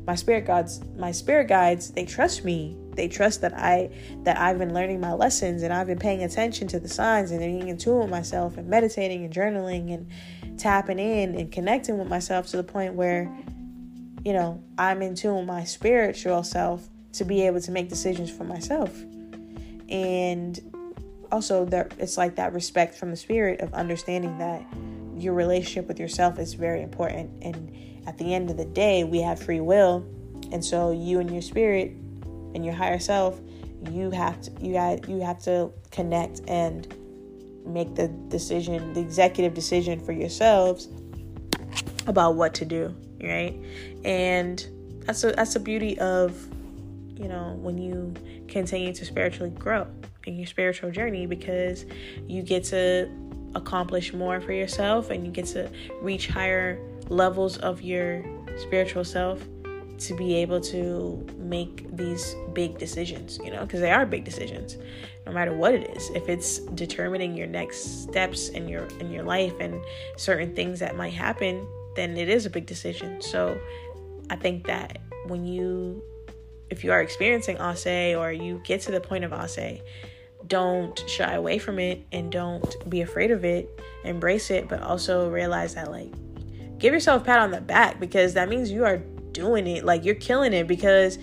my 0.06 0.14
spirit 0.14 0.46
guides 0.46 0.80
my 0.96 1.10
spirit 1.10 1.48
guides 1.48 1.90
they 1.90 2.04
trust 2.04 2.44
me 2.44 2.76
they 2.96 3.08
trust 3.08 3.40
that 3.42 3.54
I 3.54 3.90
that 4.24 4.38
I've 4.38 4.58
been 4.58 4.74
learning 4.74 5.00
my 5.00 5.12
lessons 5.12 5.62
and 5.62 5.72
I've 5.72 5.86
been 5.86 5.98
paying 5.98 6.22
attention 6.22 6.68
to 6.68 6.80
the 6.80 6.88
signs 6.88 7.30
and 7.30 7.40
being 7.40 7.68
in 7.68 7.78
tune 7.78 7.98
with 7.98 8.10
myself 8.10 8.56
and 8.56 8.68
meditating 8.68 9.24
and 9.24 9.32
journaling 9.32 9.92
and 9.94 10.58
tapping 10.58 10.98
in 10.98 11.34
and 11.34 11.52
connecting 11.52 11.98
with 11.98 12.08
myself 12.08 12.46
to 12.48 12.56
the 12.56 12.64
point 12.64 12.94
where 12.94 13.34
you 14.24 14.32
know 14.32 14.62
I'm 14.78 15.02
in 15.02 15.14
tune 15.14 15.36
with 15.36 15.46
my 15.46 15.64
spiritual 15.64 16.42
self 16.42 16.88
to 17.12 17.24
be 17.24 17.46
able 17.46 17.60
to 17.60 17.70
make 17.70 17.88
decisions 17.88 18.30
for 18.30 18.44
myself. 18.44 18.94
And 19.88 20.60
also 21.32 21.64
there 21.64 21.88
it's 21.98 22.16
like 22.16 22.36
that 22.36 22.52
respect 22.52 22.94
from 22.94 23.10
the 23.10 23.16
spirit 23.16 23.60
of 23.60 23.72
understanding 23.74 24.38
that 24.38 24.64
your 25.16 25.34
relationship 25.34 25.88
with 25.88 25.98
yourself 25.98 26.38
is 26.38 26.54
very 26.54 26.82
important 26.82 27.30
and 27.42 27.74
at 28.06 28.18
the 28.18 28.34
end 28.34 28.50
of 28.50 28.56
the 28.56 28.64
day 28.64 29.02
we 29.04 29.20
have 29.20 29.40
free 29.40 29.60
will 29.60 30.06
and 30.52 30.64
so 30.64 30.92
you 30.92 31.18
and 31.18 31.30
your 31.30 31.42
spirit 31.42 31.92
and 32.54 32.64
your 32.64 32.74
higher 32.74 32.98
self 32.98 33.40
you 33.90 34.10
have 34.10 34.40
to 34.40 34.50
you 34.60 34.72
got 34.72 35.08
you 35.08 35.20
have 35.20 35.38
to 35.42 35.70
connect 35.90 36.40
and 36.48 36.94
make 37.66 37.94
the 37.94 38.08
decision 38.28 38.92
the 38.94 39.00
executive 39.00 39.54
decision 39.54 40.00
for 40.00 40.12
yourselves 40.12 40.88
about 42.06 42.34
what 42.34 42.54
to 42.54 42.64
do 42.64 42.94
right? 43.22 43.58
And 44.04 44.64
that's 45.04 45.24
a 45.24 45.32
that's 45.32 45.56
a 45.56 45.60
beauty 45.60 45.98
of 45.98 46.46
you 47.16 47.28
know 47.28 47.56
when 47.60 47.78
you 47.78 48.14
continue 48.48 48.92
to 48.92 49.04
spiritually 49.04 49.50
grow 49.50 49.86
in 50.24 50.36
your 50.36 50.46
spiritual 50.46 50.90
journey 50.90 51.26
because 51.26 51.86
you 52.26 52.42
get 52.42 52.64
to 52.64 53.08
accomplish 53.54 54.12
more 54.12 54.40
for 54.40 54.52
yourself 54.52 55.10
and 55.10 55.24
you 55.24 55.32
get 55.32 55.46
to 55.46 55.70
reach 56.02 56.28
higher 56.28 56.78
levels 57.08 57.56
of 57.58 57.80
your 57.80 58.22
spiritual 58.58 59.04
self 59.04 59.42
to 59.98 60.14
be 60.14 60.36
able 60.36 60.60
to 60.60 61.26
make 61.38 61.94
these 61.96 62.34
big 62.52 62.78
decisions, 62.78 63.38
you 63.42 63.50
know, 63.50 63.62
because 63.62 63.80
they 63.80 63.90
are 63.90 64.04
big 64.06 64.24
decisions, 64.24 64.76
no 65.26 65.32
matter 65.32 65.54
what 65.54 65.74
it 65.74 65.96
is. 65.96 66.10
If 66.10 66.28
it's 66.28 66.58
determining 66.58 67.36
your 67.36 67.46
next 67.46 68.02
steps 68.02 68.48
in 68.50 68.68
your 68.68 68.84
in 69.00 69.10
your 69.10 69.24
life 69.24 69.54
and 69.60 69.80
certain 70.16 70.54
things 70.54 70.80
that 70.80 70.96
might 70.96 71.12
happen, 71.12 71.66
then 71.94 72.16
it 72.16 72.28
is 72.28 72.46
a 72.46 72.50
big 72.50 72.66
decision. 72.66 73.20
So 73.20 73.58
I 74.30 74.36
think 74.36 74.66
that 74.66 74.98
when 75.26 75.44
you 75.46 76.02
if 76.70 76.84
you 76.84 76.92
are 76.92 77.00
experiencing 77.00 77.56
ase 77.58 78.16
or 78.16 78.32
you 78.32 78.60
get 78.64 78.80
to 78.82 78.90
the 78.90 79.00
point 79.00 79.24
of 79.24 79.32
ase, 79.32 79.80
don't 80.46 81.02
shy 81.08 81.34
away 81.34 81.58
from 81.58 81.78
it 81.78 82.04
and 82.12 82.30
don't 82.30 82.88
be 82.88 83.00
afraid 83.00 83.30
of 83.30 83.44
it. 83.44 83.68
Embrace 84.04 84.50
it, 84.50 84.68
but 84.68 84.82
also 84.82 85.30
realize 85.30 85.74
that 85.74 85.90
like 85.90 86.12
give 86.78 86.92
yourself 86.92 87.22
a 87.22 87.24
pat 87.24 87.40
on 87.40 87.50
the 87.50 87.60
back 87.60 87.98
because 87.98 88.34
that 88.34 88.48
means 88.48 88.70
you 88.70 88.84
are 88.84 89.02
doing 89.36 89.66
it. 89.66 89.84
Like 89.84 90.04
you're 90.04 90.14
killing 90.14 90.52
it 90.52 90.66
because 90.66 91.18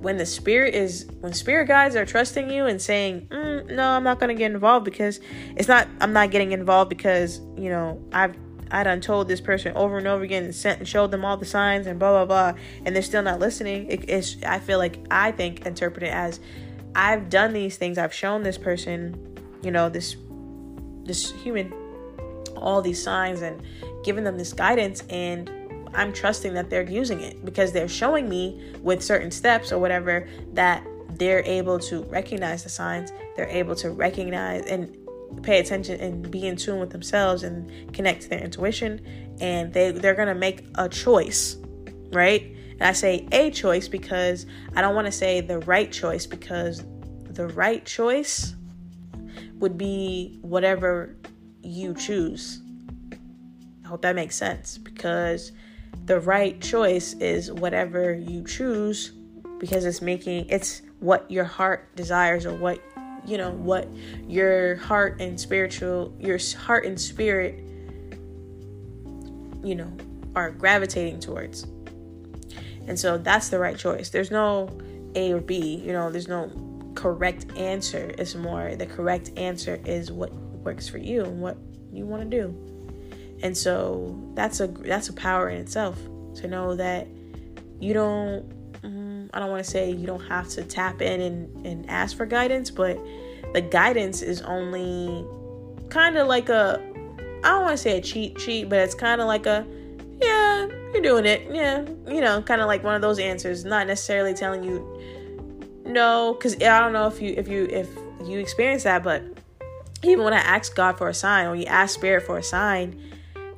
when 0.00 0.18
the 0.18 0.26
spirit 0.26 0.74
is 0.74 1.06
when 1.20 1.32
spirit 1.32 1.66
guides 1.66 1.96
are 1.96 2.04
trusting 2.04 2.50
you 2.50 2.66
and 2.66 2.80
saying 2.80 3.26
mm, 3.30 3.70
no 3.70 3.82
i'm 3.92 4.04
not 4.04 4.20
going 4.20 4.28
to 4.28 4.34
get 4.34 4.52
involved 4.52 4.84
because 4.84 5.18
it's 5.56 5.66
not 5.66 5.88
i'm 6.00 6.12
not 6.12 6.30
getting 6.30 6.52
involved 6.52 6.90
because 6.90 7.40
you 7.56 7.70
know 7.70 7.98
i've 8.12 8.36
i 8.70 8.82
done 8.82 9.00
told 9.00 9.28
this 9.28 9.40
person 9.40 9.74
over 9.74 9.96
and 9.96 10.06
over 10.06 10.22
again 10.24 10.44
and 10.44 10.54
sent 10.54 10.78
and 10.78 10.86
showed 10.86 11.10
them 11.10 11.24
all 11.24 11.38
the 11.38 11.46
signs 11.46 11.86
and 11.86 11.98
blah 11.98 12.10
blah 12.10 12.26
blah 12.26 12.60
and 12.84 12.94
they're 12.94 13.02
still 13.02 13.22
not 13.22 13.40
listening 13.40 13.90
it, 13.90 14.04
it's 14.08 14.36
i 14.44 14.58
feel 14.58 14.78
like 14.78 14.98
i 15.10 15.32
think 15.32 15.64
interpret 15.64 16.02
it 16.02 16.12
as 16.12 16.38
i've 16.94 17.30
done 17.30 17.54
these 17.54 17.78
things 17.78 17.96
i've 17.96 18.12
shown 18.12 18.42
this 18.42 18.58
person 18.58 19.16
you 19.62 19.70
know 19.70 19.88
this 19.88 20.16
this 21.04 21.30
human 21.42 21.72
all 22.56 22.82
these 22.82 23.02
signs 23.02 23.40
and 23.42 23.62
given 24.04 24.24
them 24.24 24.36
this 24.36 24.52
guidance 24.52 25.02
and 25.08 25.50
I'm 25.94 26.12
trusting 26.12 26.54
that 26.54 26.70
they're 26.70 26.88
using 26.88 27.20
it 27.20 27.44
because 27.44 27.72
they're 27.72 27.88
showing 27.88 28.28
me 28.28 28.72
with 28.82 29.02
certain 29.02 29.30
steps 29.30 29.72
or 29.72 29.78
whatever 29.78 30.28
that 30.54 30.86
they're 31.10 31.42
able 31.44 31.78
to 31.78 32.02
recognize 32.04 32.62
the 32.62 32.70
signs, 32.70 33.12
they're 33.36 33.48
able 33.48 33.74
to 33.76 33.90
recognize 33.90 34.64
and 34.66 34.96
pay 35.42 35.60
attention 35.60 36.00
and 36.00 36.30
be 36.30 36.46
in 36.46 36.56
tune 36.56 36.78
with 36.78 36.90
themselves 36.90 37.42
and 37.42 37.92
connect 37.94 38.22
to 38.22 38.28
their 38.28 38.40
intuition 38.40 39.00
and 39.40 39.72
they 39.72 39.90
they're 39.90 40.14
going 40.14 40.28
to 40.28 40.34
make 40.34 40.66
a 40.76 40.88
choice, 40.88 41.56
right? 42.12 42.42
And 42.72 42.82
I 42.82 42.92
say 42.92 43.26
a 43.32 43.50
choice 43.50 43.88
because 43.88 44.46
I 44.74 44.80
don't 44.80 44.94
want 44.94 45.06
to 45.06 45.12
say 45.12 45.40
the 45.40 45.60
right 45.60 45.90
choice 45.90 46.26
because 46.26 46.84
the 47.30 47.48
right 47.48 47.84
choice 47.84 48.54
would 49.54 49.78
be 49.78 50.38
whatever 50.42 51.16
you 51.62 51.94
choose. 51.94 52.60
I 53.84 53.88
hope 53.88 54.02
that 54.02 54.14
makes 54.14 54.36
sense 54.36 54.78
because 54.78 55.52
the 56.04 56.20
right 56.20 56.60
choice 56.60 57.14
is 57.14 57.52
whatever 57.52 58.12
you 58.14 58.44
choose 58.44 59.12
because 59.58 59.84
it's 59.84 60.02
making 60.02 60.46
it's 60.48 60.82
what 60.98 61.30
your 61.30 61.44
heart 61.44 61.94
desires 61.94 62.46
or 62.46 62.54
what 62.54 62.80
you 63.24 63.38
know 63.38 63.50
what 63.50 63.88
your 64.26 64.76
heart 64.76 65.20
and 65.20 65.40
spiritual 65.40 66.12
your 66.18 66.38
heart 66.58 66.84
and 66.84 67.00
spirit 67.00 67.62
you 69.62 69.74
know 69.74 69.92
are 70.34 70.50
gravitating 70.50 71.20
towards. 71.20 71.64
And 72.88 72.98
so 72.98 73.18
that's 73.18 73.48
the 73.50 73.58
right 73.58 73.76
choice. 73.78 74.10
There's 74.10 74.30
no 74.30 74.70
a 75.14 75.32
or 75.32 75.40
b 75.40 75.76
you 75.76 75.92
know 75.92 76.10
there's 76.10 76.28
no 76.28 76.50
correct 76.94 77.46
answer. 77.56 78.12
It's 78.18 78.34
more 78.34 78.74
the 78.74 78.86
correct 78.86 79.30
answer 79.36 79.80
is 79.84 80.10
what 80.10 80.32
works 80.32 80.88
for 80.88 80.98
you 80.98 81.24
and 81.24 81.40
what 81.40 81.56
you 81.92 82.06
want 82.06 82.28
to 82.28 82.42
do 82.42 82.71
and 83.42 83.56
so 83.56 84.18
that's 84.34 84.60
a 84.60 84.68
that's 84.68 85.08
a 85.08 85.12
power 85.12 85.48
in 85.48 85.60
itself 85.60 85.98
to 86.36 86.48
know 86.48 86.74
that 86.76 87.06
you 87.80 87.92
don't 87.92 88.48
mm, 88.82 89.28
I 89.32 89.38
don't 89.38 89.50
want 89.50 89.64
to 89.64 89.70
say 89.70 89.90
you 89.90 90.06
don't 90.06 90.24
have 90.26 90.48
to 90.50 90.62
tap 90.62 91.02
in 91.02 91.20
and, 91.20 91.66
and 91.66 91.90
ask 91.90 92.16
for 92.16 92.26
guidance, 92.26 92.70
but 92.70 92.98
the 93.52 93.60
guidance 93.60 94.22
is 94.22 94.42
only 94.42 95.26
kind 95.90 96.16
of 96.16 96.26
like 96.28 96.48
a 96.48 96.80
I 97.44 97.48
don't 97.48 97.62
want 97.62 97.72
to 97.72 97.82
say 97.82 97.98
a 97.98 98.00
cheat 98.00 98.40
sheet, 98.40 98.68
but 98.68 98.78
it's 98.78 98.94
kind 98.94 99.20
of 99.20 99.26
like 99.26 99.46
a 99.46 99.66
yeah, 100.20 100.68
you're 100.92 101.02
doing 101.02 101.26
it. 101.26 101.48
Yeah, 101.50 101.84
you 102.06 102.20
know, 102.20 102.40
kind 102.42 102.60
of 102.60 102.68
like 102.68 102.84
one 102.84 102.94
of 102.94 103.02
those 103.02 103.18
answers, 103.18 103.64
not 103.64 103.86
necessarily 103.86 104.34
telling 104.34 104.62
you 104.62 105.00
no 105.84 106.34
cuz 106.34 106.54
I 106.54 106.78
don't 106.78 106.92
know 106.92 107.08
if 107.08 107.20
you 107.20 107.34
if 107.36 107.48
you 107.48 107.64
if 107.66 107.88
you 108.24 108.38
experience 108.38 108.84
that, 108.84 109.02
but 109.02 109.22
even 110.04 110.24
when 110.24 110.32
I 110.32 110.38
ask 110.38 110.74
God 110.74 110.98
for 110.98 111.08
a 111.08 111.14
sign 111.14 111.46
or 111.46 111.56
you 111.56 111.66
ask 111.66 111.94
spirit 111.94 112.24
for 112.24 112.38
a 112.38 112.42
sign, 112.42 113.00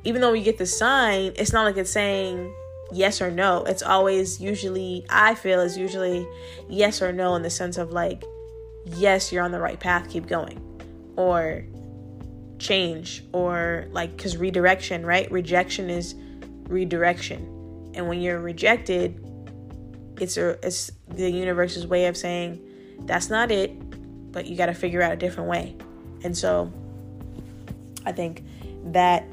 even 0.05 0.21
though 0.21 0.31
we 0.31 0.41
get 0.41 0.57
the 0.57 0.65
sign, 0.67 1.33
it's 1.35 1.51
not 1.51 1.65
like 1.65 1.77
it's 1.77 1.91
saying 1.91 2.53
yes 2.91 3.21
or 3.21 3.31
no. 3.31 3.63
It's 3.63 3.81
always 3.81 4.39
usually, 4.39 5.05
I 5.09 5.33
feel, 5.33 5.59
is 5.59 5.77
usually 5.77 6.27
yes 6.69 7.01
or 7.01 7.11
no 7.11 7.35
in 7.35 7.41
the 7.41 7.49
sense 7.49 7.77
of 7.77 7.91
like, 7.91 8.23
yes, 8.85 9.31
you're 9.31 9.43
on 9.43 9.51
the 9.51 9.59
right 9.59 9.79
path, 9.79 10.07
keep 10.09 10.27
going. 10.27 10.61
Or 11.17 11.65
change, 12.59 13.23
or 13.33 13.87
like, 13.91 14.15
because 14.15 14.37
redirection, 14.37 15.05
right? 15.05 15.29
Rejection 15.31 15.89
is 15.89 16.13
redirection. 16.67 17.91
And 17.95 18.07
when 18.07 18.21
you're 18.21 18.39
rejected, 18.39 19.19
it's 20.21 20.37
a 20.37 20.51
it's 20.65 20.91
the 21.09 21.29
universe's 21.29 21.87
way 21.87 22.05
of 22.05 22.15
saying 22.15 22.61
that's 23.01 23.29
not 23.29 23.51
it, 23.51 23.71
but 24.31 24.45
you 24.45 24.55
got 24.55 24.67
to 24.67 24.73
figure 24.73 25.01
out 25.01 25.11
a 25.11 25.17
different 25.17 25.49
way. 25.49 25.75
And 26.23 26.37
so 26.37 26.71
I 28.05 28.11
think 28.11 28.43
that 28.91 29.25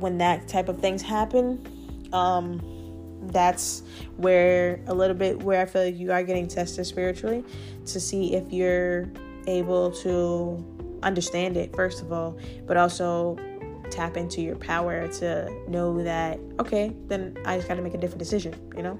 when 0.00 0.18
that 0.18 0.48
type 0.48 0.68
of 0.68 0.80
things 0.80 1.02
happen, 1.02 2.08
um, 2.12 2.60
that's 3.32 3.82
where 4.16 4.80
a 4.86 4.94
little 4.94 5.16
bit 5.16 5.42
where 5.42 5.60
I 5.60 5.66
feel 5.66 5.84
like 5.84 5.96
you 5.96 6.12
are 6.12 6.22
getting 6.22 6.46
tested 6.46 6.86
spiritually 6.86 7.44
to 7.86 8.00
see 8.00 8.34
if 8.34 8.52
you're 8.52 9.08
able 9.46 9.90
to 9.90 10.98
understand 11.02 11.56
it 11.56 11.74
first 11.74 12.02
of 12.02 12.12
all, 12.12 12.38
but 12.66 12.76
also 12.76 13.36
tap 13.90 14.16
into 14.16 14.42
your 14.42 14.56
power 14.56 15.08
to 15.08 15.50
know 15.68 16.02
that 16.02 16.38
okay, 16.60 16.94
then 17.06 17.36
I 17.44 17.56
just 17.56 17.68
got 17.68 17.74
to 17.76 17.82
make 17.82 17.94
a 17.94 17.98
different 17.98 18.18
decision, 18.18 18.54
you 18.76 18.82
know? 18.82 18.98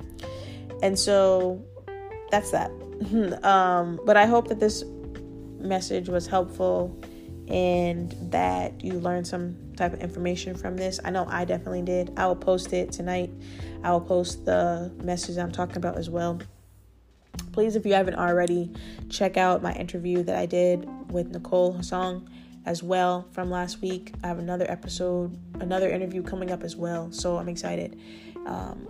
And 0.83 0.99
so 0.99 1.63
that's 2.31 2.51
that. 2.51 2.71
um, 3.45 4.01
but 4.05 4.17
I 4.17 4.27
hope 4.27 4.49
that 4.49 4.61
this 4.61 4.85
message 5.59 6.09
was 6.09 6.27
helpful 6.27 6.99
and 7.49 8.15
that 8.31 8.85
you 8.85 8.95
learned 8.95 9.27
some 9.27 9.57
type 9.77 9.93
of 9.93 10.01
information 10.01 10.55
from 10.55 10.77
this. 10.77 11.01
I 11.05 11.11
know 11.11 11.27
I 11.29 11.45
definitely 11.45 11.83
did. 11.83 12.13
I 12.17 12.27
will 12.27 12.37
post 12.37 12.73
it 12.73 12.93
tonight. 12.93 13.31
I 13.83 13.91
will 13.93 14.01
post 14.01 14.45
the 14.45 14.93
message 15.03 15.39
I'm 15.39 15.53
talking 15.53 15.79
about 15.79 15.97
as 15.97 16.11
well. 16.11 16.41
Please, 17.53 17.77
if 17.77 17.87
you 17.87 17.95
haven't 17.95 18.17
already, 18.17 18.73
check 19.09 19.37
out 19.37 19.63
my 19.63 19.73
interview 19.73 20.23
that 20.25 20.37
I 20.37 20.47
did 20.47 20.89
with 21.11 21.29
Nicole 21.29 21.73
Hassan 21.73 22.29
as 22.67 22.83
well 22.83 23.27
from 23.33 23.51
last 23.51 23.81
week. 23.81 24.13
I 24.23 24.27
have 24.27 24.39
another 24.39 24.71
episode, 24.71 25.39
another 25.61 25.89
interview 25.89 26.23
coming 26.23 26.51
up 26.51 26.63
as 26.63 26.77
well. 26.77 27.11
So 27.13 27.39
I'm 27.39 27.49
excited. 27.49 27.99
Um, 28.47 28.89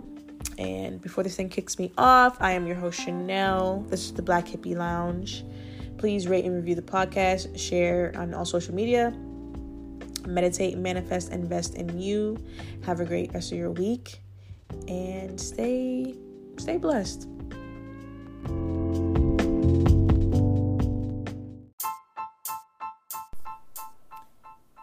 and 0.57 1.01
before 1.01 1.23
this 1.23 1.37
thing 1.37 1.47
kicks 1.47 1.79
me 1.79 1.93
off, 1.97 2.37
I 2.41 2.51
am 2.51 2.67
your 2.67 2.75
host, 2.75 2.99
Chanel. 2.99 3.85
This 3.87 4.05
is 4.05 4.13
the 4.13 4.21
Black 4.21 4.45
Hippie 4.47 4.75
Lounge. 4.75 5.45
Please 5.99 6.29
rate 6.29 6.45
and 6.45 6.55
review 6.55 6.75
the 6.75 6.81
podcast, 6.81 7.59
share 7.59 8.13
on 8.15 8.33
all 8.33 8.45
social 8.45 8.73
media. 8.73 9.11
Meditate, 10.25 10.77
manifest, 10.77 11.33
invest 11.33 11.75
in 11.75 11.99
you. 11.99 12.37
Have 12.85 13.01
a 13.01 13.05
great 13.05 13.33
rest 13.33 13.51
of 13.51 13.57
your 13.57 13.71
week 13.71 14.21
and 14.87 15.39
stay 15.39 16.15
stay 16.57 16.77
blessed. 16.77 17.27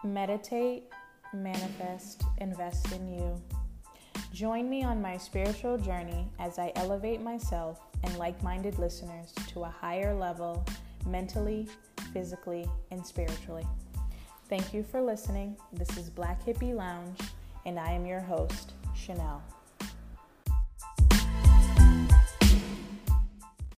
Meditate, 0.03 0.83
manifest, 1.33 2.21
invest 2.37 2.91
in 2.91 3.07
you. 3.07 3.41
Join 4.31 4.69
me 4.69 4.83
on 4.83 5.01
my 5.01 5.17
spiritual 5.17 5.79
journey 5.79 6.27
as 6.37 6.59
I 6.59 6.71
elevate 6.75 7.21
myself 7.21 7.79
and 8.03 8.15
like 8.19 8.41
minded 8.43 8.77
listeners 8.77 9.33
to 9.47 9.63
a 9.63 9.69
higher 9.69 10.13
level 10.13 10.63
mentally, 11.07 11.67
physically, 12.13 12.67
and 12.91 13.05
spiritually. 13.05 13.65
Thank 14.49 14.73
you 14.73 14.83
for 14.83 15.01
listening. 15.01 15.57
This 15.73 15.97
is 15.97 16.09
Black 16.09 16.45
Hippie 16.45 16.75
Lounge, 16.75 17.19
and 17.65 17.79
I 17.79 17.91
am 17.91 18.05
your 18.05 18.21
host, 18.21 18.73
Chanel. 18.95 19.41